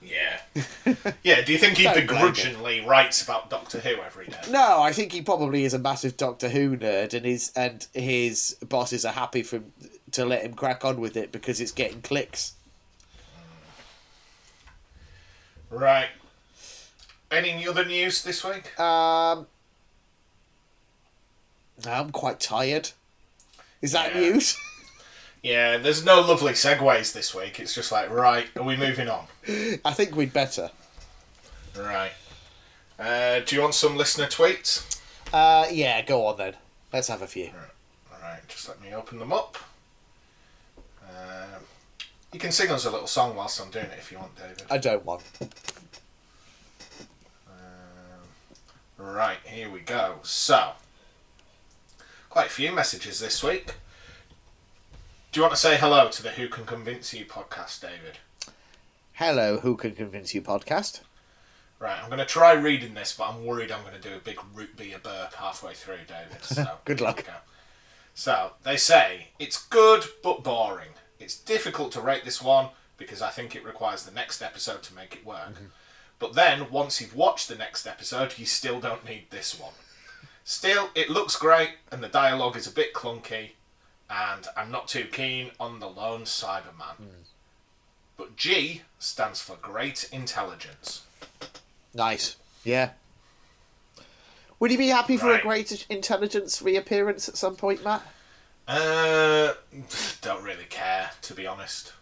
Yeah. 0.00 0.40
Yeah, 1.22 1.42
do 1.42 1.52
you 1.52 1.58
think 1.58 1.76
he 1.76 1.84
Don't 1.84 1.94
blame 1.94 2.06
begrudgingly 2.06 2.80
writes 2.80 3.22
about 3.22 3.50
Doctor 3.50 3.78
Who 3.80 4.00
every 4.00 4.26
day? 4.26 4.38
No, 4.50 4.80
I 4.80 4.92
think 4.92 5.12
he 5.12 5.20
probably 5.20 5.64
is 5.64 5.74
a 5.74 5.78
massive 5.78 6.16
Doctor 6.16 6.48
Who 6.48 6.76
nerd, 6.76 7.12
and 7.14 7.26
his 7.26 7.52
and 7.54 7.86
his 7.92 8.56
bosses 8.66 9.04
are 9.04 9.12
happy 9.12 9.42
for 9.42 9.56
him 9.56 9.72
to 10.12 10.24
let 10.24 10.42
him 10.42 10.54
crack 10.54 10.84
on 10.84 11.00
with 11.00 11.16
it 11.16 11.30
because 11.32 11.60
it's 11.60 11.72
getting 11.72 12.00
clicks. 12.00 12.54
Right. 15.70 16.08
Any 17.30 17.66
other 17.68 17.84
news 17.84 18.22
this 18.22 18.42
week? 18.44 18.78
Um, 18.80 19.46
I'm 21.86 22.10
quite 22.10 22.40
tired. 22.40 22.90
Is 23.82 23.92
that 23.92 24.14
Yeah. 24.14 24.20
news? 24.20 24.56
Yeah, 25.42 25.76
there's 25.78 26.04
no 26.04 26.20
lovely 26.20 26.52
segues 26.52 27.12
this 27.12 27.34
week. 27.34 27.60
It's 27.60 27.74
just 27.74 27.92
like, 27.92 28.10
right, 28.10 28.46
are 28.56 28.62
we 28.62 28.76
moving 28.76 29.08
on? 29.08 29.26
I 29.84 29.92
think 29.92 30.16
we'd 30.16 30.32
better. 30.32 30.70
Right. 31.78 32.12
Uh, 32.98 33.40
do 33.40 33.54
you 33.54 33.62
want 33.62 33.74
some 33.74 33.96
listener 33.96 34.26
tweets? 34.26 35.00
Uh, 35.32 35.66
yeah, 35.70 36.02
go 36.02 36.26
on 36.26 36.36
then. 36.36 36.54
Let's 36.92 37.08
have 37.08 37.22
a 37.22 37.26
few. 37.26 37.50
Alright, 38.12 38.48
just 38.48 38.68
let 38.68 38.82
me 38.82 38.92
open 38.92 39.18
them 39.18 39.32
up. 39.32 39.56
Um, 41.08 41.62
you 42.32 42.40
can 42.40 42.50
sing 42.50 42.70
us 42.70 42.84
a 42.84 42.90
little 42.90 43.06
song 43.06 43.36
whilst 43.36 43.60
I'm 43.60 43.70
doing 43.70 43.86
it 43.86 43.98
if 43.98 44.10
you 44.10 44.18
want, 44.18 44.36
David. 44.36 44.62
I 44.70 44.78
don't 44.78 45.04
want. 45.04 45.22
Right, 48.98 49.38
here 49.44 49.70
we 49.70 49.78
go. 49.80 50.16
So, 50.24 50.72
quite 52.28 52.46
a 52.48 52.50
few 52.50 52.72
messages 52.72 53.20
this 53.20 53.44
week. 53.44 53.74
Do 55.38 55.42
you 55.42 55.44
want 55.44 55.54
to 55.54 55.60
say 55.60 55.76
hello 55.76 56.08
to 56.08 56.20
the 56.20 56.30
Who 56.30 56.48
Can 56.48 56.66
Convince 56.66 57.14
You 57.14 57.24
podcast, 57.24 57.80
David? 57.80 58.18
Hello, 59.12 59.60
Who 59.60 59.76
Can 59.76 59.92
Convince 59.92 60.34
You 60.34 60.42
podcast. 60.42 61.02
Right, 61.78 61.96
I'm 62.02 62.08
going 62.08 62.18
to 62.18 62.24
try 62.24 62.54
reading 62.54 62.94
this, 62.94 63.14
but 63.16 63.28
I'm 63.28 63.44
worried 63.44 63.70
I'm 63.70 63.82
going 63.82 63.94
to 63.94 64.00
do 64.00 64.16
a 64.16 64.18
big 64.18 64.40
root 64.52 64.76
beer 64.76 64.98
burp 65.00 65.34
halfway 65.34 65.74
through, 65.74 65.98
David. 66.08 66.42
So, 66.42 66.66
Good 66.84 67.00
luck. 67.00 67.24
go. 67.24 67.34
So, 68.14 68.54
they 68.64 68.76
say, 68.76 69.28
it's 69.38 69.64
good 69.64 70.06
but 70.24 70.42
boring. 70.42 70.88
It's 71.20 71.38
difficult 71.38 71.92
to 71.92 72.00
rate 72.00 72.24
this 72.24 72.42
one 72.42 72.70
because 72.96 73.22
I 73.22 73.30
think 73.30 73.54
it 73.54 73.64
requires 73.64 74.02
the 74.02 74.10
next 74.10 74.42
episode 74.42 74.82
to 74.82 74.94
make 74.96 75.14
it 75.14 75.24
work. 75.24 75.54
Mm-hmm. 75.54 75.66
But 76.18 76.34
then, 76.34 76.68
once 76.68 77.00
you've 77.00 77.14
watched 77.14 77.46
the 77.46 77.54
next 77.54 77.86
episode, 77.86 78.40
you 78.40 78.44
still 78.44 78.80
don't 78.80 79.08
need 79.08 79.26
this 79.30 79.56
one. 79.56 79.74
Still, 80.42 80.90
it 80.96 81.10
looks 81.10 81.36
great, 81.36 81.74
and 81.92 82.02
the 82.02 82.08
dialogue 82.08 82.56
is 82.56 82.66
a 82.66 82.72
bit 82.72 82.92
clunky, 82.92 83.50
and 84.10 84.46
I'm 84.56 84.70
not 84.70 84.88
too 84.88 85.04
keen 85.10 85.50
on 85.60 85.80
the 85.80 85.88
lone 85.88 86.22
Cyberman. 86.22 86.96
But 88.16 88.36
G 88.36 88.82
stands 88.98 89.40
for 89.40 89.56
Great 89.56 90.08
Intelligence. 90.12 91.02
Nice. 91.94 92.36
Yeah. 92.64 92.90
Would 94.58 94.72
you 94.72 94.78
be 94.78 94.88
happy 94.88 95.16
for 95.16 95.26
Right. 95.26 95.40
a 95.40 95.42
great 95.42 95.86
intelligence 95.88 96.60
reappearance 96.60 97.28
at 97.28 97.36
some 97.36 97.54
point, 97.54 97.84
Matt? 97.84 98.02
Uh, 98.66 99.54
don't 100.20 100.42
really 100.42 100.64
care, 100.64 101.12
to 101.22 101.34
be 101.34 101.46
honest. 101.46 101.92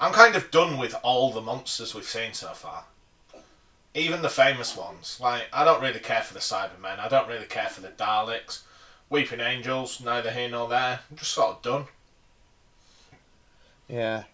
I'm 0.00 0.12
kind 0.12 0.34
of 0.34 0.50
done 0.50 0.78
with 0.78 0.96
all 1.04 1.32
the 1.32 1.40
monsters 1.40 1.94
we've 1.94 2.04
seen 2.04 2.32
so 2.32 2.48
far. 2.48 2.84
Even 3.94 4.22
the 4.22 4.28
famous 4.28 4.76
ones. 4.76 5.18
Like, 5.20 5.44
I 5.52 5.64
don't 5.64 5.80
really 5.80 6.00
care 6.00 6.22
for 6.22 6.34
the 6.34 6.40
Cybermen. 6.40 6.98
I 6.98 7.06
don't 7.08 7.28
really 7.28 7.46
care 7.46 7.68
for 7.68 7.80
the 7.80 7.88
Daleks. 7.90 8.62
Weeping 9.14 9.38
Angels, 9.38 10.00
neither 10.00 10.32
here 10.32 10.48
nor 10.48 10.68
there. 10.68 10.98
I'm 11.08 11.16
just 11.16 11.30
sort 11.30 11.50
of 11.56 11.62
done. 11.62 11.84
Yeah. 13.88 14.24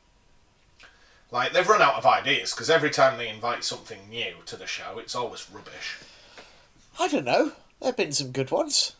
Like, 1.31 1.53
they've 1.53 1.69
run 1.69 1.83
out 1.83 1.97
of 1.97 2.07
ideas, 2.07 2.53
because 2.53 2.71
every 2.71 2.89
time 2.89 3.19
they 3.19 3.29
invite 3.29 3.63
something 3.63 3.99
new 4.09 4.37
to 4.47 4.57
the 4.57 4.67
show, 4.67 4.99
it's 4.99 5.15
always 5.15 5.51
rubbish. 5.51 5.99
I 6.99 7.09
don't 7.09 7.27
know. 7.27 7.53
There've 7.83 7.95
been 7.95 8.13
some 8.13 8.31
good 8.31 8.51
ones. 8.51 8.97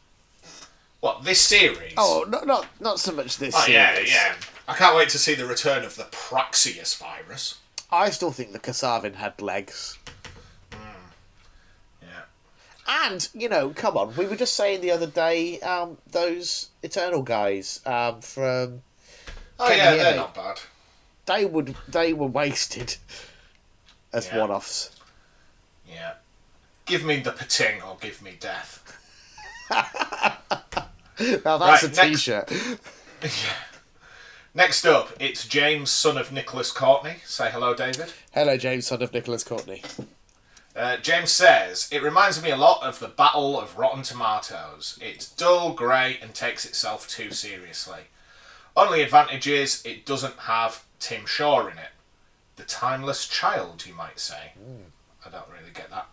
What, 1.01 1.25
this 1.25 1.41
series? 1.41 1.95
Oh, 1.97 2.27
not 2.29 2.47
not 2.47 2.67
not 2.79 3.01
so 3.01 3.13
much 3.13 3.39
this 3.39 3.55
Oh, 3.57 3.65
yeah, 3.67 3.99
yeah. 4.01 4.35
I 4.69 4.75
can't 4.75 4.95
wait 4.95 5.09
to 5.09 5.19
see 5.19 5.35
the 5.35 5.47
return 5.47 5.83
of 5.83 5.97
the 5.97 6.05
Praxeus 6.13 6.95
virus. 6.99 7.59
I 7.91 8.11
still 8.11 8.33
think 8.33 8.53
the 8.53 8.61
Kasaavin 8.61 9.15
had 9.15 9.41
legs. 9.41 9.97
And, 12.93 13.29
you 13.35 13.49
know, 13.49 13.71
come 13.71 13.97
on, 13.97 14.17
we 14.17 14.27
were 14.27 14.35
just 14.35 14.55
saying 14.55 14.81
the 14.81 14.91
other 14.91 15.07
day, 15.07 15.61
um, 15.61 15.97
those 16.11 16.71
Eternal 16.83 17.23
guys 17.23 17.81
um, 17.87 18.21
from 18.21 18.83
Oh, 19.61 19.71
yeah, 19.71 19.95
they're 19.95 20.17
not 20.17 20.35
bad. 20.35 20.59
they 21.27 21.45
would 21.45 21.77
they 21.87 22.13
were 22.13 22.27
wasted 22.27 22.97
as 24.13 24.27
Yeah. 24.27 24.39
one 24.41 24.51
offs. 24.51 24.91
Yeah. 25.89 26.15
Give 26.87 27.05
me 27.05 27.21
the 27.21 27.31
Pting 27.33 27.81
or 27.83 27.97
give 28.01 28.21
me 28.23 28.37
death. 28.41 28.83
Now 31.45 31.59
that's 31.59 31.83
Right, 31.83 31.83
a 31.83 31.87
next- 31.89 32.25
t-shirt. 32.25 32.51
Next 34.55 34.85
up, 34.87 35.11
it's 35.21 35.47
James, 35.47 35.91
son 35.91 36.17
of 36.19 36.33
Nicholas 36.33 36.73
Courtney. 36.73 37.17
Say 37.25 37.51
hello, 37.53 37.73
David. 37.75 38.13
Hello, 38.33 38.57
James, 38.57 38.87
son 38.89 39.01
of 39.03 39.13
Nicholas 39.13 39.45
Courtney. 39.45 39.83
Uh, 40.81 40.97
James 40.97 41.31
says, 41.31 41.91
It 41.93 42.03
reminds 42.03 42.43
me 42.43 42.51
a 42.51 42.57
lot 42.57 42.83
of 42.83 43.01
the 43.01 43.09
Battle 43.09 43.61
of 43.61 43.77
Rotten 43.77 44.03
Tomatoes. 44.03 44.99
It's 45.03 45.31
dull, 45.31 45.75
grey, 45.75 46.19
and 46.23 46.33
takes 46.33 46.65
itself 46.65 47.07
too 47.07 47.33
seriously. 47.33 48.05
Only 48.75 49.03
advantage 49.03 49.47
is 49.47 49.85
it 49.85 50.07
doesn't 50.07 50.39
have 50.39 50.85
Tim 50.99 51.27
Shaw 51.27 51.67
in 51.67 51.77
it. 51.77 51.91
The 52.57 52.63
timeless 52.63 53.29
child, 53.29 53.85
you 53.85 53.93
might 53.93 54.19
say. 54.19 54.53
I 55.27 55.29
don't 55.29 55.51
really 55.51 55.71
get 55.75 55.91
that. 55.91 56.07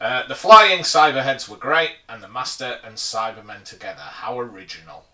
Uh, 0.00 0.26
the 0.26 0.34
flying 0.34 0.78
Cyberheads 0.80 1.46
were 1.46 1.58
great, 1.58 1.96
and 2.08 2.22
the 2.22 2.28
Master 2.28 2.78
and 2.82 2.96
Cybermen 2.96 3.64
together. 3.64 4.00
How 4.00 4.40
original. 4.40 5.04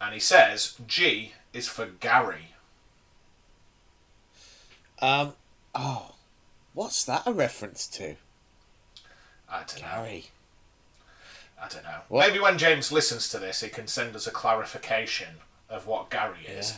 And 0.00 0.14
he 0.14 0.20
says, 0.20 0.74
G 0.86 1.32
is 1.52 1.68
for 1.68 1.84
Gary. 1.84 2.54
Um, 5.02 5.34
oh, 5.74 6.12
what's 6.78 7.02
that 7.02 7.26
a 7.26 7.32
reference 7.32 7.88
to? 7.88 8.14
I 9.50 9.64
don't 9.66 9.82
know. 9.82 9.88
Gary. 10.04 10.26
I 11.60 11.66
don't 11.66 11.82
know. 11.82 11.98
What? 12.08 12.28
Maybe 12.28 12.38
when 12.38 12.56
James 12.56 12.92
listens 12.92 13.28
to 13.30 13.40
this, 13.40 13.62
he 13.62 13.68
can 13.68 13.88
send 13.88 14.14
us 14.14 14.28
a 14.28 14.30
clarification 14.30 15.38
of 15.68 15.88
what 15.88 16.08
Gary 16.08 16.46
is. 16.48 16.76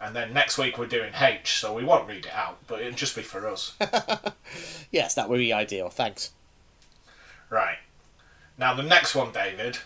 And 0.00 0.16
then 0.16 0.32
next 0.32 0.58
week 0.58 0.76
we're 0.78 0.86
doing 0.86 1.12
H, 1.16 1.60
so 1.60 1.72
we 1.72 1.84
won't 1.84 2.08
read 2.08 2.26
it 2.26 2.32
out, 2.34 2.58
but 2.66 2.80
it'll 2.80 2.92
just 2.98 3.14
be 3.14 3.22
for 3.22 3.48
us. 3.48 3.74
Yes, 4.90 5.14
that 5.14 5.28
would 5.28 5.38
be 5.38 5.52
ideal. 5.52 5.88
Thanks. 5.90 6.30
right. 7.50 7.78
Now, 8.58 8.74
the 8.74 8.82
next 8.82 9.14
one, 9.14 9.32
David, 9.32 9.78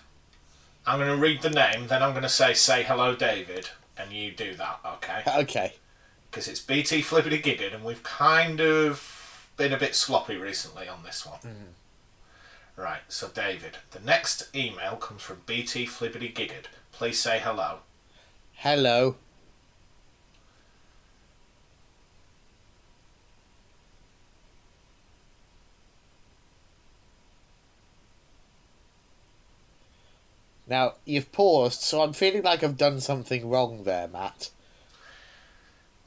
I'm 0.87 0.99
going 0.99 1.15
to 1.15 1.23
read 1.23 1.41
the 1.43 1.51
name, 1.51 1.87
then 1.87 2.03
I'm 2.03 2.11
going 2.13 2.23
to 2.23 2.29
say, 2.29 2.53
say 2.53 2.83
hello, 2.83 3.15
David, 3.15 3.69
and 3.97 4.13
you 4.13 4.31
do 4.31 4.55
that, 4.55 4.81
okay? 4.85 5.23
Okay. 5.43 5.73
Because 6.31 6.49
it's 6.49 6.61
BT 6.61 7.01
Flippity 7.01 7.41
Gigged, 7.41 7.75
and 7.75 7.85
we've 7.85 8.03
kind 8.03 8.61
of 8.61 9.18
been 9.59 9.73
a 9.73 9.79
bit 9.79 9.95
sloppy 9.95 10.37
recently 10.37 10.89
on 10.89 11.03
this 11.03 11.27
one. 11.27 11.41
Mm-hmm. 11.41 12.81
Right, 12.81 13.01
so 13.09 13.29
David, 13.29 13.79
the 13.91 14.01
next 14.01 14.55
email 14.55 14.95
comes 14.97 15.21
from 15.21 15.43
BT 15.47 15.85
Flippity 15.85 16.33
Gigged. 16.33 16.67
Please 16.93 17.19
say 17.19 17.41
hello. 17.43 17.81
Hello. 18.55 19.17
Now, 30.69 30.95
you've 31.05 31.33
paused, 31.33 31.81
so 31.81 32.03
I'm 32.03 32.13
feeling 32.13 32.43
like 32.43 32.63
I've 32.63 32.77
done 32.77 33.01
something 33.01 33.49
wrong 33.49 33.85
there, 33.85 34.07
Matt. 34.07 34.51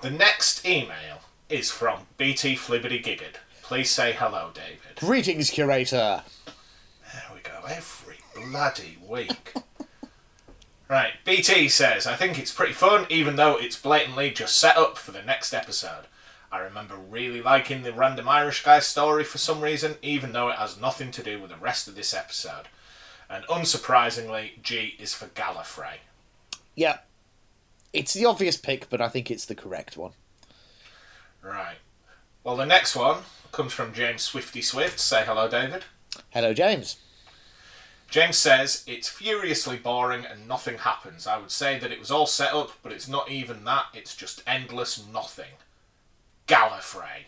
The 0.01 0.11
next 0.11 0.65
email 0.65 1.21
is 1.51 1.69
from 1.69 2.07
BT 2.17 2.55
Flibbity 2.55 3.03
Gigged. 3.03 3.35
Please 3.61 3.89
say 3.89 4.13
hello, 4.13 4.51
David. 4.53 4.95
Greetings, 4.95 5.49
curator. 5.49 6.23
There 7.13 7.23
we 7.33 7.41
go, 7.41 7.61
every 7.67 8.17
bloody 8.33 8.97
week. 9.05 9.53
right, 10.89 11.13
BT 11.25 11.67
says, 11.67 12.07
I 12.07 12.15
think 12.15 12.39
it's 12.39 12.53
pretty 12.53 12.73
fun, 12.73 13.05
even 13.09 13.35
though 13.35 13.57
it's 13.57 13.75
blatantly 13.75 14.31
just 14.31 14.57
set 14.57 14.77
up 14.77 14.97
for 14.97 15.11
the 15.11 15.21
next 15.21 15.53
episode. 15.53 16.05
I 16.51 16.59
remember 16.59 16.95
really 16.95 17.41
liking 17.41 17.83
the 17.83 17.93
random 17.93 18.29
Irish 18.29 18.63
guy 18.63 18.79
story 18.79 19.25
for 19.25 19.37
some 19.37 19.61
reason, 19.61 19.95
even 20.01 20.31
though 20.31 20.49
it 20.49 20.57
has 20.57 20.79
nothing 20.79 21.11
to 21.11 21.23
do 21.23 21.41
with 21.41 21.51
the 21.51 21.57
rest 21.57 21.87
of 21.87 21.95
this 21.95 22.13
episode. 22.13 22.67
And 23.29 23.45
unsurprisingly, 23.45 24.61
G 24.61 24.95
is 24.99 25.13
for 25.13 25.27
Gallifrey. 25.27 25.97
Yeah. 26.75 26.99
It's 27.93 28.13
the 28.13 28.25
obvious 28.25 28.55
pick, 28.55 28.89
but 28.89 29.01
I 29.01 29.09
think 29.09 29.29
it's 29.29 29.45
the 29.45 29.55
correct 29.55 29.97
one. 29.97 30.11
Right. 31.41 31.77
Well, 32.43 32.55
the 32.57 32.65
next 32.65 32.95
one 32.95 33.19
comes 33.51 33.73
from 33.73 33.93
James 33.93 34.21
Swifty 34.21 34.61
Swift. 34.61 34.99
Say 34.99 35.23
hello, 35.25 35.47
David. 35.47 35.83
Hello, 36.29 36.53
James. 36.53 36.97
James 38.09 38.35
says 38.37 38.83
it's 38.87 39.07
furiously 39.07 39.77
boring 39.77 40.25
and 40.25 40.47
nothing 40.47 40.79
happens. 40.79 41.25
I 41.25 41.37
would 41.37 41.51
say 41.51 41.79
that 41.79 41.91
it 41.91 41.99
was 41.99 42.11
all 42.11 42.25
set 42.25 42.53
up, 42.53 42.71
but 42.83 42.91
it's 42.91 43.07
not 43.07 43.31
even 43.31 43.63
that. 43.63 43.85
It's 43.93 44.15
just 44.15 44.43
endless 44.45 45.05
nothing. 45.05 45.53
Gallifrey. 46.47 47.25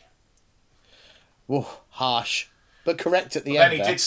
Whoa, 1.47 1.68
harsh. 1.91 2.47
But 2.84 2.97
correct 2.97 3.36
at 3.38 3.45
the 3.45 3.53
Then 3.53 3.61
end 3.66 3.74
he 3.74 3.80
there. 3.80 3.95
did. 3.95 4.03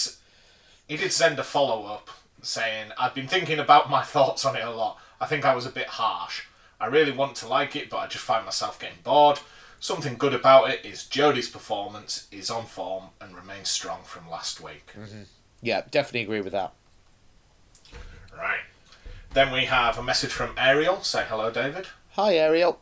He 0.86 0.96
did 0.96 1.12
send 1.12 1.38
a 1.38 1.44
follow 1.44 1.86
up 1.86 2.10
saying, 2.42 2.92
"I've 2.98 3.14
been 3.14 3.26
thinking 3.28 3.58
about 3.58 3.88
my 3.88 4.02
thoughts 4.14 4.44
on 4.44 4.56
it 4.56 4.64
a 4.64 4.70
lot. 4.70 4.98
I 5.20 5.26
think 5.26 5.44
I 5.46 5.54
was 5.54 5.64
a 5.66 5.70
bit 5.70 5.86
harsh. 5.86 6.42
I 6.78 6.86
really 6.86 7.12
want 7.12 7.36
to 7.36 7.48
like 7.48 7.74
it, 7.74 7.88
but 7.88 7.98
I 7.98 8.06
just 8.06 8.24
find 8.24 8.44
myself 8.44 8.78
getting 8.78 8.98
bored. 9.02 9.40
Something 9.78 10.16
good 10.16 10.34
about 10.34 10.70
it 10.70 10.84
is 10.84 11.04
Jodie's 11.04 11.48
performance 11.48 12.26
is 12.32 12.50
on 12.50 12.64
form 12.66 13.04
and 13.20 13.36
remains 13.36 13.68
strong 13.68 14.00
from 14.04 14.28
last 14.28 14.60
week. 14.60 14.92
Yeah, 15.62 15.82
definitely 15.90 16.22
agree 16.22 16.40
with 16.40 16.52
that. 16.52 16.72
Right. 18.36 18.60
Then 19.32 19.52
we 19.52 19.66
have 19.66 19.98
a 19.98 20.02
message 20.02 20.32
from 20.32 20.54
Ariel. 20.56 21.02
Say 21.02 21.24
hello, 21.28 21.50
David. 21.50 21.86
Hi, 22.12 22.36
Ariel. 22.36 22.80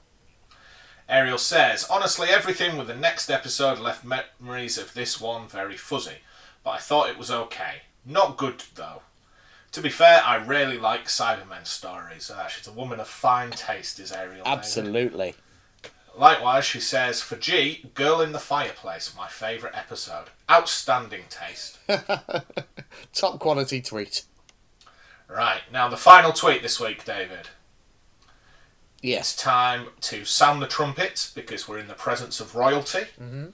Ariel 1.08 1.38
says, 1.38 1.86
honestly, 1.90 2.28
everything 2.28 2.78
with 2.78 2.86
the 2.86 2.94
next 2.94 3.28
episode 3.28 3.78
left 3.78 4.04
memories 4.04 4.78
of 4.78 4.94
this 4.94 5.20
one 5.20 5.48
very 5.48 5.76
fuzzy, 5.76 6.18
but 6.62 6.70
I 6.70 6.78
thought 6.78 7.10
it 7.10 7.18
was 7.18 7.30
okay. 7.30 7.82
Not 8.06 8.36
good, 8.36 8.62
though. 8.74 9.02
To 9.72 9.80
be 9.80 9.90
fair, 9.90 10.22
I 10.24 10.36
really 10.36 10.78
like 10.78 11.06
Cybermen 11.06 11.66
stories. 11.66 12.30
Uh, 12.30 12.46
she's 12.46 12.68
a 12.68 12.72
woman 12.72 13.00
of 13.00 13.08
fine 13.08 13.50
taste, 13.50 13.98
is 13.98 14.12
Ariel. 14.12 14.44
David. 15.32 15.34
Likewise, 16.16 16.64
she 16.64 16.80
says, 16.80 17.20
for 17.20 17.36
G, 17.36 17.90
Girl 17.94 18.20
in 18.20 18.32
the 18.32 18.38
Fireplace, 18.38 19.14
my 19.16 19.26
favourite 19.26 19.76
episode. 19.76 20.26
Outstanding 20.50 21.24
taste. 21.28 21.78
Top 23.12 23.40
quality 23.40 23.80
tweet. 23.80 24.24
right, 25.28 25.62
now 25.72 25.88
the 25.88 25.96
final 25.96 26.32
tweet 26.32 26.62
this 26.62 26.78
week, 26.78 27.04
David. 27.04 27.48
Yes. 29.02 29.32
It's 29.32 29.42
time 29.42 29.88
to 30.02 30.24
sound 30.24 30.62
the 30.62 30.66
trumpets 30.66 31.30
because 31.30 31.68
we're 31.68 31.78
in 31.78 31.88
the 31.88 31.94
presence 31.94 32.40
of 32.40 32.54
royalty. 32.54 33.06
Mm-hmm. 33.20 33.46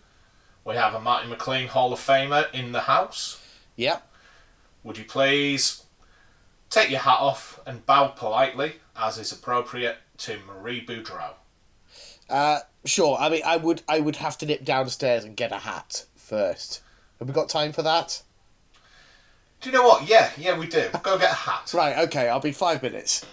We 0.65 0.75
have 0.77 0.95
a 0.95 1.01
Martin 1.01 1.31
McLean 1.31 1.69
Hall 1.69 1.93
of 1.93 1.99
Famer 1.99 2.53
in 2.53 2.73
the 2.73 2.81
house. 2.83 3.43
Yep. 3.77 4.07
Would 4.85 4.99
you 4.99 5.05
please 5.05 5.85
take 6.69 6.91
your 6.91 7.01
hat 7.01 7.19
off 7.19 7.59
and 7.67 7.85
bow 7.87 8.09
politely, 8.09 8.75
as 8.95 9.19
is 9.19 9.33
appropriate, 9.33 9.97
to 10.19 10.39
Marie 10.47 10.85
Boudreau? 10.85 11.33
Uh, 12.31 12.61
sure. 12.85 13.17
I 13.19 13.29
mean, 13.29 13.43
I 13.45 13.57
would, 13.57 13.83
I 13.89 14.01
would 14.01 14.17
have 14.17 14.39
to 14.39 14.47
nip 14.47 14.65
downstairs 14.65 15.25
and 15.25 15.37
get 15.37 15.53
a 15.53 15.59
hat 15.59 16.07
first. 16.15 16.81
Have 17.19 17.29
we 17.29 17.35
got 17.35 17.49
time 17.49 17.73
for 17.73 17.83
that? 17.83 18.23
Do 19.61 19.69
you 19.69 19.77
know 19.77 19.83
what? 19.83 20.09
Yeah, 20.09 20.31
yeah, 20.39 20.59
we 20.59 20.67
do. 20.67 20.89
Go 21.03 21.19
get 21.19 21.33
a 21.33 21.35
hat. 21.35 21.73
Right. 21.75 21.99
Okay. 22.07 22.29
I'll 22.29 22.41
be 22.41 22.53
five 22.53 22.83
minutes. 22.83 23.27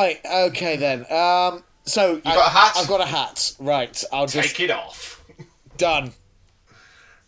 Right. 0.00 0.20
Okay 0.48 0.76
then. 0.76 1.00
Um. 1.12 1.62
So 1.84 2.14
you 2.14 2.20
got 2.22 2.46
a 2.46 2.50
hat? 2.50 2.72
I've 2.76 2.88
got 2.88 3.00
a 3.02 3.06
hat. 3.06 3.54
Right. 3.58 4.02
I'll 4.12 4.26
just 4.26 4.56
Take 4.56 4.60
it 4.60 4.70
off. 4.70 5.22
done. 5.76 6.12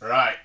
Right. 0.01 0.37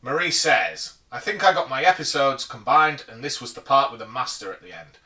Marie 0.00 0.30
says, 0.30 0.94
I 1.12 1.20
think 1.20 1.44
I 1.44 1.52
got 1.52 1.68
my 1.68 1.82
episodes 1.82 2.46
combined 2.46 3.04
and 3.06 3.22
this 3.22 3.38
was 3.40 3.52
the 3.52 3.60
part 3.60 3.90
with 3.90 4.00
the 4.00 4.08
master 4.08 4.50
at 4.50 4.62
the 4.62 4.72
end. 4.72 4.96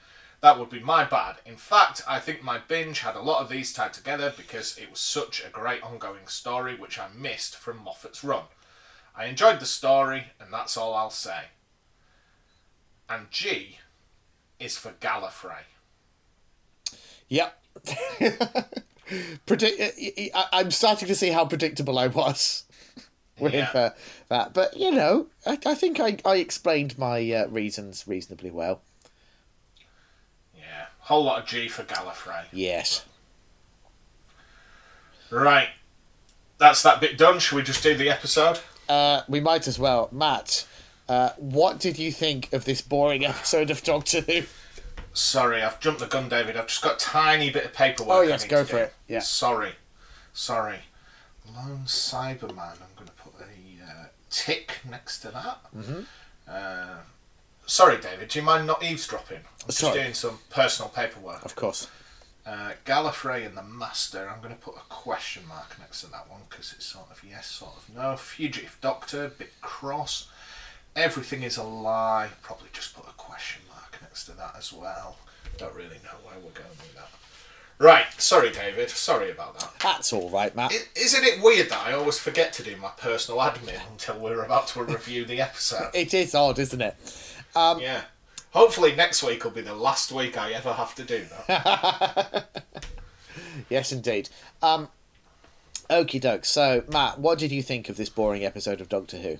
That 0.41 0.59
would 0.59 0.71
be 0.71 0.79
my 0.79 1.05
bad. 1.05 1.37
In 1.45 1.57
fact, 1.57 2.03
I 2.07 2.21
think 2.21 2.45
my 2.45 2.59
binge 2.59 3.01
had 3.01 3.17
a 3.17 3.23
lot 3.23 3.43
of 3.43 3.49
these 3.49 3.73
tied 3.73 3.93
together 3.93 4.33
because 4.37 4.79
it 4.79 4.91
was 4.91 5.01
such 5.01 5.43
a 5.45 5.51
great 5.51 5.83
ongoing 5.83 6.29
story 6.29 6.77
which 6.77 6.99
I 6.99 7.09
missed 7.17 7.57
from 7.57 7.79
Moffat's 7.83 8.23
run. 8.23 8.45
I 9.17 9.25
enjoyed 9.25 9.59
the 9.59 9.67
story 9.67 10.27
and 10.39 10.53
that's 10.53 10.77
all 10.77 10.95
I'll 10.95 11.11
say. 11.11 11.47
And 13.09 13.31
G 13.33 13.79
is 14.61 14.77
for 14.77 14.93
Gallifrey. 14.93 15.65
Yep. 17.29 17.61
Predict. 19.47 19.99
I- 20.35 20.47
I'm 20.53 20.71
starting 20.71 21.09
to 21.09 21.15
see 21.15 21.31
how 21.31 21.45
predictable 21.45 21.99
I 21.99 22.07
was 22.07 22.65
with 23.39 23.53
Yeah. 23.55 23.71
uh, 23.75 23.91
that, 24.29 24.55
but 24.55 24.77
you 24.77 24.91
know, 24.91 25.27
I, 25.47 25.59
I 25.67 25.75
think 25.75 26.01
I, 26.01 26.17
I 26.25 26.37
explained 26.37 26.99
my 26.99 27.19
uh, 27.33 27.47
reasons 27.49 28.05
reasonably 28.07 28.51
well. 28.51 28.81
Yeah, 30.57 30.87
whole 31.01 31.25
lot 31.25 31.43
of 31.43 31.47
G 31.49 31.69
for 31.69 31.83
Gallifrey. 31.85 32.45
Yes. 32.53 33.05
Right, 35.31 35.69
that's 36.59 36.83
that 36.83 37.01
bit 37.01 37.19
done. 37.19 37.39
Should 37.41 37.57
we 37.57 37.63
just 37.63 37.83
do 37.83 37.97
the 37.97 38.09
episode? 38.09 38.61
Uh, 38.89 39.23
we 39.29 39.41
might 39.41 39.67
as 39.67 39.79
well, 39.79 40.09
Matt. 40.13 40.67
Uh, 41.09 41.31
what 41.37 41.81
did 41.81 41.99
you 41.99 42.13
think 42.13 42.53
of 42.53 42.65
this 42.65 42.81
boring 42.81 43.25
episode 43.27 43.71
of 43.71 43.83
Doctor 43.83 44.21
Who? 44.23 44.43
Sorry, 45.15 45.63
I've 45.63 45.79
jumped 45.79 46.01
the 46.01 46.07
gun, 46.07 46.29
David. 46.29 46.57
I've 46.57 46.67
just 46.67 46.83
got 46.83 46.97
a 46.97 47.05
tiny 47.05 47.49
bit 47.49 47.65
of 47.65 47.73
paperwork. 47.73 48.17
Oh, 48.17 48.23
yes, 48.23 48.45
go 48.45 48.65
for 48.65 48.73
do. 48.73 48.83
it. 48.83 48.95
Yeah. 49.07 49.21
Sorry, 49.21 49.73
sorry. 50.33 50.81
Lone 51.55 51.85
Cyberman. 51.87 52.51
I'm 52.59 52.95
going 52.97 53.07
to 53.07 53.13
put 53.13 53.35
a 53.41 53.85
uh, 53.85 54.07
tick 54.29 54.79
next 54.91 55.21
to 55.21 55.31
that. 55.31 55.59
Mm-hmm. 55.77 56.01
Uh, 56.49 56.97
sorry, 57.65 57.99
David. 58.01 58.29
Do 58.29 58.41
you 58.41 58.45
mind 58.45 58.67
not 58.67 58.83
eavesdropping? 58.83 59.39
I'm 59.39 59.67
just 59.67 59.79
Sorry. 59.79 60.01
doing 60.01 60.15
some 60.15 60.39
personal 60.51 60.89
paperwork. 60.91 61.45
Of 61.45 61.55
course. 61.55 61.89
Uh, 62.45 62.73
Gallifrey 62.85 63.47
and 63.47 63.57
the 63.57 63.63
Master. 63.63 64.29
I'm 64.29 64.43
going 64.43 64.55
to 64.55 64.61
put 64.61 64.75
a 64.75 64.85
question 64.89 65.47
mark 65.49 65.77
next 65.79 66.01
to 66.01 66.11
that 66.11 66.29
one 66.29 66.41
because 66.51 66.75
it's 66.77 66.87
sort 66.87 67.11
of 67.11 67.23
yes, 67.27 67.47
sort 67.47 67.77
of 67.77 67.95
no. 67.95 68.17
Fugitive 68.17 68.77
Doctor, 68.81 69.29
bit 69.29 69.53
cross. 69.61 70.29
Everything 70.97 71.43
is 71.43 71.57
a 71.57 71.63
lie. 71.63 72.31
Probably 72.43 72.69
just 72.73 72.95
put 72.95 73.09
a 73.09 73.13
question 73.13 73.63
next 74.15 74.27
to 74.27 74.33
that 74.37 74.55
as 74.57 74.73
well. 74.73 75.17
Don't 75.59 75.75
really 75.75 75.99
know 76.05 76.17
where 76.23 76.37
we're 76.37 76.53
going 76.53 76.69
with 76.79 76.95
that. 76.95 77.09
Right, 77.81 78.05
sorry, 78.17 78.53
David. 78.53 78.89
Sorry 78.89 79.33
about 79.33 79.59
that. 79.59 79.73
That's 79.83 80.13
all 80.13 80.31
right, 80.31 80.55
Matt. 80.55 80.71
I- 80.73 80.85
Isn't 81.01 81.25
it 81.25 81.43
weird 81.43 81.69
that 81.71 81.85
I 81.85 81.95
always 81.95 82.17
forget 82.17 82.53
to 82.53 82.63
do 82.63 82.77
my 82.77 82.91
personal 82.97 83.41
admin 83.41 83.81
until 83.91 84.21
we're 84.21 84.45
about 84.45 84.69
to 84.69 84.85
review 84.85 85.25
the 85.25 85.41
episode? 85.41 85.91
It 85.95 86.15
is 86.15 86.33
odd, 86.33 86.61
isn't 86.61 86.81
it? 86.81 86.95
Um, 87.57 87.81
Yeah. 87.81 88.03
Hopefully 88.53 88.95
next 88.95 89.25
week 89.25 89.43
will 89.43 89.51
be 89.51 89.63
the 89.63 89.75
last 89.75 90.13
week 90.13 90.39
I 90.39 90.53
ever 90.53 90.73
have 90.75 90.95
to 90.95 91.03
do 91.05 91.25
that. 91.49 92.47
Yes, 93.69 93.91
indeed. 93.93 94.29
Um, 94.63 94.89
okie 95.91 96.21
doke. 96.21 96.45
So, 96.45 96.85
Matt, 96.89 97.19
what 97.19 97.39
did 97.39 97.51
you 97.51 97.63
think 97.63 97.89
of 97.89 97.97
this 97.97 98.09
boring 98.09 98.45
episode 98.45 98.81
of 98.81 98.89
Doctor 98.89 99.17
Who? 99.19 99.39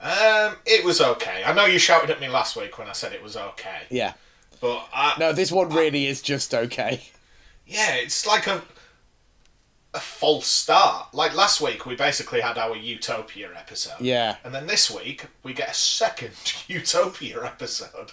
Um, 0.00 0.56
it 0.66 0.84
was 0.84 1.00
okay. 1.00 1.42
I 1.44 1.52
know 1.54 1.64
you 1.66 1.78
shouted 1.78 2.10
at 2.10 2.20
me 2.20 2.28
last 2.28 2.56
week 2.56 2.78
when 2.78 2.88
I 2.88 2.92
said 2.92 3.12
it 3.12 3.22
was 3.22 3.36
okay, 3.36 3.82
Yeah. 3.90 4.12
but 4.60 4.86
I, 4.92 5.14
No, 5.18 5.32
this 5.32 5.50
one 5.50 5.70
really 5.70 6.06
is 6.06 6.20
just 6.20 6.54
okay. 6.54 7.04
yeah, 7.66 7.94
it's 7.94 8.26
like 8.26 8.46
a 8.46 8.62
a 9.94 10.00
false 10.00 10.48
start. 10.48 11.14
Like 11.14 11.36
last 11.36 11.60
week, 11.60 11.86
we 11.86 11.94
basically 11.94 12.40
had 12.40 12.58
our 12.58 12.74
Utopia 12.76 13.50
episode. 13.56 14.00
Yeah. 14.00 14.36
And 14.42 14.52
then 14.52 14.66
this 14.66 14.90
week, 14.90 15.26
we 15.44 15.52
get 15.54 15.70
a 15.70 15.74
second 15.74 16.32
Utopia 16.66 17.44
episode. 17.44 18.10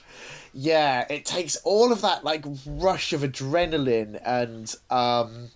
Yeah, 0.54 1.06
it 1.10 1.26
takes 1.26 1.56
all 1.64 1.92
of 1.92 2.02
that 2.02 2.24
like 2.24 2.46
rush 2.68 3.14
of 3.14 3.22
adrenaline 3.22 4.22
and 4.24 4.74
um 4.92 5.50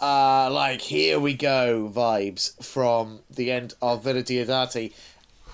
uh 0.00 0.50
like 0.50 0.80
here 0.80 1.18
we 1.18 1.34
go 1.34 1.90
vibes 1.94 2.62
from 2.64 3.20
the 3.30 3.50
end 3.50 3.74
of 3.80 4.04
Villa 4.04 4.22
Diodati 4.22 4.92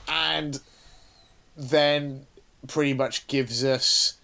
and 0.08 0.60
then 1.56 2.26
pretty 2.66 2.94
much 2.94 3.26
gives 3.26 3.64
us 3.64 4.14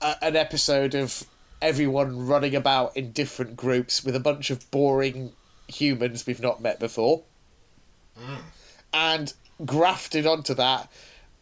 a, 0.00 0.16
an 0.22 0.36
episode 0.36 0.94
of 0.94 1.24
everyone 1.60 2.26
running 2.26 2.54
about 2.54 2.96
in 2.96 3.12
different 3.12 3.56
groups 3.56 4.04
with 4.04 4.16
a 4.16 4.20
bunch 4.20 4.50
of 4.50 4.68
boring 4.70 5.32
humans 5.68 6.26
we've 6.26 6.42
not 6.42 6.60
met 6.60 6.80
before. 6.80 7.22
And 8.92 9.32
grafted 9.64 10.26
onto 10.26 10.54
that, 10.54 10.90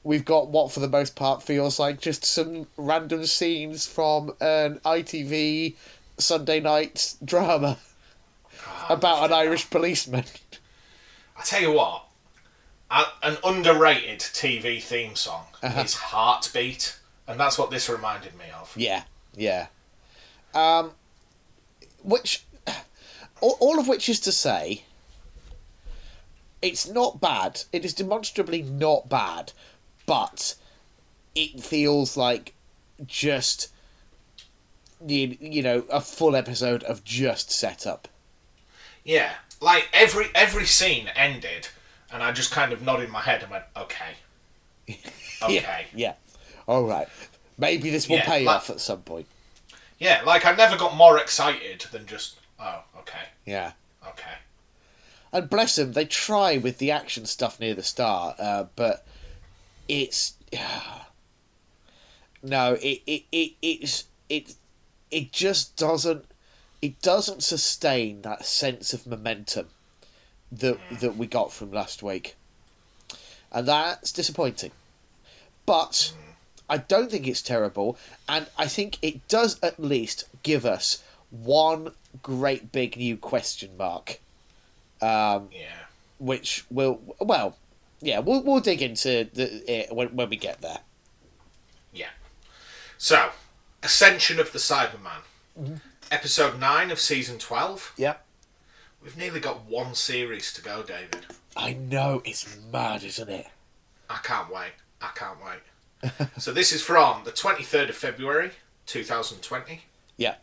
we've 0.05 0.25
got 0.25 0.49
what 0.49 0.71
for 0.71 0.81
the 0.81 0.89
most 0.89 1.17
part 1.17 1.43
feels 1.43 1.79
like 1.79 2.01
just 2.01 2.25
some 2.25 2.67
random 2.77 3.27
scenes 3.27 3.87
from 3.87 4.31
an 4.41 4.79
ITV 4.85 5.75
Sunday 6.21 6.61
night 6.61 7.14
drama 7.25 7.79
about 8.89 9.25
an 9.25 9.33
Irish 9.33 9.68
policeman. 9.71 10.25
I 11.37 11.43
tell 11.43 11.61
you 11.62 11.73
what, 11.73 12.05
an 12.91 13.37
underrated 13.45 14.21
TV 14.21 14.83
theme 14.83 15.14
song 15.16 15.47
Uh-huh. 15.62 15.81
is 15.83 15.95
Heartbeat, 15.95 16.99
and 17.27 17.39
that's 17.39 17.59
what 17.59 17.71
this 17.71 17.89
reminded 17.89 18.37
me 18.37 18.45
of. 18.61 18.73
Yeah, 18.77 19.05
yeah. 19.37 19.68
Um, 20.55 20.93
which, 22.03 22.45
all, 23.41 23.57
all 23.61 23.79
of 23.79 23.87
which 23.89 24.09
is 24.09 24.21
to 24.21 24.33
say, 24.33 24.83
it's 26.61 26.89
not 26.89 27.21
bad. 27.21 27.62
It 27.73 27.85
is 27.85 27.95
demonstrably 27.95 28.62
not 28.62 29.09
bad, 29.09 29.53
but 30.07 30.57
it 31.35 31.61
feels 31.62 32.16
like 32.16 32.55
just 33.07 33.68
you, 35.07 35.36
you 35.40 35.62
know 35.62 35.84
a 35.90 36.01
full 36.01 36.36
episode 36.36 36.82
of 36.84 37.05
just 37.05 37.51
setup. 37.51 38.09
Yeah, 39.05 39.32
like 39.61 39.88
every 39.92 40.26
every 40.34 40.66
scene 40.66 41.09
ended, 41.16 41.68
and 42.12 42.22
I 42.22 42.32
just 42.32 42.51
kind 42.51 42.72
of 42.72 42.82
nodded 42.82 43.09
my 43.11 43.20
head 43.20 43.42
and 43.42 43.51
went, 43.51 43.64
"Okay, 43.76 44.14
okay." 45.42 45.55
Yeah, 45.55 45.80
yeah. 45.94 46.14
All 46.66 46.84
right. 46.84 47.09
Maybe 47.59 47.90
this 47.90 48.09
will 48.09 48.16
Yeah, 48.16 48.26
pay 48.26 48.44
like- 48.44 48.57
off 48.57 48.70
at 48.70 48.80
some 48.80 49.03
point. 49.03 49.26
Yeah, 49.98 50.22
like 50.24 50.46
I 50.46 50.53
never 50.55 50.76
got 50.78 50.96
more 50.96 51.18
excited 51.18 51.84
than 51.92 52.07
just, 52.07 52.36
"Oh, 52.59 52.82
okay, 53.01 53.18
Yeah. 53.44 53.72
okay." 54.07 54.36
And 55.32 55.48
bless 55.51 55.76
them, 55.76 55.92
they 55.92 56.07
try 56.07 56.57
with 56.57 56.78
the 56.78 56.90
action 56.90 57.24
stuff 57.26 57.61
near 57.61 57.74
the 57.74 57.82
start, 57.82 58.40
uh, 58.40 58.64
but 58.76 59.07
it's 59.88 60.34
no, 62.42 62.74
it 62.80 63.03
it, 63.07 63.24
it 63.32 63.53
it's 63.62 64.05
it 64.28 64.55
it 65.11 65.33
just 65.33 65.77
doesn't 65.77 66.25
it 66.83 67.01
doesn't 67.03 67.43
sustain 67.43 68.23
that 68.23 68.47
sense 68.47 68.93
of 68.95 69.07
momentum 69.07 69.67
that 70.51 70.79
that 71.01 71.17
we 71.17 71.27
got 71.27 71.53
from 71.53 71.71
last 71.71 72.03
week, 72.03 72.37
and 73.53 73.67
that's 73.69 74.13
disappointing. 74.13 74.73
But 75.67 76.13
I 76.69 76.79
don't 76.79 77.11
think 77.11 77.27
it's 77.27 77.43
terrible, 77.43 77.99
and 78.29 78.47
I 78.57 78.67
think 78.67 78.99
it 79.03 79.27
does 79.29 79.59
at 79.63 79.79
least 79.79 80.25
give 80.43 80.65
us 80.65 81.03
one 81.31 81.93
great 82.23 82.73
big 82.73 82.97
new 82.97 83.17
question 83.17 83.77
mark 83.77 84.19
um, 85.03 85.49
Yeah, 85.53 85.87
which 86.19 86.65
will 86.71 87.01
well, 87.21 87.57
yeah, 88.01 88.19
we'll 88.21 88.43
we'll 88.43 88.61
dig 88.61 88.83
into 88.83 89.29
the 89.33 89.71
it 89.71 89.95
when 89.95 90.09
when 90.17 90.29
we 90.29 90.37
get 90.37 90.61
there. 90.61 90.81
yeah. 91.93 92.09
So, 92.99 93.31
Ascension 93.83 94.39
of 94.39 94.53
the 94.53 94.59
Cyberman, 94.59 95.22
Mm-hmm. 95.61 95.74
episode 96.11 96.59
nine 96.61 96.91
of 96.91 96.99
season 97.01 97.39
twelve. 97.39 97.93
Yeah, 97.97 98.14
We've 99.03 99.16
nearly 99.16 99.41
got 99.41 99.64
one 99.66 99.95
series 99.95 100.53
to 100.55 100.62
go, 100.62 100.83
David. 100.83 101.26
I 101.57 101.72
know 101.72 102.22
it's 102.24 102.57
mad, 102.72 103.03
isn't 103.03 103.28
it? 103.28 103.47
I 104.09 104.18
can't 104.22 104.53
wait. 104.53 104.72
I 105.03 105.11
can't 105.14 105.39
wait. 105.45 106.28
so 106.39 106.53
this 106.53 106.72
is 106.72 106.83
from 106.83 107.24
the 107.24 107.33
23rd 107.33 107.89
of 107.91 107.97
February 107.97 108.53
2020. 108.87 109.83
Yeah, 110.16 110.37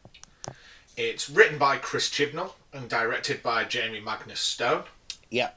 It's 0.96 1.30
written 1.30 1.58
by 1.58 1.78
Chris 1.78 2.10
Chibnall 2.10 2.54
and 2.74 2.90
directed 2.90 3.42
by 3.44 3.64
Jamie 3.64 4.00
Magnus 4.02 4.40
Stone. 4.40 4.84
yeah, 5.30 5.52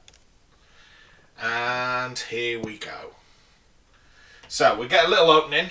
And 1.41 2.17
here 2.17 2.59
we 2.59 2.77
go. 2.77 3.15
So 4.47 4.77
we 4.79 4.87
get 4.87 5.05
a 5.05 5.09
little 5.09 5.29
opening 5.31 5.69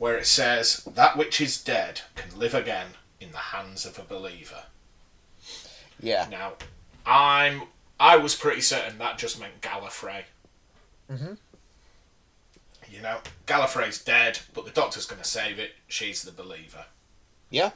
where 0.00 0.16
it 0.16 0.26
says, 0.26 0.82
That 0.94 1.18
which 1.18 1.42
is 1.42 1.62
dead 1.62 2.00
can 2.16 2.36
live 2.36 2.54
again 2.54 2.86
in 3.20 3.32
the 3.32 3.36
hands 3.36 3.84
of 3.84 3.98
a 3.98 4.02
believer. 4.02 4.64
yeah, 6.00 6.26
Now, 6.30 6.54
I'm 7.04 7.64
I 8.00 8.16
was 8.16 8.34
pretty 8.34 8.62
certain 8.62 8.96
that 8.98 9.18
just 9.18 9.38
meant 9.38 9.60
Gallifrey. 9.60 10.22
Mm-hmm. 11.12 11.34
You 12.90 13.02
know, 13.02 13.18
Gallifrey's 13.46 14.02
dead, 14.02 14.38
but 14.54 14.64
the 14.64 14.70
Doctor's 14.70 15.04
going 15.04 15.20
to 15.20 15.28
save 15.28 15.58
it. 15.58 15.72
She's 15.86 16.22
the 16.22 16.32
believer. 16.32 16.86
yeah. 17.50 17.70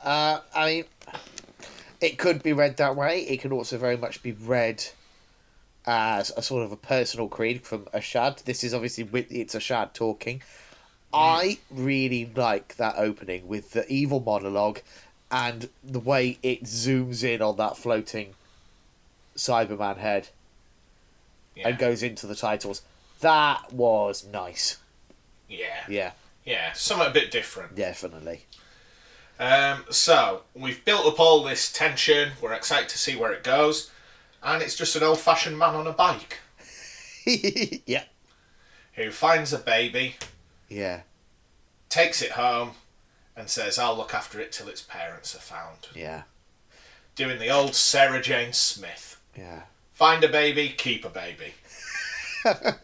Uh, 0.00 0.40
I 0.54 0.66
mean, 0.66 0.84
it 2.00 2.18
could 2.18 2.42
be 2.42 2.52
read 2.52 2.76
that 2.76 2.94
way. 2.94 3.22
It 3.22 3.38
could 3.38 3.52
also 3.52 3.78
very 3.78 3.96
much 3.96 4.22
be 4.22 4.32
read 4.32 4.84
as 5.86 6.30
a 6.36 6.42
sort 6.42 6.62
of 6.62 6.72
a 6.72 6.76
personal 6.76 7.26
creed 7.28 7.62
from 7.62 7.86
Ashad. 7.86 8.44
This 8.44 8.62
is 8.62 8.74
obviously 8.74 9.04
with 9.04 9.32
it's 9.32 9.54
Ashad 9.54 9.92
talking. 9.94 10.42
I 11.14 11.58
really 11.70 12.30
like 12.34 12.76
that 12.76 12.94
opening 12.96 13.46
with 13.46 13.72
the 13.72 13.90
evil 13.90 14.20
monologue 14.20 14.80
and 15.30 15.68
the 15.82 16.00
way 16.00 16.38
it 16.42 16.64
zooms 16.64 17.22
in 17.24 17.40
on 17.40 17.56
that 17.56 17.76
floating 17.76 18.34
Cyberman 19.36 19.96
head 19.98 20.28
Yeah, 21.54 21.68
and 21.68 21.78
goes 21.78 22.02
into 22.02 22.26
the 22.26 22.34
titles. 22.34 22.82
That 23.20 23.72
was 23.72 24.26
nice. 24.26 24.78
yeah, 25.48 25.84
Yeah, 25.88 26.12
yeah. 26.44 26.72
Something 26.72 27.08
a 27.08 27.10
bit 27.10 27.30
different. 27.30 27.74
definitely. 27.74 28.44
Um, 29.38 29.84
so 29.90 30.42
we've 30.54 30.84
built 30.84 31.06
up 31.06 31.18
all 31.18 31.42
this 31.42 31.72
tension. 31.72 32.32
We're 32.40 32.52
excited 32.52 32.88
to 32.90 32.98
see 32.98 33.16
where 33.16 33.32
it 33.32 33.42
goes, 33.42 33.90
and 34.42 34.62
it's 34.62 34.76
just 34.76 34.94
an 34.94 35.02
old-fashioned 35.02 35.58
man 35.58 35.74
on 35.74 35.86
a 35.88 35.92
bike 35.92 36.38
yeah. 37.26 38.04
who 38.94 39.10
finds 39.10 39.52
a 39.52 39.58
baby, 39.58 40.16
Yeah. 40.68 41.00
takes 41.88 42.22
it 42.22 42.32
home, 42.32 42.72
and 43.36 43.48
says, 43.48 43.78
"I'll 43.78 43.96
look 43.96 44.14
after 44.14 44.40
it 44.40 44.50
till 44.52 44.68
its 44.68 44.82
parents 44.82 45.34
are 45.34 45.38
found." 45.40 45.88
Yeah. 45.94 46.22
Doing 47.14 47.38
the 47.38 47.50
old 47.50 47.74
Sarah 47.74 48.20
Jane 48.20 48.52
Smith: 48.52 49.20
Yeah. 49.36 49.62
find 49.92 50.24
a 50.24 50.28
baby, 50.28 50.70
keep 50.70 51.04
a 51.04 51.08
baby. 51.10 51.54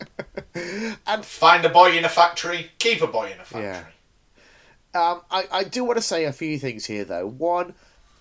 And 1.07 1.24
Find 1.24 1.64
a 1.64 1.68
boy 1.68 1.97
in 1.97 2.05
a 2.05 2.09
factory, 2.09 2.70
keep 2.78 3.03
a 3.03 3.07
boy 3.07 3.31
in 3.33 3.41
a 3.41 3.45
factory. 3.45 3.93
Yeah. 4.95 5.11
Um, 5.11 5.22
I, 5.31 5.45
I 5.53 5.64
do 5.64 5.85
want 5.85 5.99
to 5.99 6.03
say 6.03 6.24
a 6.24 6.33
few 6.33 6.59
things 6.59 6.87
here, 6.87 7.05
though. 7.05 7.26
One, 7.26 7.74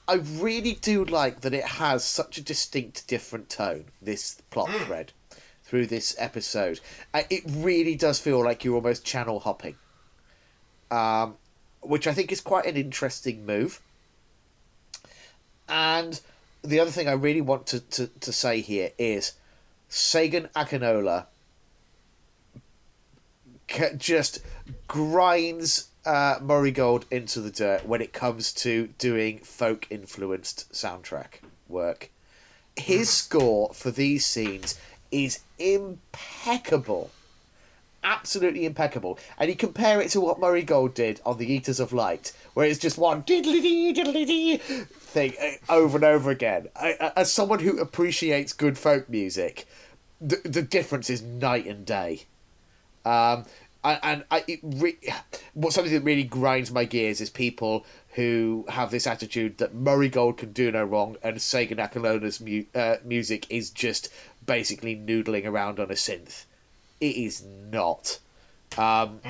I 0.07 0.15
really 0.15 0.73
do 0.73 1.05
like 1.05 1.41
that 1.41 1.53
it 1.53 1.63
has 1.63 2.03
such 2.03 2.37
a 2.37 2.41
distinct, 2.43 3.07
different 3.07 3.49
tone, 3.49 3.85
this 4.01 4.41
plot 4.51 4.69
thread, 4.85 5.13
through 5.69 5.85
this 5.85 6.15
episode. 6.17 6.79
Uh, 7.13 7.21
it 7.29 7.43
really 7.47 7.95
does 7.95 8.19
feel 8.19 8.43
like 8.43 8.63
you're 8.63 8.73
almost 8.73 9.05
channel 9.05 9.39
hopping, 9.39 9.75
um, 10.89 11.35
which 11.81 12.07
I 12.07 12.13
think 12.13 12.31
is 12.31 12.41
quite 12.41 12.65
an 12.65 12.75
interesting 12.75 13.45
move. 13.45 13.79
And 15.67 16.19
the 16.63 16.79
other 16.79 16.89
thing 16.89 17.07
I 17.07 17.11
really 17.11 17.41
want 17.41 17.67
to, 17.67 17.81
to, 17.81 18.07
to 18.07 18.33
say 18.33 18.61
here 18.61 18.89
is 18.97 19.33
Segun 19.89 20.49
Akinola 20.53 21.27
just 23.97 24.39
grinds 24.87 25.89
uh, 26.03 26.39
Murray 26.41 26.71
Gold 26.71 27.05
into 27.11 27.39
the 27.41 27.51
dirt 27.51 27.85
when 27.85 28.01
it 28.01 28.11
comes 28.11 28.51
to 28.53 28.87
doing 28.97 29.37
folk 29.39 29.85
influenced 29.91 30.71
soundtrack 30.73 31.41
work. 31.67 32.09
His 32.75 33.11
score 33.11 33.71
for 33.73 33.91
these 33.91 34.25
scenes 34.25 34.79
is 35.11 35.39
impeccable. 35.57 37.11
Absolutely 38.03 38.65
impeccable. 38.65 39.19
And 39.37 39.49
you 39.49 39.55
compare 39.55 40.01
it 40.01 40.09
to 40.11 40.21
what 40.21 40.39
Murray 40.39 40.63
Gold 40.63 40.93
did 40.93 41.19
on 41.25 41.37
The 41.37 41.51
Eaters 41.51 41.79
of 41.79 41.91
Light, 41.91 42.31
where 42.53 42.65
it's 42.65 42.79
just 42.79 42.97
one 42.97 43.23
thing 43.23 43.43
uh, 45.41 45.73
over 45.73 45.97
and 45.97 46.05
over 46.05 46.31
again. 46.31 46.67
As 46.77 47.31
someone 47.31 47.59
who 47.59 47.79
appreciates 47.79 48.53
good 48.53 48.77
folk 48.77 49.09
music, 49.09 49.67
the, 50.21 50.37
the 50.45 50.61
difference 50.61 51.09
is 51.09 51.21
night 51.21 51.65
and 51.65 51.85
day. 51.85 52.23
Um, 53.03 53.45
and, 53.83 54.25
I, 54.29 54.43
it 54.47 54.59
re- 54.63 54.97
what 55.53 55.73
something 55.73 55.93
that 55.93 56.03
really 56.03 56.23
grinds 56.23 56.71
my 56.71 56.85
gears 56.85 57.21
is 57.21 57.29
people 57.29 57.85
who 58.09 58.65
have 58.67 58.91
this 58.91 59.07
attitude 59.07 59.57
that 59.59 59.73
Murray 59.73 60.09
Gold 60.09 60.37
can 60.37 60.51
do 60.51 60.71
no 60.71 60.83
wrong 60.83 61.15
and 61.23 61.37
Segun 61.37 61.77
Akinola's 61.77 62.41
mu- 62.41 62.65
uh, 62.75 62.97
music 63.05 63.47
is 63.49 63.69
just 63.69 64.09
basically 64.49 64.95
noodling 64.95 65.45
around 65.45 65.79
on 65.79 65.91
a 65.91 65.93
synth. 65.93 66.45
It 66.99 67.15
is 67.15 67.43
not. 67.43 68.17
Um, 68.79 69.21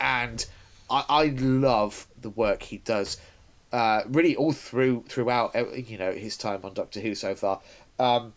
and 0.00 0.44
I, 0.90 1.04
I 1.08 1.26
love 1.26 2.08
the 2.20 2.30
work 2.30 2.64
he 2.64 2.78
does. 2.78 3.16
Uh, 3.72 4.02
really, 4.08 4.34
all 4.34 4.52
through 4.52 5.04
throughout, 5.08 5.54
uh, 5.54 5.70
you 5.70 5.96
know, 5.96 6.10
his 6.10 6.36
time 6.36 6.60
on 6.64 6.74
Doctor 6.74 6.98
Who 6.98 7.14
so 7.14 7.36
far. 7.36 7.60
Um, 8.00 8.32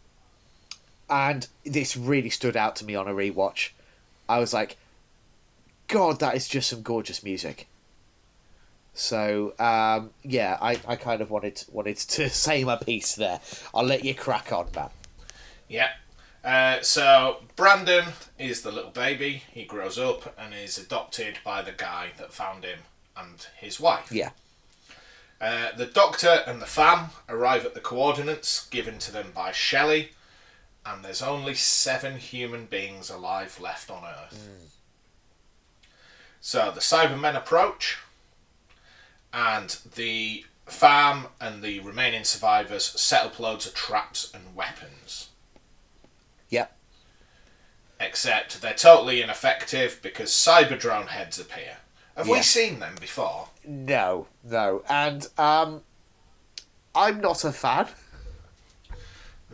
and 1.09 1.47
this 1.65 1.97
really 1.97 2.29
stood 2.29 2.55
out 2.55 2.75
to 2.75 2.85
me 2.85 2.93
on 2.93 3.07
a 3.07 3.11
rewatch. 3.11 3.69
I 4.27 4.37
was 4.39 4.53
like, 4.53 4.77
God, 5.87 6.19
that 6.19 6.35
is 6.35 6.47
just 6.47 6.69
some 6.69 6.83
gorgeous 6.83 7.23
music. 7.23 7.67
So 8.93 9.55
um, 9.57 10.11
yeah, 10.21 10.59
I, 10.61 10.79
I 10.87 10.95
kind 10.95 11.21
of 11.21 11.31
wanted 11.31 11.63
wanted 11.71 11.97
to 11.97 12.29
say 12.45 12.63
my 12.63 12.75
piece 12.75 13.15
there. 13.15 13.39
I'll 13.73 13.83
let 13.83 14.05
you 14.05 14.13
crack 14.13 14.51
on, 14.51 14.67
man. 14.75 14.89
Yeah. 15.67 15.89
Uh, 16.49 16.81
so 16.81 17.43
Brandon 17.55 18.05
is 18.39 18.63
the 18.63 18.71
little 18.71 18.89
baby. 18.89 19.43
He 19.51 19.65
grows 19.65 19.99
up 19.99 20.33
and 20.35 20.51
is 20.51 20.79
adopted 20.79 21.37
by 21.43 21.61
the 21.61 21.71
guy 21.71 22.09
that 22.17 22.33
found 22.33 22.63
him 22.63 22.79
and 23.15 23.45
his 23.57 23.79
wife. 23.79 24.11
Yeah, 24.11 24.31
Uh, 25.39 25.71
the 25.77 25.85
doctor 25.85 26.43
and 26.47 26.59
the 26.59 26.65
fam 26.65 27.11
arrive 27.29 27.65
at 27.67 27.75
the 27.75 27.79
coordinates 27.79 28.65
given 28.69 28.97
to 28.99 29.11
them 29.11 29.31
by 29.31 29.51
Shelley, 29.51 30.13
and 30.85 31.05
there's 31.05 31.21
only 31.21 31.53
seven 31.53 32.17
human 32.17 32.65
beings 32.65 33.11
alive 33.11 33.59
left 33.59 33.91
on 33.91 34.03
Earth. 34.03 34.47
So 36.41 36.71
the 36.71 36.81
Cybermen 36.81 37.35
approach, 37.37 37.99
and 39.31 39.77
the 39.95 40.45
fam 40.65 41.27
and 41.39 41.61
the 41.61 41.79
remaining 41.81 42.23
survivors 42.23 42.85
set 42.99 43.23
up 43.23 43.39
loads 43.39 43.67
of 43.67 43.75
traps 43.75 44.31
and 44.33 44.55
weapons. 44.55 45.28
Yeah, 46.49 46.67
Except 47.99 48.61
they're 48.61 48.73
totally 48.73 49.21
ineffective 49.21 49.99
because 50.01 50.29
Cyberdrone 50.29 51.07
heads 51.07 51.37
appear. 51.37 51.77
Have 52.15 52.29
we 52.29 52.41
seen 52.41 52.79
them 52.79 52.95
before? 52.99 53.47
no, 53.65 54.27
no, 54.43 54.83
and 54.89 55.27
um, 55.37 55.81
I'm 56.95 57.19
not 57.21 57.43
a 57.43 57.51
fan. 57.51 57.87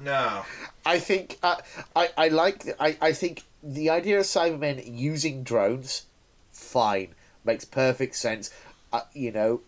No. 0.01 0.43
I 0.85 0.99
think 0.99 1.37
uh, 1.41 1.57
I 1.95 2.09
I 2.17 2.27
like 2.27 2.67
I, 2.79 2.97
I 3.01 3.13
think 3.13 3.43
the 3.63 3.89
idea 3.89 4.19
of 4.19 4.25
Cybermen 4.25 4.83
using 4.85 5.43
drones, 5.43 6.05
fine, 6.51 7.15
makes 7.43 7.65
perfect 7.65 8.15
sense. 8.15 8.51
Uh, 8.93 9.01
you 9.13 9.31
know, 9.31 9.61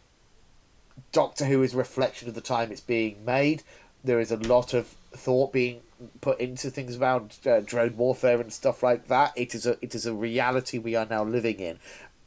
Doctor 1.11 1.45
Who 1.45 1.63
is 1.63 1.73
a 1.73 1.77
reflection 1.77 2.27
of 2.27 2.35
the 2.35 2.41
time 2.41 2.71
it's 2.71 2.81
being 2.81 3.23
made. 3.25 3.63
There 4.03 4.19
is 4.19 4.31
a 4.31 4.37
lot 4.37 4.73
of 4.73 4.87
thought 5.13 5.51
being 5.51 5.81
put 6.21 6.39
into 6.39 6.69
things 6.69 6.97
around 6.97 7.37
uh, 7.45 7.59
drone 7.61 7.97
warfare 7.97 8.39
and 8.39 8.51
stuff 8.51 8.83
like 8.83 9.07
that. 9.07 9.33
It 9.35 9.55
is 9.55 9.65
a 9.65 9.77
it 9.81 9.95
is 9.95 10.05
a 10.05 10.13
reality 10.13 10.77
we 10.77 10.95
are 10.95 11.07
now 11.09 11.23
living 11.23 11.59
in. 11.59 11.79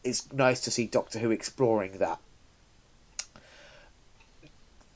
It's 0.02 0.32
nice 0.32 0.60
to 0.60 0.70
see 0.70 0.86
Doctor 0.86 1.18
Who 1.18 1.30
exploring 1.30 1.98
that. 1.98 2.18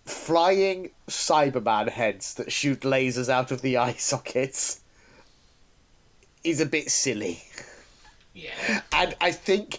Flying 0.04 0.90
Cyberman 1.08 1.88
heads 1.88 2.34
that 2.34 2.52
shoot 2.52 2.80
lasers 2.80 3.28
out 3.28 3.50
of 3.50 3.62
the 3.62 3.76
eye 3.86 3.94
sockets 3.94 4.80
is 6.42 6.60
a 6.60 6.66
bit 6.66 6.90
silly 6.90 7.42
Yeah. 8.34 8.82
and 8.92 9.14
I 9.20 9.32
think 9.32 9.78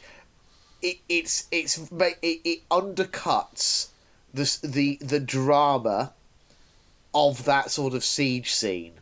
it 0.81 0.97
it's 1.07 1.47
it's 1.51 1.77
it, 1.91 2.17
it 2.43 2.69
undercuts 2.69 3.89
the 4.33 4.57
the 4.63 4.97
the 5.01 5.19
drama 5.19 6.13
of 7.15 7.45
that 7.45 7.71
sort 7.71 7.93
of 7.93 8.03
siege 8.03 8.53
scene 8.53 8.93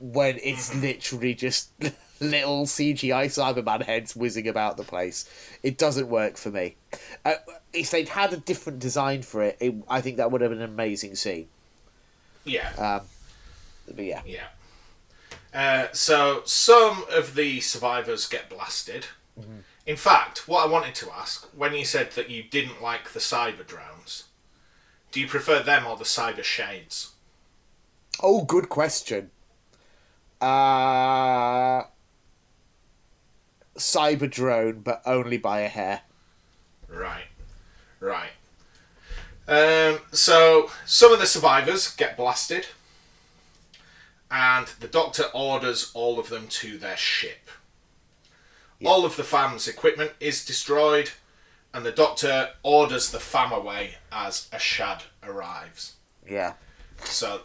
when 0.00 0.38
it's 0.42 0.74
literally 0.74 1.32
just 1.32 1.70
little 2.20 2.66
CGI 2.66 3.26
Cyberman 3.26 3.82
heads 3.82 4.14
whizzing 4.14 4.48
about 4.48 4.76
the 4.76 4.82
place. 4.82 5.30
It 5.62 5.78
doesn't 5.78 6.08
work 6.08 6.36
for 6.36 6.50
me. 6.50 6.76
Uh, 7.24 7.34
if 7.72 7.90
they'd 7.90 8.08
had 8.08 8.32
a 8.32 8.36
different 8.36 8.80
design 8.80 9.22
for 9.22 9.42
it, 9.42 9.56
it, 9.60 9.74
I 9.88 10.00
think 10.00 10.18
that 10.18 10.30
would 10.30 10.40
have 10.40 10.50
been 10.50 10.60
an 10.60 10.68
amazing 10.68 11.14
scene. 11.14 11.48
Yeah. 12.44 12.70
Um, 12.76 13.06
but 13.94 14.04
yeah, 14.04 14.22
Yeah. 14.26 14.46
Uh, 15.54 15.86
so 15.92 16.42
some 16.44 17.04
of 17.10 17.36
the 17.36 17.60
survivors 17.60 18.26
get 18.26 18.50
blasted. 18.50 19.06
In 19.86 19.96
fact, 19.96 20.48
what 20.48 20.66
I 20.66 20.70
wanted 20.70 20.94
to 20.96 21.12
ask, 21.12 21.46
when 21.56 21.74
you 21.74 21.84
said 21.84 22.12
that 22.12 22.28
you 22.28 22.42
didn't 22.42 22.82
like 22.82 23.12
the 23.12 23.20
cyber 23.20 23.64
drones, 23.66 24.24
do 25.14 25.20
you 25.20 25.28
prefer 25.28 25.62
them 25.62 25.86
or 25.86 25.96
the 25.96 26.02
cyber 26.02 26.42
shades? 26.42 27.12
Oh, 28.20 28.42
good 28.42 28.68
question. 28.68 29.30
Uh, 30.40 31.84
cyber 33.76 34.28
drone, 34.28 34.80
but 34.80 35.02
only 35.06 35.38
by 35.38 35.60
a 35.60 35.68
hair. 35.68 36.00
Right. 36.88 37.26
Right. 38.00 38.32
Um, 39.46 40.00
so 40.10 40.70
some 40.84 41.12
of 41.12 41.20
the 41.20 41.26
survivors 41.26 41.94
get 41.94 42.16
blasted, 42.16 42.66
and 44.32 44.66
the 44.80 44.88
doctor 44.88 45.26
orders 45.32 45.92
all 45.94 46.18
of 46.18 46.28
them 46.28 46.48
to 46.48 46.76
their 46.76 46.96
ship. 46.96 47.48
All 48.84 49.04
of 49.04 49.14
the 49.14 49.22
fam's 49.22 49.68
equipment 49.68 50.10
is 50.18 50.44
destroyed, 50.44 51.12
and 51.74 51.84
the 51.84 51.92
doctor 51.92 52.50
orders 52.62 53.10
the 53.10 53.18
fam 53.18 53.52
away 53.52 53.96
as 54.12 54.48
Ashad 54.52 55.02
arrives. 55.24 55.94
Yeah. 56.26 56.54
So 57.04 57.40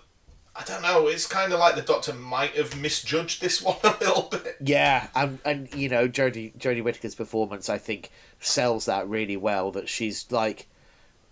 I 0.56 0.64
don't 0.64 0.84
know. 0.84 1.08
It's 1.08 1.26
kind 1.26 1.52
of 1.52 1.60
like 1.60 1.76
the 1.76 1.82
doctor 1.82 2.14
might 2.14 2.52
have 2.52 2.80
misjudged 2.80 3.42
this 3.42 3.62
one 3.64 3.78
a 3.84 3.96
little 4.00 4.24
bit. 4.24 4.58
Yeah, 4.64 5.08
and 5.16 5.40
and 5.44 5.74
you 5.74 5.90
know 5.90 6.08
Jodie 6.08 6.56
Jodie 6.58 6.84
Whittaker's 6.84 7.16
performance, 7.16 7.70
I 7.70 7.80
think, 7.80 8.12
sells 8.40 8.86
that 8.86 9.08
really 9.08 9.38
well. 9.38 9.72
That 9.72 9.90
she's 9.90 10.32
like, 10.32 10.68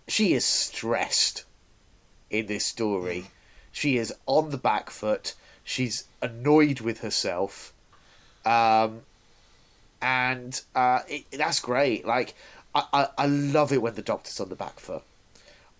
she 0.08 0.34
is 0.34 0.44
stressed 0.44 1.44
in 2.30 2.46
this 2.46 2.66
story. 2.66 3.30
She 3.70 3.96
is 3.96 4.12
on 4.26 4.50
the 4.50 4.58
back 4.58 4.90
foot. 4.90 5.34
She's 5.62 6.04
annoyed 6.20 6.80
with 6.80 7.00
herself, 7.00 7.74
um, 8.44 9.02
and 10.00 10.60
uh, 10.74 11.00
it, 11.06 11.26
that's 11.32 11.60
great. 11.60 12.06
Like, 12.06 12.34
I, 12.74 12.84
I, 12.92 13.08
I 13.18 13.26
love 13.26 13.72
it 13.72 13.82
when 13.82 13.94
the 13.94 14.02
doctor's 14.02 14.40
on 14.40 14.48
the 14.48 14.56
back 14.56 14.80
foot. 14.80 15.02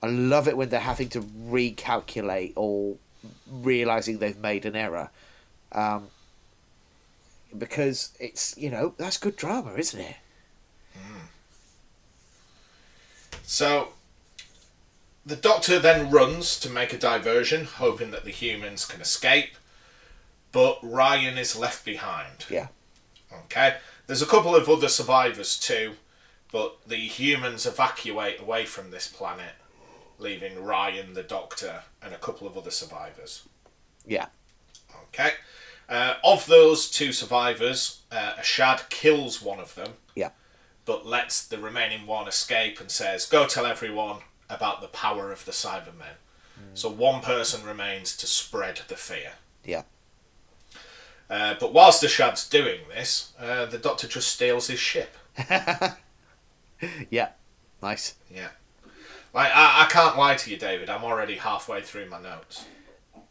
I 0.02 0.06
love 0.06 0.46
it 0.48 0.56
when 0.56 0.68
they're 0.68 0.80
having 0.80 1.08
to 1.10 1.20
recalculate 1.20 2.52
or 2.56 2.96
realizing 3.50 4.18
they've 4.18 4.38
made 4.38 4.64
an 4.64 4.76
error. 4.76 5.10
Um, 5.72 6.08
because 7.56 8.10
it's, 8.20 8.56
you 8.56 8.70
know, 8.70 8.94
that's 8.96 9.16
good 9.16 9.36
drama, 9.36 9.74
isn't 9.74 10.00
it? 10.00 10.16
So 13.42 13.88
the 15.24 15.36
doctor 15.36 15.78
then 15.78 16.10
runs 16.10 16.60
to 16.60 16.68
make 16.68 16.92
a 16.92 16.98
diversion, 16.98 17.64
hoping 17.64 18.10
that 18.10 18.24
the 18.24 18.30
humans 18.30 18.84
can 18.84 19.00
escape, 19.00 19.56
but 20.52 20.78
Ryan 20.82 21.38
is 21.38 21.56
left 21.56 21.84
behind. 21.84 22.44
Yeah. 22.50 22.68
Okay, 23.44 23.76
there's 24.06 24.20
a 24.20 24.26
couple 24.26 24.54
of 24.54 24.68
other 24.68 24.88
survivors 24.88 25.58
too, 25.58 25.94
but 26.52 26.78
the 26.86 26.96
humans 26.96 27.66
evacuate 27.66 28.40
away 28.40 28.64
from 28.64 28.90
this 28.90 29.06
planet, 29.08 29.52
leaving 30.18 30.62
Ryan, 30.62 31.14
the 31.14 31.22
doctor, 31.22 31.82
and 32.02 32.14
a 32.14 32.18
couple 32.18 32.46
of 32.46 32.56
other 32.56 32.70
survivors. 32.70 33.46
Yeah. 34.06 34.26
Okay, 35.08 35.32
uh, 35.88 36.14
of 36.24 36.46
those 36.46 36.90
two 36.90 37.12
survivors, 37.12 38.00
uh, 38.10 38.34
Ashad 38.38 38.88
kills 38.90 39.40
one 39.42 39.58
of 39.60 39.74
them, 39.74 39.94
Yeah. 40.14 40.30
but 40.84 41.06
lets 41.06 41.46
the 41.46 41.58
remaining 41.58 42.06
one 42.06 42.28
escape 42.28 42.80
and 42.80 42.90
says, 42.90 43.26
"Go 43.26 43.46
tell 43.46 43.64
everyone 43.66 44.20
about 44.50 44.80
the 44.80 44.88
power 44.88 45.32
of 45.32 45.44
the 45.44 45.52
Cybermen." 45.52 46.16
So 46.74 46.88
one 46.88 47.22
person 47.22 47.64
remains 47.64 48.16
to 48.16 48.26
spread 48.26 48.80
the 48.88 48.96
fear. 48.96 49.34
Yeah. 49.64 49.82
Uh, 51.30 51.54
but 51.60 51.72
whilst 51.72 52.02
Ashad's 52.02 52.48
doing 52.48 52.80
this, 52.88 53.32
uh, 53.38 53.66
the 53.66 53.78
Doctor 53.78 54.08
just 54.08 54.28
steals 54.28 54.66
his 54.66 54.80
ship. 54.80 55.16
Yeah. 57.10 57.30
Nice. 57.82 58.14
Yeah. 58.34 58.48
Like 59.34 59.50
I, 59.54 59.84
I 59.84 59.86
can't 59.90 60.16
lie 60.18 60.34
to 60.34 60.50
you, 60.50 60.56
David. 60.56 60.88
I'm 60.90 61.04
already 61.04 61.36
halfway 61.36 61.80
through 61.82 62.08
my 62.08 62.20
notes. 62.20 62.64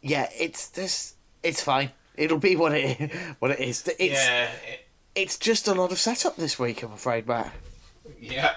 Yeah, 0.00 0.28
it's 0.38 0.68
this. 0.68 1.14
It's 1.42 1.62
fine. 1.62 1.90
It'll 2.16 2.38
be 2.38 2.56
what 2.56 2.72
it 2.72 3.12
what 3.40 3.50
it 3.50 3.60
is. 3.60 3.86
It's 3.98 4.14
yeah, 4.14 4.50
it- 4.66 4.84
it's 5.14 5.36
just 5.36 5.66
a 5.66 5.74
lot 5.74 5.90
of 5.90 5.98
setup 5.98 6.36
this 6.36 6.58
week. 6.60 6.82
I'm 6.84 6.92
afraid, 6.92 7.26
Matt. 7.26 7.52
yeah. 8.20 8.54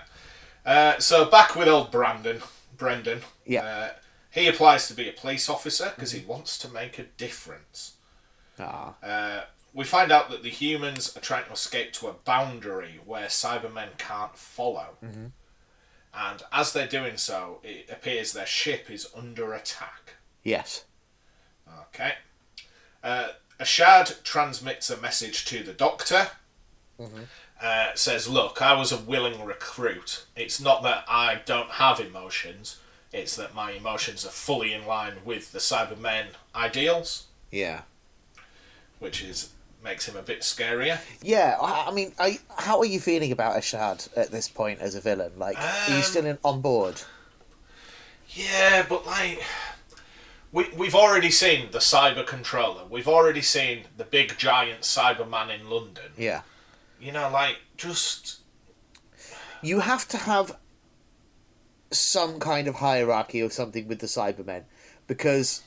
Uh, 0.63 0.99
so 0.99 1.25
back 1.25 1.55
with 1.55 1.67
old 1.67 1.89
Brandon, 1.89 2.39
Brendan. 2.77 3.21
Yeah. 3.47 3.63
Uh, 3.65 3.89
he 4.29 4.47
applies 4.47 4.87
to 4.87 4.93
be 4.93 5.09
a 5.09 5.11
police 5.11 5.49
officer 5.49 5.91
because 5.95 6.11
he 6.11 6.23
wants 6.23 6.59
to 6.59 6.69
make 6.69 6.99
a 6.99 7.03
difference. 7.03 7.93
Ah. 8.59 8.93
Uh, 9.01 9.41
we 9.73 9.85
find 9.85 10.11
out 10.11 10.29
that 10.29 10.43
the 10.43 10.49
humans 10.49 11.15
are 11.15 11.21
trying 11.21 11.45
to 11.45 11.51
escape 11.53 11.93
to 11.93 12.07
a 12.07 12.13
boundary 12.13 12.99
where 13.05 13.27
Cybermen 13.27 13.97
can't 13.97 14.35
follow. 14.37 14.97
And 16.13 16.43
as 16.51 16.73
they're 16.73 16.87
doing 16.87 17.15
so, 17.17 17.59
it 17.63 17.89
appears 17.89 18.33
their 18.33 18.45
ship 18.45 18.89
is 18.91 19.07
under 19.15 19.53
attack. 19.53 20.15
Yes. 20.43 20.83
Okay. 21.89 22.13
Uh, 23.03 23.29
Ashad 23.59 24.21
transmits 24.23 24.89
a 24.89 24.97
message 24.97 25.45
to 25.45 25.63
the 25.63 25.73
doctor. 25.73 26.27
Uh, 27.61 27.87
says, 27.95 28.27
Look, 28.27 28.61
I 28.61 28.73
was 28.73 28.91
a 28.91 28.97
willing 28.97 29.43
recruit. 29.45 30.25
It's 30.35 30.59
not 30.59 30.83
that 30.83 31.05
I 31.07 31.41
don't 31.45 31.69
have 31.71 31.99
emotions, 31.99 32.79
it's 33.13 33.35
that 33.37 33.55
my 33.55 33.71
emotions 33.71 34.25
are 34.25 34.29
fully 34.29 34.73
in 34.73 34.85
line 34.85 35.15
with 35.25 35.51
the 35.51 35.59
Cybermen 35.59 36.27
ideals, 36.55 37.27
Yeah. 37.51 37.81
which 38.99 39.21
is 39.23 39.49
makes 39.83 40.07
him 40.07 40.15
a 40.15 40.21
bit 40.21 40.41
scarier. 40.41 40.99
Yeah. 41.21 41.57
I, 41.61 41.87
I 41.89 41.91
mean, 41.91 42.11
I, 42.19 42.39
how 42.57 42.79
are 42.79 42.85
you 42.85 42.99
feeling 42.99 43.31
about 43.31 43.55
Ashad 43.55 44.09
at 44.15 44.31
this 44.31 44.47
point 44.47 44.79
as 44.79 44.95
a 44.95 45.01
villain? 45.01 45.31
Like, 45.37 45.57
are 45.57 45.89
you 45.89 45.95
Um, 45.97 46.01
still 46.01 46.25
in, 46.25 46.37
on 46.43 46.61
board? 46.61 47.01
Yeah, 48.29 48.85
but 48.87 49.05
like 49.05 49.43
we 50.53 50.69
we've 50.77 50.95
already 50.95 51.31
seen 51.31 51.71
the 51.71 51.79
cyber 51.79 52.25
controller. 52.25 52.83
We've 52.89 53.07
already 53.07 53.41
seen 53.41 53.83
the 53.97 54.05
big 54.05 54.37
giant 54.37 54.81
Cyberman 54.81 55.53
in 55.53 55.69
London. 55.69 56.11
Yeah. 56.17 56.41
You 56.99 57.11
know, 57.11 57.29
like 57.29 57.57
just 57.77 58.39
You 59.61 59.79
have 59.79 60.07
to 60.09 60.17
have 60.17 60.57
some 61.91 62.39
kind 62.39 62.67
of 62.67 62.75
hierarchy 62.75 63.41
or 63.41 63.49
something 63.49 63.87
with 63.87 63.99
the 63.99 64.07
Cybermen, 64.07 64.63
because 65.07 65.61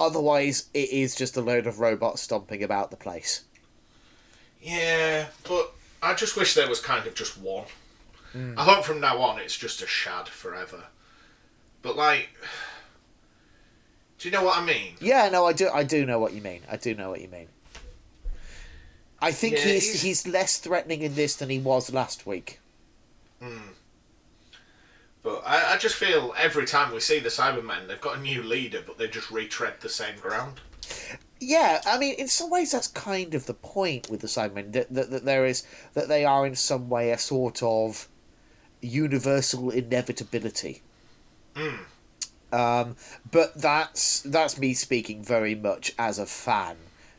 otherwise 0.00 0.68
it 0.74 0.90
is 0.90 1.14
just 1.14 1.36
a 1.36 1.40
load 1.40 1.66
of 1.66 1.78
robots 1.80 2.22
stomping 2.22 2.62
about 2.62 2.90
the 2.90 2.96
place. 2.96 3.44
yeah, 4.62 5.26
but 5.48 5.72
I 6.02 6.14
just 6.14 6.36
wish 6.36 6.54
there 6.54 6.68
was 6.68 6.80
kind 6.80 7.06
of 7.06 7.14
just 7.14 7.38
one. 7.38 7.64
Hmm. 8.32 8.54
I 8.56 8.64
hope 8.64 8.84
from 8.84 9.00
now 9.00 9.18
on 9.18 9.38
it's 9.40 9.56
just 9.56 9.80
Ashad 9.82 10.28
forever. 10.28 10.84
But 11.82 11.96
like 11.96 12.28
do 14.18 14.28
you 14.28 14.32
know 14.32 14.44
what 14.44 14.58
I 14.58 14.64
mean? 14.64 14.94
Yeah, 15.00 15.28
no, 15.30 15.46
I 15.46 15.52
do. 15.54 15.68
I 15.70 15.82
do 15.82 16.04
know 16.04 16.18
what 16.18 16.34
you 16.34 16.42
mean. 16.42 16.60
I 16.70 16.76
do 16.76 16.94
know 16.94 17.08
what 17.10 17.22
you 17.22 17.28
mean. 17.28 17.48
I 19.22 19.32
think 19.32 19.54
Yeah, 19.56 19.64
he's, 19.64 19.84
he's- 19.86 20.02
he's 20.02 20.26
less 20.26 20.58
threatening 20.58 21.00
in 21.02 21.14
this 21.14 21.36
than 21.36 21.48
he 21.50 21.58
was 21.58 21.92
last 21.92 22.26
week. 22.26 22.58
Hmm. 23.42 23.58
But 25.22 25.42
I, 25.44 25.74
I 25.74 25.76
just 25.78 25.96
feel 25.96 26.34
every 26.38 26.66
time 26.66 26.92
we 26.92 27.00
see 27.00 27.18
the 27.18 27.28
Cybermen, 27.28 27.86
they've 27.86 28.00
got 28.00 28.18
a 28.18 28.20
new 28.20 28.42
leader, 28.42 28.82
but 28.86 28.98
they 28.98 29.06
just 29.06 29.30
retread 29.30 29.74
the 29.80 29.88
same 29.88 30.16
ground. 30.18 30.60
Yeah, 31.40 31.80
I 31.86 31.98
mean, 31.98 32.14
in 32.14 32.28
some 32.28 32.50
ways, 32.50 32.72
that's 32.72 32.88
kind 32.88 33.34
of 33.34 33.46
the 33.46 33.54
point 33.54 34.10
with 34.10 34.20
the 34.20 34.26
Cybermen 34.26 34.72
that, 34.72 34.92
that 34.92 35.10
that 35.10 35.24
there 35.24 35.46
is 35.46 35.66
that 35.94 36.08
they 36.08 36.24
are 36.24 36.46
in 36.46 36.54
some 36.54 36.88
way 36.88 37.10
a 37.10 37.18
sort 37.18 37.62
of 37.62 38.08
universal 38.80 39.70
inevitability. 39.70 40.82
Um, 42.52 42.96
but 43.30 43.60
that's 43.60 44.20
that's 44.22 44.58
me 44.58 44.74
speaking 44.74 45.22
very 45.22 45.54
much 45.54 45.92
as 45.98 46.18
a 46.18 46.26
fan 46.26 46.76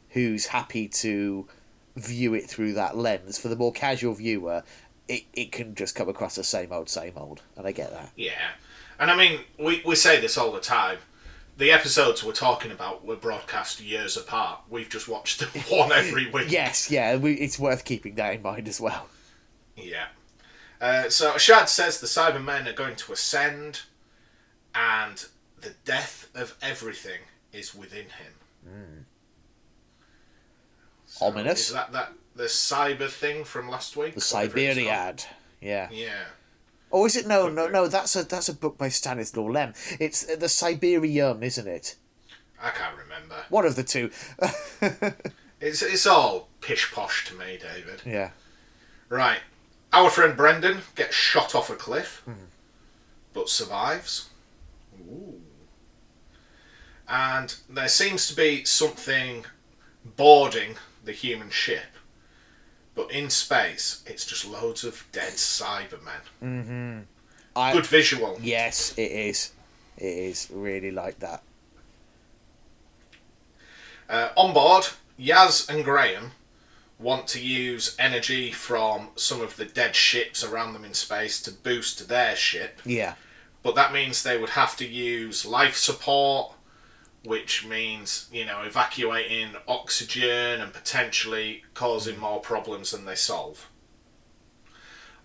who's 0.09 0.47
happy 0.47 0.87
to 0.87 1.47
view 1.95 2.33
it 2.33 2.49
through 2.49 2.73
that 2.73 2.97
lens. 2.97 3.37
For 3.37 3.47
the 3.47 3.55
more 3.55 3.71
casual 3.71 4.13
viewer, 4.13 4.63
it, 5.11 5.25
it 5.33 5.51
can 5.51 5.75
just 5.75 5.93
come 5.93 6.07
across 6.07 6.35
the 6.35 6.43
same 6.43 6.71
old, 6.71 6.89
same 6.89 7.13
old, 7.17 7.41
and 7.57 7.67
I 7.67 7.71
get 7.71 7.91
that. 7.91 8.11
Yeah. 8.15 8.51
And 8.99 9.11
I 9.11 9.17
mean, 9.17 9.41
we, 9.59 9.81
we 9.85 9.95
say 9.95 10.21
this 10.21 10.37
all 10.37 10.51
the 10.51 10.61
time. 10.61 10.99
The 11.57 11.71
episodes 11.71 12.23
we're 12.23 12.31
talking 12.31 12.71
about 12.71 13.05
were 13.05 13.17
broadcast 13.17 13.81
years 13.81 14.15
apart. 14.15 14.61
We've 14.69 14.89
just 14.89 15.07
watched 15.09 15.41
one 15.69 15.91
every 15.91 16.29
week. 16.31 16.49
Yes, 16.49 16.89
yeah, 16.89 17.17
we, 17.17 17.33
it's 17.33 17.59
worth 17.59 17.83
keeping 17.83 18.15
that 18.15 18.35
in 18.35 18.41
mind 18.41 18.67
as 18.67 18.79
well. 18.79 19.07
Yeah. 19.75 20.05
Uh, 20.79 21.09
so 21.09 21.33
Ashad 21.33 21.67
says 21.67 21.99
the 21.99 22.07
Cybermen 22.07 22.67
are 22.67 22.73
going 22.73 22.95
to 22.95 23.11
ascend, 23.11 23.81
and 24.73 25.25
the 25.59 25.73
death 25.83 26.29
of 26.33 26.55
everything 26.61 27.19
is 27.51 27.75
within 27.75 28.05
him. 28.05 29.05
So 31.05 31.25
Ominous. 31.25 31.67
Is 31.67 31.73
that, 31.73 31.91
that 31.91 32.13
the 32.35 32.43
cyber 32.45 33.09
thing 33.09 33.43
from 33.43 33.69
last 33.69 33.95
week? 33.97 34.15
The 34.15 34.19
Whatever 34.35 34.57
it's? 34.59 34.77
Cyberiad, 34.79 35.25
yeah. 35.59 35.89
Yeah. 35.91 36.23
Or 36.89 37.07
is 37.07 37.15
it 37.15 37.25
no, 37.27 37.47
no, 37.49 37.67
no? 37.67 37.87
That's 37.87 38.15
a 38.15 38.23
that's 38.23 38.49
a 38.49 38.53
book 38.53 38.77
by 38.77 38.89
Stanislaw 38.89 39.45
Lem. 39.45 39.73
It's 39.99 40.29
uh, 40.29 40.35
the 40.35 40.47
Cyberium, 40.47 41.41
isn't 41.41 41.67
it? 41.67 41.95
I 42.61 42.69
can't 42.69 42.97
remember. 42.97 43.35
One 43.49 43.65
of 43.65 43.75
the 43.75 43.83
two. 43.83 44.11
It's, 45.61 45.83
it's 45.83 46.07
all 46.07 46.47
pish 46.59 46.91
posh 46.91 47.27
to 47.27 47.35
me, 47.35 47.59
David. 47.61 48.01
yeah. 48.03 48.31
Right. 49.09 49.37
Our 49.93 50.09
friend 50.09 50.35
Brendan 50.35 50.79
gets 50.95 51.13
shot 51.13 51.53
off 51.53 51.69
a 51.69 51.75
cliff, 51.75 52.23
but 53.33 53.47
survives. 53.47 54.29
Ooh. 54.99 55.39
And 57.07 57.53
there 57.69 57.89
seems 57.89 58.27
to 58.27 58.35
be 58.35 58.63
something 58.63 59.45
boarding 60.03 60.77
the 61.05 61.11
human 61.11 61.51
ship. 61.51 61.90
But 62.95 63.11
in 63.11 63.29
space, 63.29 64.03
it's 64.05 64.25
just 64.25 64.45
loads 64.45 64.83
of 64.83 65.05
dead 65.11 65.33
Cybermen. 65.33 67.03
I, 67.55 67.73
Good 67.73 67.85
visual. 67.85 68.37
Yes, 68.41 68.93
it 68.97 69.11
is. 69.11 69.51
It 69.97 70.05
is 70.05 70.49
really 70.51 70.91
like 70.91 71.19
that. 71.19 71.43
Uh, 74.09 74.29
on 74.35 74.53
board, 74.53 74.85
Yaz 75.19 75.69
and 75.69 75.85
Graham 75.85 76.31
want 76.99 77.27
to 77.27 77.39
use 77.39 77.95
energy 77.97 78.51
from 78.51 79.09
some 79.15 79.41
of 79.41 79.55
the 79.55 79.65
dead 79.65 79.95
ships 79.95 80.43
around 80.43 80.73
them 80.73 80.85
in 80.85 80.93
space 80.93 81.41
to 81.41 81.51
boost 81.51 82.07
their 82.09 82.35
ship. 82.35 82.79
Yeah. 82.85 83.15
but 83.63 83.75
that 83.75 83.93
means 83.93 84.21
they 84.23 84.37
would 84.37 84.49
have 84.51 84.75
to 84.77 84.87
use 84.87 85.45
life 85.45 85.75
support, 85.77 86.53
which 87.23 87.65
means 87.65 88.27
you 88.31 88.45
know 88.45 88.61
evacuating 88.63 89.55
oxygen 89.67 90.61
and 90.61 90.73
potentially 90.73 91.63
causing 91.73 92.17
more 92.17 92.39
problems 92.39 92.91
than 92.91 93.05
they 93.05 93.15
solve. 93.15 93.67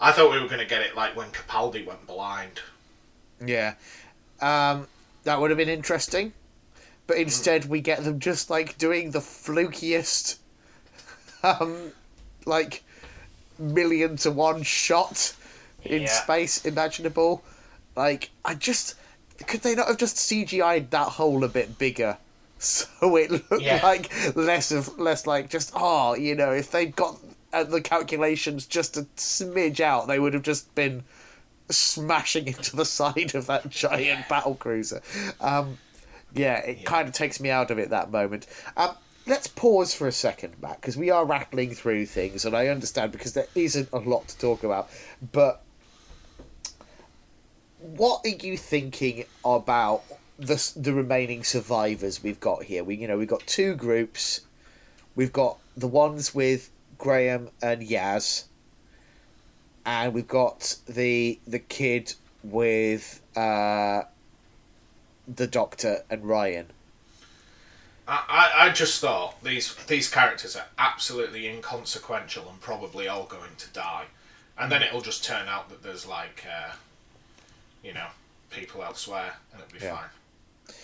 I 0.00 0.12
thought 0.12 0.30
we 0.30 0.40
were 0.40 0.48
going 0.48 0.60
to 0.60 0.66
get 0.66 0.82
it 0.82 0.94
like 0.94 1.16
when 1.16 1.30
Capaldi 1.30 1.86
went 1.86 2.06
blind. 2.06 2.60
Yeah. 3.44 3.74
Um, 4.40 4.88
that 5.24 5.40
would 5.40 5.50
have 5.50 5.56
been 5.56 5.68
interesting. 5.70 6.32
But 7.06 7.18
instead, 7.18 7.66
we 7.66 7.80
get 7.80 8.04
them 8.04 8.18
just 8.18 8.50
like 8.50 8.76
doing 8.78 9.12
the 9.12 9.20
flukiest, 9.20 10.38
um, 11.42 11.92
like 12.44 12.82
million 13.58 14.16
to 14.18 14.30
one 14.30 14.62
shot 14.62 15.32
in 15.84 16.02
Yeah. 16.02 16.08
space 16.08 16.64
imaginable. 16.66 17.42
Like, 17.94 18.30
I 18.44 18.54
just 18.54 18.96
could 19.46 19.60
they 19.62 19.74
not 19.74 19.88
have 19.88 19.96
just 19.98 20.16
CGI'd 20.16 20.90
that 20.90 21.08
hole 21.08 21.44
a 21.44 21.48
bit 21.48 21.78
bigger, 21.78 22.18
so 22.58 23.16
it 23.16 23.30
looked 23.30 23.62
Yeah. 23.62 23.80
like 23.82 24.10
less 24.36 24.70
of 24.72 24.98
less 24.98 25.26
like 25.26 25.50
just 25.50 25.72
oh, 25.74 26.14
you 26.14 26.34
know, 26.34 26.52
if 26.52 26.70
they'd 26.70 26.94
got 26.96 27.18
uh, 27.52 27.64
the 27.64 27.80
calculations 27.80 28.66
just 28.66 28.96
a 28.96 29.02
smidge 29.16 29.80
out, 29.80 30.06
they 30.08 30.18
would 30.18 30.34
have 30.34 30.42
just 30.42 30.74
been 30.74 31.04
smashing 31.70 32.46
into 32.48 32.76
the 32.76 32.84
side 32.84 33.34
of 33.34 33.46
that 33.46 33.68
giant 33.70 34.28
battle 34.28 34.54
cruiser. 34.54 35.00
Um, 35.40 35.78
yeah, 36.34 36.58
it 36.58 36.84
kind 36.84 37.08
of 37.08 37.14
takes 37.14 37.40
me 37.40 37.50
out 37.50 37.70
of 37.70 37.78
it 37.78 37.90
that 37.90 38.10
moment. 38.10 38.46
Um, 38.76 38.94
let's 39.26 39.46
pause 39.46 39.94
for 39.94 40.06
a 40.06 40.12
second, 40.12 40.54
Matt, 40.60 40.80
because 40.80 40.96
we 40.96 41.10
are 41.10 41.24
rattling 41.24 41.74
through 41.74 42.06
things, 42.06 42.44
and 42.44 42.54
I 42.54 42.68
understand 42.68 43.12
because 43.12 43.32
there 43.32 43.46
isn't 43.54 43.88
a 43.92 43.98
lot 43.98 44.28
to 44.28 44.38
talk 44.38 44.62
about. 44.64 44.90
But 45.32 45.62
what 47.94 48.22
are 48.24 48.46
you 48.46 48.56
thinking 48.56 49.24
about 49.44 50.02
the 50.38 50.72
the 50.76 50.92
remaining 50.92 51.44
survivors 51.44 52.22
we've 52.22 52.40
got 52.40 52.64
here? 52.64 52.82
We 52.84 52.96
you 52.96 53.08
know 53.08 53.16
we've 53.16 53.28
got 53.28 53.46
two 53.46 53.74
groups. 53.74 54.40
We've 55.14 55.32
got 55.32 55.58
the 55.76 55.86
ones 55.86 56.34
with 56.34 56.70
Graham 56.98 57.50
and 57.62 57.82
Yaz, 57.82 58.44
and 59.84 60.12
we've 60.12 60.28
got 60.28 60.76
the 60.86 61.38
the 61.46 61.58
kid 61.58 62.14
with 62.42 63.20
uh, 63.36 64.02
the 65.28 65.46
Doctor 65.46 66.04
and 66.10 66.24
Ryan. 66.24 66.66
I, 68.08 68.24
I, 68.28 68.66
I 68.66 68.70
just 68.70 69.00
thought 69.00 69.42
these 69.42 69.74
these 69.86 70.08
characters 70.08 70.56
are 70.56 70.66
absolutely 70.78 71.48
inconsequential 71.48 72.48
and 72.48 72.60
probably 72.60 73.08
all 73.08 73.24
going 73.24 73.56
to 73.58 73.70
die, 73.70 74.06
and 74.58 74.70
then 74.70 74.82
it'll 74.82 75.00
just 75.00 75.24
turn 75.24 75.48
out 75.48 75.68
that 75.70 75.82
there's 75.82 76.06
like, 76.06 76.44
uh, 76.48 76.72
you 77.86 77.94
know, 77.94 78.08
people 78.50 78.82
elsewhere, 78.82 79.32
and 79.52 79.62
it'll 79.62 79.72
be 79.78 79.84
Yeah. 79.84 79.96
fine. 79.96 80.74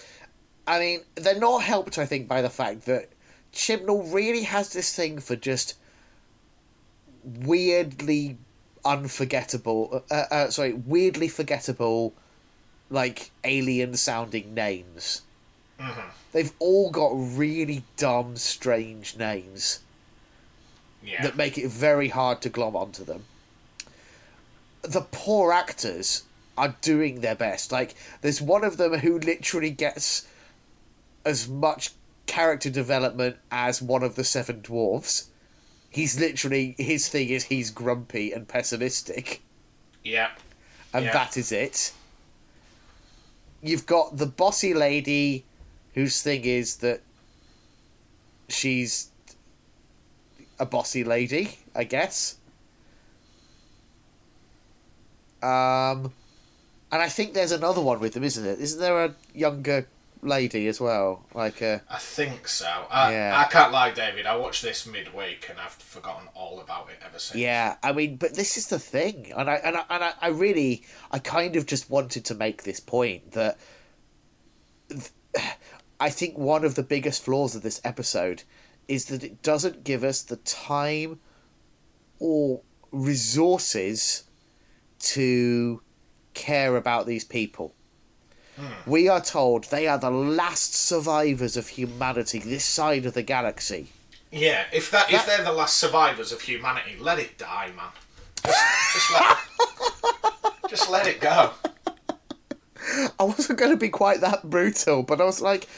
I 0.69 0.79
mean, 0.79 1.05
they're 1.17 1.39
not 1.39 1.65
helped, 1.65 1.99
I 1.99 2.07
think, 2.07 2.29
by 2.29 2.41
the 2.41 2.49
fact 2.49 2.85
that 2.85 3.11
Chibnall 3.53 4.13
really 4.15 4.45
has 4.45 4.71
this 4.73 4.95
thing 4.95 5.19
for 5.19 5.35
just 5.35 5.75
weirdly 7.25 8.39
unforgettable. 8.85 10.05
Uh, 10.11 10.15
uh, 10.31 10.51
sorry, 10.51 10.73
weirdly 10.73 11.29
forgettable, 11.29 12.15
like 12.89 13.33
alien 13.43 13.97
sounding 13.97 14.55
names. 14.55 15.23
Mhm. 15.81 16.11
They've 16.31 16.53
all 16.61 16.91
got 16.91 17.11
really 17.15 17.83
dumb, 17.97 18.37
strange 18.37 19.17
names 19.17 19.81
Yeah, 21.03 21.23
that 21.23 21.37
make 21.37 21.59
it 21.59 21.69
very 21.69 22.09
hard 22.09 22.41
to 22.43 22.49
glom 22.49 22.77
onto 22.77 23.05
them. 23.05 23.25
The 24.83 25.03
poor 25.03 25.53
actors 25.53 26.23
are 26.57 26.77
doing 26.81 27.21
their 27.21 27.35
best. 27.35 27.73
Like, 27.73 27.95
there's 28.21 28.43
one 28.43 28.65
of 28.65 28.77
them 28.77 28.95
who 28.95 29.19
literally 29.19 29.71
gets 29.71 30.27
as 31.25 31.49
much 31.49 31.91
character 32.27 32.71
development 32.71 33.37
as 33.51 33.83
one 33.83 34.03
of 34.03 34.15
the 34.15 34.25
seven 34.25 34.61
dwarfs. 34.61 35.31
He's 35.91 36.19
literally 36.19 36.75
his 36.79 37.09
thing 37.09 37.29
is 37.29 37.45
he's 37.45 37.71
grumpy 37.71 38.33
and 38.33 38.49
pessimistic, 38.49 39.43
yeah, 40.03 40.31
and 40.95 41.05
Yeah. 41.05 41.13
that 41.13 41.37
is 41.37 41.53
it. 41.53 41.93
You've 43.61 43.87
got 43.87 44.17
the 44.17 44.27
bossy 44.27 44.75
lady, 44.75 45.45
whose 45.95 46.23
thing 46.23 46.45
is 46.45 46.77
that 46.79 47.03
she's 48.49 49.11
a 50.59 50.67
bossy 50.67 51.05
lady, 51.05 51.59
I 51.75 51.85
guess. 51.85 52.37
Um, 55.43 56.13
and 56.93 57.03
I 57.03 57.09
think 57.09 57.33
there's 57.35 57.53
another 57.53 57.81
one 57.81 57.99
with 57.99 58.13
them, 58.13 58.23
isn't 58.23 58.47
it? 58.47 58.61
Isn't 58.61 58.81
there 58.81 59.05
a 59.05 59.15
younger 59.35 59.89
lady 60.23 60.69
as 60.69 60.81
well? 60.81 61.25
Like 61.35 61.61
a 61.63 61.83
I 61.91 61.99
think 61.99 62.47
so. 62.47 62.87
I, 62.91 63.13
Yeah. 63.13 63.45
I 63.45 63.51
can't 63.51 63.73
lie, 63.73 63.91
David. 63.91 64.27
I 64.27 64.37
watched 64.37 64.63
this 64.63 64.87
midweek 64.87 65.49
and 65.51 65.59
I've 65.59 65.73
forgotten 65.73 66.29
all 66.35 66.61
about 66.61 66.91
it 66.91 66.99
ever 67.05 67.19
since. 67.19 67.41
yeah. 67.41 67.77
I 67.83 67.93
mean, 67.93 68.17
but 68.17 68.35
this 68.35 68.57
is 68.57 68.69
the 68.69 68.79
thing, 68.79 69.33
and 69.37 69.51
I 69.51 69.55
and 69.55 69.77
I, 69.77 69.85
and 69.91 70.05
I, 70.05 70.13
I 70.21 70.29
really, 70.29 70.85
I 71.11 71.19
kind 71.19 71.57
of 71.57 71.67
just 71.67 71.91
wanted 71.91 72.25
to 72.27 72.35
make 72.35 72.63
this 72.63 72.79
point 72.79 73.33
that 73.33 73.59
th- 74.89 75.11
I 76.01 76.11
think 76.11 76.37
one 76.37 76.65
of 76.65 76.75
the 76.75 76.83
biggest 76.83 77.25
flaws 77.25 77.55
of 77.55 77.63
this 77.63 77.81
episode 77.85 78.43
is 78.89 79.07
that 79.07 79.23
it 79.23 79.41
doesn't 79.43 79.85
give 79.85 80.03
us 80.03 80.23
the 80.23 80.37
time 80.37 81.21
or 82.19 82.61
resources 82.91 84.25
to 84.99 85.81
care 86.35 86.77
about 86.77 87.07
these 87.07 87.25
people. 87.25 87.75
Hmm. 88.57 88.91
We 88.91 89.09
are 89.09 89.21
told 89.21 89.65
they 89.65 89.87
are 89.87 89.99
the 89.99 90.11
last 90.11 90.75
survivors 90.75 91.57
of 91.57 91.69
humanity 91.69 92.39
this 92.39 92.65
side 92.65 93.07
of 93.07 93.15
the 93.15 93.23
galaxy. 93.23 93.89
Yeah, 94.31 94.65
if 94.73 94.91
that, 94.91 95.13
if 95.13 95.27
they're 95.27 95.45
the 95.45 95.53
last 95.53 95.77
survivors 95.77 96.33
of 96.33 96.41
humanity, 96.41 96.97
let 96.99 97.19
it 97.19 97.37
die, 97.39 97.71
man. 97.77 97.91
Just, 98.45 98.93
just 98.95 99.13
let, 99.13 99.39
just 100.71 100.91
let 100.91 101.07
it 101.07 101.21
go. 101.21 101.51
I 103.19 103.25
wasn't 103.25 103.59
going 103.59 103.71
to 103.71 103.77
be 103.77 103.89
quite 103.89 104.21
that 104.21 104.49
brutal, 104.49 105.03
but 105.03 105.21
I 105.21 105.25
was 105.25 105.41
like, 105.41 105.69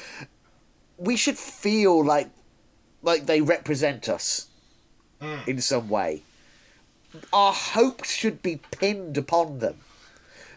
we 0.96 1.16
should 1.16 1.38
feel 1.38 2.04
like 2.04 2.30
like 3.02 3.26
they 3.26 3.40
represent 3.40 4.08
us 4.08 4.48
hmm. 5.20 5.36
in 5.46 5.60
some 5.60 5.88
way. 5.88 6.22
Our 7.32 7.52
hopes 7.52 8.10
should 8.10 8.42
be 8.42 8.60
pinned 8.70 9.18
upon 9.18 9.58
them 9.58 9.76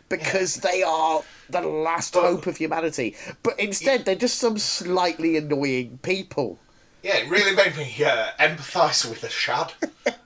because 0.10 0.56
they 0.58 0.84
are 0.84 1.22
the 1.50 1.62
last 1.62 2.14
But- 2.14 2.24
hope 2.24 2.48
of 2.48 2.58
humanity. 2.58 3.16
But 3.44 3.60
instead, 3.60 4.06
they're 4.06 4.16
just 4.16 4.38
some 4.38 4.58
slightly 4.58 5.38
annoying 5.38 6.00
people. 6.02 6.60
Yeah, 7.04 7.18
it 7.18 7.30
really 7.30 7.56
made 7.56 7.78
me 7.78 7.94
uh, 8.04 8.32
empathise 8.40 9.08
with 9.10 9.22
the 9.22 9.30
Shad. 9.30 9.72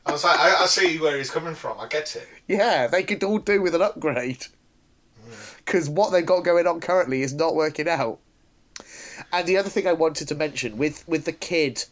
I 0.05 0.11
was 0.11 0.23
like, 0.23 0.39
I, 0.39 0.63
I 0.63 0.65
see 0.65 0.97
where 0.99 1.17
he's 1.17 1.29
coming 1.29 1.53
from. 1.53 1.79
I 1.79 1.87
get 1.87 2.15
it. 2.15 2.27
Yeah, 2.47 2.87
they 2.87 3.03
could 3.03 3.23
all 3.23 3.37
do 3.39 3.61
with 3.61 3.75
an 3.75 3.81
upgrade. 3.81 4.47
Because 5.57 5.89
what 5.89 6.11
they've 6.11 6.25
got 6.25 6.43
going 6.43 6.65
on 6.65 6.79
currently 6.79 7.21
is 7.21 7.33
not 7.33 7.55
working 7.55 7.87
out. 7.87 8.19
And 9.31 9.47
the 9.47 9.57
other 9.57 9.69
thing 9.69 9.85
I 9.85 9.93
wanted 9.93 10.27
to 10.29 10.35
mention 10.35 10.77
with 10.77 11.07
with 11.07 11.25
the 11.25 11.31
kid, 11.33 11.85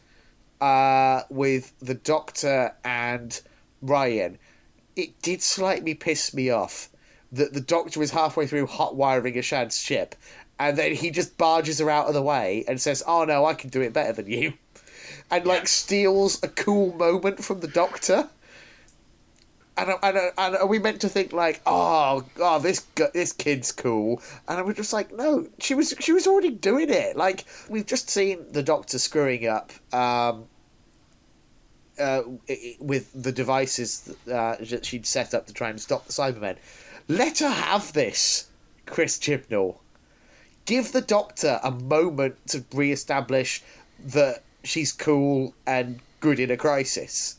uh, 0.60 1.22
with 1.30 1.74
the 1.80 1.94
doctor 1.94 2.74
and 2.84 3.40
Ryan, 3.82 4.40
it 4.96 5.22
did 5.22 5.44
slightly 5.44 5.94
piss 5.94 6.34
me 6.34 6.50
off 6.50 6.89
that 7.32 7.54
the 7.54 7.62
doctor 7.62 8.02
is 8.02 8.12
halfway 8.12 8.48
through 8.48 8.68
hot 8.68 8.96
wiring 8.96 9.36
Ashad's 9.36 9.80
ship, 9.80 10.16
and 10.60 10.78
then 10.78 10.94
he 10.96 11.10
just 11.12 11.38
barges 11.38 11.80
her 11.80 11.90
out 11.90 12.08
of 12.08 12.14
the 12.14 12.22
way 12.22 12.64
and 12.68 12.80
says, 12.82 13.04
"Oh 13.06 13.26
no, 13.26 13.46
I 13.46 13.54
can 13.54 13.70
do 13.70 13.82
it 13.82 13.94
better 13.94 14.14
than 14.14 14.28
you," 14.28 14.54
and 15.32 15.46
like 15.46 15.68
steals 15.68 16.42
a 16.44 16.48
cool 16.48 16.94
moment 16.96 17.44
from 17.44 17.60
the 17.60 17.68
doctor. 17.68 18.30
And, 19.78 19.92
and, 20.04 20.18
and 20.38 20.56
are 20.58 20.66
we 20.68 20.78
meant 20.78 21.00
to 21.02 21.08
think 21.08 21.32
like, 21.32 21.62
oh, 21.66 22.26
oh, 22.38 22.60
this 22.60 22.82
this 23.14 23.32
kid's 23.32 23.72
cool? 23.72 24.22
And 24.46 24.66
we're 24.66 24.74
just 24.74 24.92
like, 24.92 25.14
no, 25.14 25.48
she 25.60 25.74
was 25.74 25.94
she 26.02 26.12
was 26.12 26.28
already 26.28 26.50
doing 26.50 26.90
it. 26.90 27.16
Like 27.16 27.46
we've 27.70 27.86
just 27.86 28.10
seen 28.10 28.46
the 28.52 28.62
Doctor 28.62 29.00
screwing 29.00 29.48
up 29.48 29.72
um, 29.94 30.48
uh, 31.98 32.24
i- 32.50 32.52
i- 32.52 32.78
with 32.82 33.10
the 33.24 33.32
devices 33.32 34.14
uh, 34.30 34.58
that 34.60 34.86
she'd 34.86 35.06
set 35.06 35.34
up 35.34 35.48
to 35.48 35.54
try 35.54 35.70
and 35.70 35.80
stop 35.80 36.06
the 36.06 36.12
Cybermen. 36.12 36.58
Let 37.10 37.40
her 37.40 37.50
have 37.50 37.94
this, 37.94 38.50
Chris 38.86 39.18
Chibnall. 39.18 39.80
Give 40.66 40.92
the 40.92 41.02
Doctor 41.02 41.60
a 41.64 41.72
moment 41.72 42.36
to 42.50 42.64
re-establish 42.72 43.64
that 43.98 44.44
she's 44.64 44.92
cool 44.92 45.56
and 45.66 46.02
good 46.20 46.40
in 46.40 46.52
a 46.52 46.58
crisis 46.58 47.38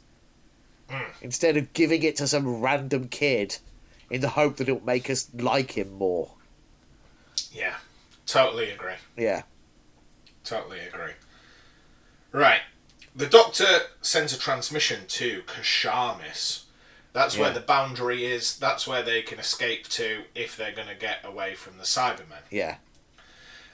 hmm. 0.89 1.05
instead 1.23 1.57
of 1.57 1.73
giving 1.73 2.03
it 2.03 2.17
to 2.17 2.27
some 2.27 2.61
random 2.61 3.07
kid 3.07 3.59
in 4.11 4.21
the 4.21 4.31
hope 4.31 4.57
that 4.57 4.69
it'll 4.69 4.85
make 4.85 5.09
us 5.09 5.29
like 5.35 5.79
him 5.79 5.93
more. 5.93 6.33
Yeah, 7.53 7.77
totally 8.27 8.71
agree. 8.71 8.95
Yeah. 9.17 9.43
Totally 10.43 10.81
agree. 10.81 11.13
Right. 12.33 12.63
The 13.15 13.27
Doctor 13.27 13.83
sends 14.03 14.33
a 14.33 14.39
transmission 14.39 15.03
to 15.07 15.43
Ko 15.47 15.61
Sharmus. 15.63 16.65
That's 17.13 17.37
where 17.37 17.53
the 17.53 17.61
boundary 17.61 18.25
is. 18.25 18.57
That's 18.57 18.87
where 18.87 19.03
they 19.03 19.23
can 19.23 19.39
escape 19.39 19.89
to 19.89 20.23
if 20.35 20.57
they're 20.57 20.73
going 20.73 20.89
to 20.89 20.95
get 20.95 21.19
away 21.25 21.55
from 21.55 21.77
the 21.77 21.83
Cybermen. 21.85 22.43
Yeah. 22.51 22.77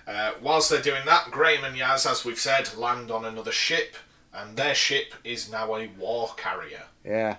Uh, 0.06 0.32
whilst 0.40 0.70
they're 0.70 0.80
doing 0.80 1.04
that, 1.04 1.30
Graham 1.30 1.64
and 1.64 1.76
Yaz, 1.76 2.10
as 2.10 2.24
we've 2.24 2.38
said, 2.38 2.74
land 2.76 3.10
on 3.10 3.24
another 3.24 3.52
ship, 3.52 3.96
and 4.32 4.56
their 4.56 4.74
ship 4.74 5.14
is 5.24 5.50
now 5.50 5.74
a 5.76 5.88
war 5.98 6.30
carrier. 6.36 6.82
Yeah. 7.04 7.36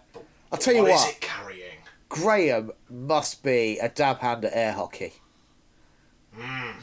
I'll 0.52 0.60
tell 0.60 0.76
you 0.76 0.84
what. 0.84 0.92
What 0.92 1.10
is 1.10 1.16
it 1.16 1.22
carrying? 1.22 1.78
Graham 2.10 2.72
must 2.90 3.44
be 3.44 3.80
a 3.80 3.90
dab 3.90 4.20
hand 4.20 4.46
at 4.46 4.54
air 4.54 4.74
hockey. 4.74 5.14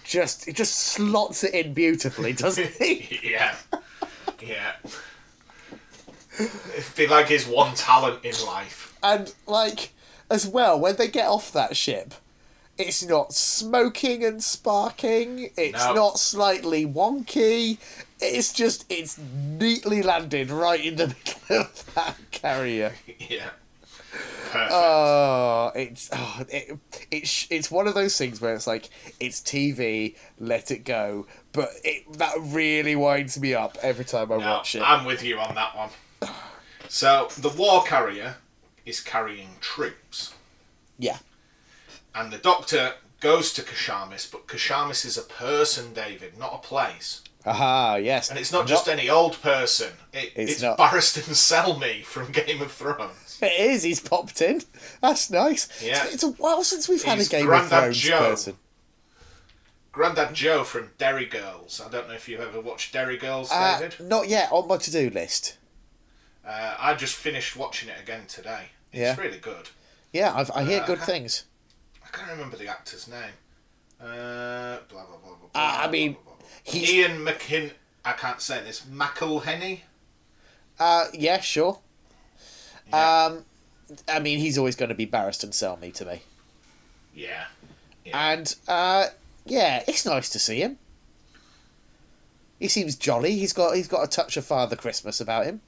Just 0.03 0.45
he 0.45 0.53
just 0.53 0.75
slots 0.75 1.45
it 1.45 1.55
in 1.55 1.73
beautifully, 1.75 2.33
doesn't 2.33 2.71
he? 2.79 3.21
yeah. 3.23 3.55
Yeah. 4.43 4.73
It'd 6.39 6.97
be 6.97 7.07
like 7.07 7.29
his 7.29 7.47
one 7.47 7.75
talent 7.75 8.25
in 8.25 8.35
life. 8.45 8.84
And 9.05 9.33
like 9.47 9.93
as 10.31 10.47
well, 10.47 10.81
when 10.81 10.97
they 10.97 11.09
get 11.09 11.29
off 11.29 11.53
that 11.53 11.77
ship, 11.77 12.15
it's 12.79 13.05
not 13.05 13.33
smoking 13.33 14.25
and 14.25 14.43
sparking. 14.43 15.51
It's 15.57 15.85
No. 15.87 15.95
not 15.95 16.19
slightly 16.19 16.85
wonky. 16.87 17.79
It's 18.21 18.53
just 18.53 18.85
it's 18.91 19.19
neatly 19.19 20.03
landed 20.03 20.51
right 20.51 20.85
in 20.85 20.97
the 20.97 21.07
middle 21.51 21.61
of 21.67 21.95
that 21.95 22.17
carrier. 22.31 22.95
yeah. 23.19 23.51
Perfect. 24.51 24.71
Oh, 24.73 25.73
it's 25.75 26.09
oh, 26.13 26.43
it, 26.49 26.79
it's 27.11 27.47
it's 27.51 27.71
one 27.71 27.89
of 27.89 27.95
those 27.95 28.17
things 28.17 28.41
where 28.41 28.55
it's 28.55 28.67
like 28.69 28.89
it's 29.19 29.41
TV, 29.41 30.15
let 30.39 30.71
it 30.71 30.85
go, 30.85 31.27
but 31.53 31.71
it 31.83 32.05
that 32.19 32.35
really 32.39 32.95
winds 32.95 33.39
me 33.41 33.53
up 33.55 33.77
every 33.83 34.05
time 34.05 34.31
I 34.31 34.37
No, 34.37 34.47
watch 34.47 34.77
it. 34.77 34.83
I'm 34.83 35.05
with 35.05 35.25
you 35.25 35.39
on 35.41 35.55
that 35.57 35.77
one. 35.77 35.91
So 36.89 37.29
the 37.39 37.49
war 37.49 37.83
carrier 37.83 38.37
is 38.87 39.01
carrying 39.01 39.51
troops, 39.61 40.35
Yeah, 40.99 41.19
and 42.15 42.33
the 42.33 42.39
doctor 42.39 42.95
goes 43.21 43.53
to 43.55 43.63
Ko 43.63 43.73
Sharmus, 43.73 44.31
but 44.31 44.47
Ko 44.47 44.57
Sharmus 44.57 45.05
is 45.05 45.17
a 45.17 45.23
person, 45.23 45.93
David, 45.95 46.37
not 46.39 46.55
a 46.55 46.59
place. 46.59 47.23
aha, 47.47 47.97
yes, 47.97 48.31
And 48.31 48.39
it's 48.39 48.53
not 48.53 48.67
just 48.67 48.89
any 48.89 49.09
old 49.09 49.41
person. 49.43 49.93
It, 50.13 50.33
It's 50.37 50.53
it's 50.53 50.63
not. 50.63 50.79
Barristan 50.79 51.23
Selmy 51.35 52.05
from 52.05 52.33
Game 52.33 52.61
of 52.63 52.71
Thrones. 52.73 53.39
It 53.43 53.53
is. 53.59 53.83
He's 53.83 54.01
popped 54.01 54.41
in. 54.43 54.63
That's 55.03 55.31
nice. 55.31 55.69
Yeah. 55.83 56.05
It's, 56.05 56.15
it's 56.15 56.23
a 56.23 56.31
while 56.33 56.63
since 56.65 56.89
we've 56.89 57.03
had 57.03 57.19
He's 57.19 57.29
a 57.29 57.31
Game 57.31 57.47
Grandad 57.47 57.73
of 57.73 57.81
Thrones 57.85 57.99
Joe. 57.99 58.19
person. 58.19 58.57
Grandad 59.93 60.35
Joe 60.35 60.65
from 60.65 60.91
Derry 60.99 61.27
Girls. 61.27 61.81
I 61.85 61.89
don't 61.91 62.09
know 62.09 62.15
if 62.15 62.29
you've 62.29 62.41
ever 62.41 62.61
watched 62.61 62.93
Derry 62.93 63.17
Girls, 63.17 63.49
Uh, 63.53 63.79
David. 63.79 64.01
not 64.09 64.29
yet 64.29 64.51
on 64.51 64.67
my 64.69 64.77
to-do 64.77 65.11
list. 65.11 65.57
Uh, 66.47 66.77
I 66.79 66.95
just 66.95 67.15
finished 67.15 67.57
watching 67.57 67.89
it 67.89 67.97
again 68.01 68.27
today. 68.27 68.67
It's 68.93 69.01
Yeah. 69.01 69.17
really 69.21 69.39
good. 69.39 69.71
Yeah, 70.13 70.35
I've, 70.35 70.51
I 70.51 70.65
hear 70.65 70.83
Uh, 70.83 70.87
good 70.87 71.01
I- 71.01 71.05
things. 71.07 71.45
I 72.05 72.09
can't 72.17 72.31
remember 72.31 72.57
the 72.57 72.69
actor's 72.69 73.09
name. 73.09 73.33
Uh, 74.01 74.79
blah 74.89 75.05
blah 75.07 75.17
blah 75.17 75.35
blah. 75.37 75.49
blah 75.53 75.61
Uh, 75.61 75.77
I 75.87 75.89
mean, 75.89 76.13
blah, 76.15 76.23
blah, 76.23 76.35
blah. 76.37 76.75
Ian 76.81 77.25
McKin. 77.25 77.73
I 78.05 78.13
can't 78.13 78.41
say 78.43 78.63
this. 78.63 78.81
McElhinney. 78.83 79.81
Uh, 80.79 81.07
yeah, 81.15 81.41
sure. 81.41 81.81
Yeah. 82.89 83.25
Um, 83.27 83.45
I 84.09 84.19
mean, 84.21 84.39
he's 84.41 84.59
always 84.59 84.77
going 84.77 84.91
to 84.91 84.95
be 84.95 85.07
Barristan 85.07 85.51
Selmy 85.51 85.93
to 85.95 86.05
me. 86.05 86.23
Yeah. 87.15 87.47
Yeah. 88.05 88.33
And 88.33 88.55
uh, 88.69 89.07
yeah, 89.47 89.83
it's 89.89 90.05
nice 90.05 90.29
to 90.31 90.39
see 90.39 90.61
him. 90.61 90.79
He 92.59 92.69
seems 92.69 92.97
jolly. 92.97 93.33
He's 93.39 93.53
got 93.53 93.75
he's 93.75 93.89
got 93.89 94.05
a 94.05 94.07
touch 94.07 94.37
of 94.37 94.45
Father 94.45 94.77
Christmas 94.77 95.21
about 95.21 95.47
him, 95.47 95.61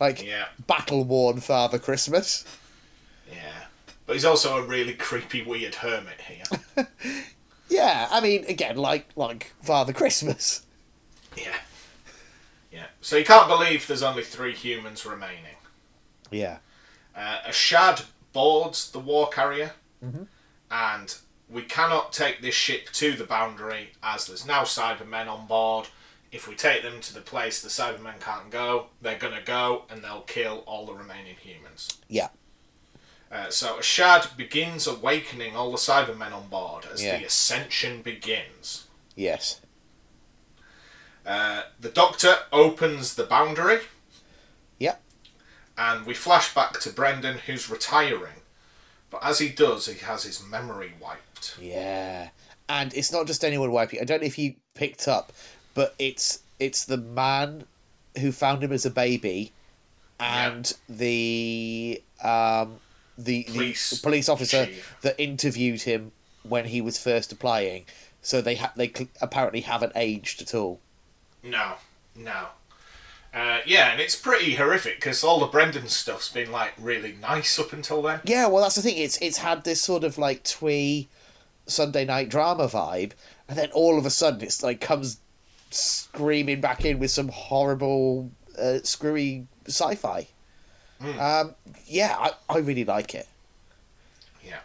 like 0.00 0.22
Yeah. 0.24 0.46
battle 0.66 1.04
worn 1.04 1.40
Father 1.40 1.78
Christmas. 1.78 2.44
Yeah. 3.30 3.64
But 4.06 4.12
he's 4.14 4.24
also 4.24 4.56
a 4.58 4.62
really 4.62 4.94
creepy, 4.94 5.42
weird 5.42 5.76
hermit 5.76 6.20
here. 6.20 6.86
Yeah, 7.68 8.06
I 8.12 8.20
mean, 8.20 8.44
again, 8.44 8.76
like 8.76 9.08
like 9.16 9.52
Father 9.60 9.92
Christmas. 9.92 10.64
yeah. 11.36 11.56
Yeah. 12.70 12.86
So 13.00 13.16
you 13.16 13.24
can't 13.24 13.48
believe 13.48 13.86
there's 13.88 14.04
only 14.04 14.22
three 14.22 14.54
humans 14.54 15.04
remaining. 15.04 15.56
Yeah, 16.30 16.58
Uh, 17.16 17.38
Ashad 17.48 18.04
boards 18.32 18.90
the 18.92 19.00
war 19.00 19.28
carrier, 19.28 19.72
Mm-hmm. 20.04 20.22
and 20.70 21.16
we 21.48 21.62
cannot 21.62 22.12
take 22.12 22.40
this 22.40 22.54
ship 22.54 22.90
to 22.92 23.12
the 23.14 23.24
boundary 23.24 23.90
as 24.02 24.26
there's 24.28 24.46
now 24.46 24.62
Cybermen 24.62 25.26
on 25.28 25.46
board. 25.48 25.88
If 26.32 26.46
we 26.48 26.54
take 26.54 26.82
them 26.82 27.00
to 27.00 27.14
the 27.14 27.20
place 27.20 27.62
the 27.62 27.68
Cybermen 27.68 28.20
can't 28.20 28.50
go, 28.50 28.86
they're 29.00 29.18
gonna 29.18 29.42
go 29.44 29.84
and 29.88 30.02
they'll 30.02 30.22
kill 30.22 30.64
all 30.66 30.84
the 30.86 30.92
remaining 30.94 31.36
humans. 31.36 31.88
yeah, 32.08 32.28
Uh, 33.30 33.50
so 33.50 33.78
Ashad 33.78 34.36
begins 34.36 34.86
awakening 34.86 35.56
all 35.56 35.70
the 35.72 35.78
Cybermen 35.78 36.32
on 36.32 36.48
board 36.48 36.86
as 36.92 37.02
Yeah. 37.02 37.18
the 37.18 37.24
ascension 37.24 38.02
begins. 38.02 38.84
yes, 39.14 39.60
Uh, 41.24 41.62
the 41.80 41.88
Doctor 41.88 42.38
opens 42.52 43.14
the 43.16 43.24
boundary. 43.24 43.80
Yep. 44.78 45.02
And 45.76 46.06
we 46.06 46.14
flash 46.14 46.54
back 46.54 46.78
to 46.80 46.90
Brendan, 46.90 47.38
who's 47.38 47.68
retiring. 47.68 48.42
But 49.10 49.24
as 49.24 49.38
he 49.40 49.48
does, 49.48 49.86
he 49.86 49.98
has 50.04 50.22
his 50.22 50.40
memory 50.42 50.94
wiped. 51.00 51.56
yeah. 51.60 52.30
And 52.68 52.92
it's 52.94 53.12
not 53.12 53.26
just 53.28 53.44
anyone 53.44 53.70
wiping. 53.70 54.00
I 54.00 54.04
don't 54.04 54.20
know 54.20 54.26
if 54.26 54.38
you 54.38 54.54
picked 54.74 55.06
up, 55.08 55.32
but 55.76 55.94
it's 56.00 56.40
it's 56.58 56.84
the 56.86 56.96
man 56.96 57.64
who 58.18 58.32
found 58.32 58.64
him 58.64 58.72
as 58.72 58.84
a 58.84 58.90
baby, 58.90 59.52
and 60.18 60.72
the 60.88 62.02
um 62.24 62.80
the 63.18 63.44
Police 63.44 63.90
the 63.90 64.02
police 64.02 64.28
officer 64.28 64.66
chief. 64.66 64.96
that 65.02 65.14
interviewed 65.22 65.82
him 65.82 66.10
when 66.42 66.64
he 66.64 66.80
was 66.80 66.98
first 66.98 67.30
applying. 67.30 67.84
So 68.22 68.40
they 68.40 68.56
ha- 68.56 68.72
they 68.74 68.88
cl- 68.88 69.08
apparently 69.20 69.60
haven't 69.60 69.92
aged 69.94 70.42
at 70.42 70.54
all. 70.54 70.80
No, 71.44 71.74
no. 72.16 72.46
Uh, 73.32 73.60
yeah, 73.66 73.92
and 73.92 74.00
it's 74.00 74.16
pretty 74.16 74.54
horrific 74.54 74.96
because 74.96 75.22
all 75.22 75.38
the 75.40 75.46
Brendan 75.46 75.88
stuff's 75.88 76.30
been 76.30 76.50
like 76.50 76.72
really 76.78 77.14
nice 77.20 77.58
up 77.58 77.72
until 77.74 78.00
then. 78.00 78.20
Yeah, 78.24 78.46
well, 78.46 78.62
that's 78.62 78.76
the 78.76 78.82
thing. 78.82 78.96
It's 78.96 79.18
it's 79.18 79.38
had 79.38 79.64
this 79.64 79.82
sort 79.82 80.04
of 80.04 80.16
like 80.16 80.42
twee 80.42 81.08
Sunday 81.66 82.06
night 82.06 82.30
drama 82.30 82.66
vibe, 82.66 83.12
and 83.46 83.58
then 83.58 83.70
all 83.72 83.98
of 83.98 84.06
a 84.06 84.10
sudden 84.10 84.40
it's 84.40 84.62
like 84.62 84.80
comes 84.80 85.18
screaming 85.76 86.60
back 86.60 86.84
in 86.84 86.98
with 86.98 87.10
some 87.10 87.28
horrible, 87.28 88.30
uh, 88.58 88.78
screwy 88.82 89.46
sci-fi. 89.66 90.26
Um, 91.00 91.54
yeah, 91.86 92.16
I, 92.18 92.30
I 92.48 92.58
really 92.58 92.84
like 92.84 93.14
it. 93.14 93.28
Yeah. 94.44 94.60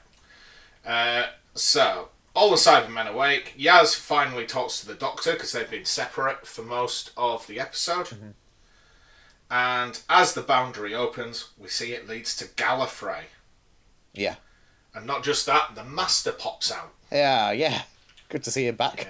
Uh, 0.85 1.27
so, 1.55 2.07
all 2.33 2.49
the 2.49 2.55
Cybermen 2.55 3.07
awake. 3.07 3.53
Yaz 3.59 3.95
finally 3.95 4.45
talks 4.45 4.79
to 4.79 4.87
the 4.87 4.93
Doctor 4.93 5.33
because 5.33 5.51
they've 5.51 5.69
been 5.69 5.83
separate 5.85 6.47
for 6.47 6.61
most 6.63 7.11
of 7.17 7.45
the 7.47 7.59
episode. 7.59 8.33
And 9.49 9.99
as 10.09 10.33
the 10.33 10.41
boundary 10.41 10.95
opens, 10.95 11.49
we 11.57 11.67
see 11.67 11.91
it 11.91 12.07
leads 12.07 12.35
to 12.37 12.45
Gallifrey. 12.45 13.23
Yeah, 14.13 14.35
And 14.95 15.05
not 15.05 15.23
just 15.23 15.45
that, 15.47 15.75
the 15.75 15.83
Master 15.83 16.31
pops 16.31 16.71
out. 16.71 16.93
yeah, 17.11 17.51
yeah. 17.51 17.81
Good 18.29 18.43
to 18.45 18.51
see 18.51 18.67
him 18.67 18.75
back. 18.75 19.07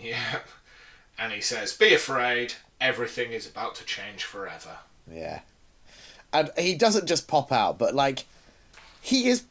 Yeah. 0.00 0.38
And 1.18 1.32
he 1.32 1.40
says, 1.40 1.72
Be 1.76 1.94
afraid, 1.94 2.54
everything 2.80 3.32
is 3.32 3.46
about 3.48 3.74
to 3.76 3.84
change 3.84 4.24
forever. 4.24 4.78
Yeah, 5.12 5.40
and 6.32 6.50
he 6.58 6.74
doesn't 6.74 7.06
just 7.06 7.28
pop 7.28 7.52
out, 7.52 7.78
but 7.78 7.94
like 7.94 8.24
he 9.00 9.28
is. 9.28 9.44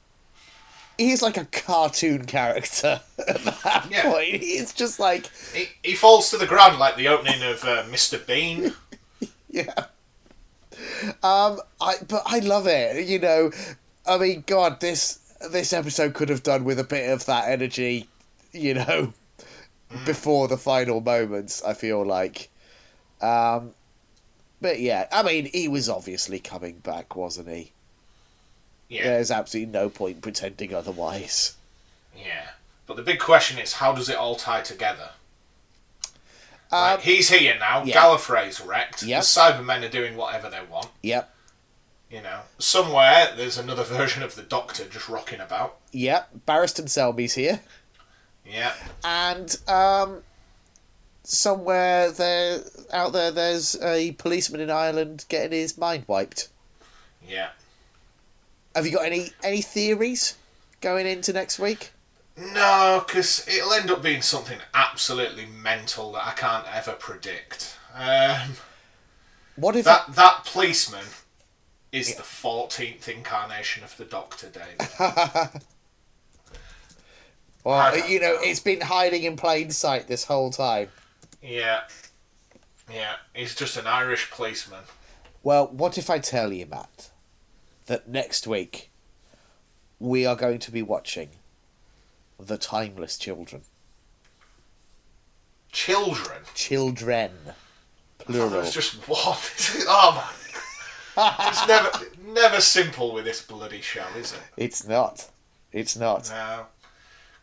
He 0.98 1.11
is 1.11 1.23
like 1.23 1.38
a 1.38 1.45
cartoon 1.45 2.26
character 2.26 3.02
at 3.27 3.44
that 3.44 3.88
Yeah. 3.90 4.03
point. 4.11 4.44
He's 4.44 4.72
just 4.73 4.99
like, 4.99 5.27
He, 5.52 5.65
he 5.84 5.95
falls 5.95 6.30
to 6.30 6.38
the 6.38 6.45
ground 6.45 6.77
like 6.77 6.98
the 6.98 7.07
opening 7.07 7.41
of 7.41 7.64
uh, 7.64 7.84
Mr. 7.85 8.23
Bean. 8.26 8.73
Yeah. 9.49 9.85
Um, 11.22 11.60
I 11.80 11.95
but 12.07 12.23
I 12.26 12.40
love 12.40 12.65
it. 12.68 13.06
You 13.07 13.19
know, 13.19 13.52
I 14.07 14.18
mean, 14.18 14.44
God, 14.48 14.80
this 14.80 15.19
this 15.52 15.73
episode 15.73 16.14
could 16.15 16.30
have 16.30 16.44
done 16.44 16.64
with 16.64 16.80
a 16.80 16.84
bit 16.84 17.10
of 17.11 17.26
that 17.27 17.48
energy. 17.49 18.07
You 18.52 18.73
know, 18.76 19.14
before 20.05 20.47
the 20.47 20.57
final 20.57 21.01
moments. 21.01 21.63
I 21.63 21.73
feel 21.73 22.05
like, 22.05 22.49
um, 23.21 23.71
but 24.61 24.79
yeah, 24.79 25.07
I 25.11 25.23
mean, 25.23 25.45
he 25.51 25.67
was 25.67 25.89
obviously 25.89 26.39
coming 26.39 26.75
back, 26.79 27.15
wasn't 27.15 27.49
he? 27.49 27.71
Yeah. 28.89 29.03
There's 29.05 29.31
absolutely 29.31 29.71
no 29.71 29.89
point 29.89 30.21
pretending 30.21 30.73
otherwise. 30.73 31.55
Yeah. 32.15 32.49
But 32.85 32.95
the 32.97 33.01
big 33.01 33.19
question 33.19 33.57
is, 33.57 33.73
how 33.73 33.93
does 33.93 34.09
it 34.09 34.15
all 34.17 34.35
tie 34.35 34.61
together? 34.61 35.09
Um, 36.71 36.79
Like, 36.81 37.01
he's 37.01 37.29
here 37.29 37.55
now. 37.59 37.83
yeah. 37.83 37.95
Gallifrey's 37.95 38.59
wrecked. 38.61 39.03
Yep. 39.03 39.21
The 39.21 39.25
Cybermen 39.25 39.83
are 39.85 39.89
doing 39.89 40.15
whatever 40.17 40.49
they 40.49 40.61
want. 40.69 40.87
Yep, 41.01 41.33
You 42.11 42.21
know, 42.21 42.41
somewhere 42.59 43.29
there's 43.35 43.57
another 43.57 43.83
version 43.97 44.21
of 44.23 44.35
the 44.35 44.43
Doctor 44.43 44.85
just 44.85 45.07
rocking 45.09 45.39
about. 45.39 45.77
yep. 45.91 46.29
Barristan 46.47 46.89
Selby's 46.89 47.33
here. 47.35 47.61
Yeah. 48.45 48.73
and 49.03 49.55
um, 49.67 50.21
somewhere 51.23 52.11
there 52.11 52.59
out 52.91 53.13
there, 53.13 53.31
there's 53.31 53.81
a 53.81 54.11
policeman 54.13 54.61
in 54.61 54.69
Ireland 54.69 55.25
getting 55.29 55.51
his 55.51 55.77
mind 55.77 56.03
wiped. 56.07 56.49
Yeah. 57.27 57.49
Have 58.75 58.85
you 58.85 58.91
got 58.91 59.05
any 59.05 59.29
any 59.43 59.61
theories 59.61 60.35
going 60.81 61.07
into 61.07 61.31
next 61.33 61.59
week? 61.59 61.91
No, 62.35 63.03
because 63.07 63.47
it'll 63.47 63.73
end 63.73 63.91
up 63.91 64.01
being 64.01 64.21
something 64.23 64.57
absolutely 64.73 65.45
mental 65.45 66.11
that 66.13 66.25
I 66.25 66.31
can't 66.31 66.65
ever 66.73 66.93
predict. 66.93 67.77
Um, 67.95 68.55
What 69.55 69.75
if 69.75 69.85
that 69.85 70.15
that 70.15 70.43
policeman 70.45 71.05
is 71.91 72.15
the 72.15 72.23
fourteenth 72.23 73.07
incarnation 73.07 73.83
of 73.83 73.95
the 73.97 74.05
Doctor, 74.05 74.49
David. 74.49 74.89
Well, 77.64 77.98
you 78.10 78.19
know 78.19 78.34
know. 78.34 78.40
it's 78.41 78.60
been 78.60 78.81
hiding 78.81 79.23
in 79.23 79.35
plain 79.35 79.72
sight 79.72 80.07
this 80.07 80.26
whole 80.26 80.52
time? 80.52 80.90
yeah. 81.41 81.81
Yeah, 82.91 83.15
he's 83.34 83.56
just 83.56 83.77
an 83.77 83.88
Irish 83.88 84.30
policeman. 84.30 84.81
Well, 85.41 85.68
what 85.68 85.98
if 85.98 86.10
I 86.10 86.19
tell 86.19 86.52
you, 86.52 86.65
Matt, 86.65 87.11
that 87.85 88.10
next 88.10 88.45
week 88.45 88.90
we 89.99 90.26
are 90.26 90.35
going 90.35 90.60
to 90.60 90.72
be 90.72 90.81
watching 90.81 91.30
The 92.38 92.57
Timeless 92.57 93.18
Children. 93.18 93.61
Children. 95.72 96.41
Children. 96.53 97.31
Plural. 98.19 98.60
it's 98.61 98.73
just 98.73 98.95
what? 99.07 99.52
oh 99.88 100.31
my! 101.18 101.34
It's 101.48 101.68
never 101.68 101.90
never 102.27 102.61
simple 102.61 103.14
with 103.14 103.26
this 103.26 103.41
bloody 103.41 103.81
show, 103.81 104.06
is 104.18 104.34
it? 104.34 104.40
It's 104.56 104.88
not. 104.88 105.30
It's 105.72 105.98
not. 105.98 106.30
No. 106.30 106.65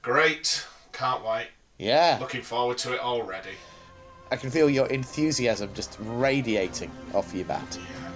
Great. 0.03 0.67
Can't 0.93 1.25
wait. 1.25 1.49
Yeah. 1.79 2.19
Looking 2.21 2.43
forward 2.43 2.79
to 2.79 2.95
it 2.95 3.01
already. 3.01 3.51
I 4.31 4.37
can 4.37 4.51
feel 4.51 4.71
your 4.71 4.87
enthusiasm 4.87 5.71
just 5.75 5.97
radiating 6.01 6.91
off 7.15 7.35
you, 7.35 7.45
Matt. 7.47 7.79
Yeah. 7.79 8.11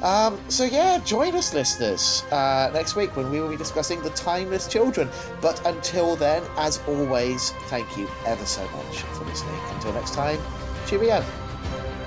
Yeah. 0.00 0.26
Um, 0.26 0.40
so 0.48 0.64
yeah, 0.64 0.98
join 1.04 1.34
us, 1.34 1.54
listeners, 1.54 2.22
uh, 2.30 2.70
next 2.72 2.94
week 2.94 3.16
when 3.16 3.30
we 3.30 3.40
will 3.40 3.48
be 3.48 3.56
discussing 3.56 4.02
the 4.02 4.10
timeless 4.10 4.68
children. 4.68 5.08
But 5.40 5.64
until 5.66 6.14
then, 6.14 6.42
as 6.56 6.80
always, 6.86 7.50
thank 7.68 7.96
you 7.96 8.08
ever 8.26 8.44
so 8.44 8.62
much 8.62 9.00
for 9.00 9.24
listening. 9.24 9.60
Until 9.72 9.92
next 9.94 10.14
time, 10.14 10.38
cheerio. 10.86 11.24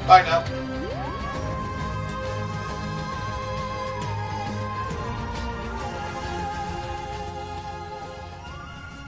Bye 0.08 0.24
now. 0.24 0.71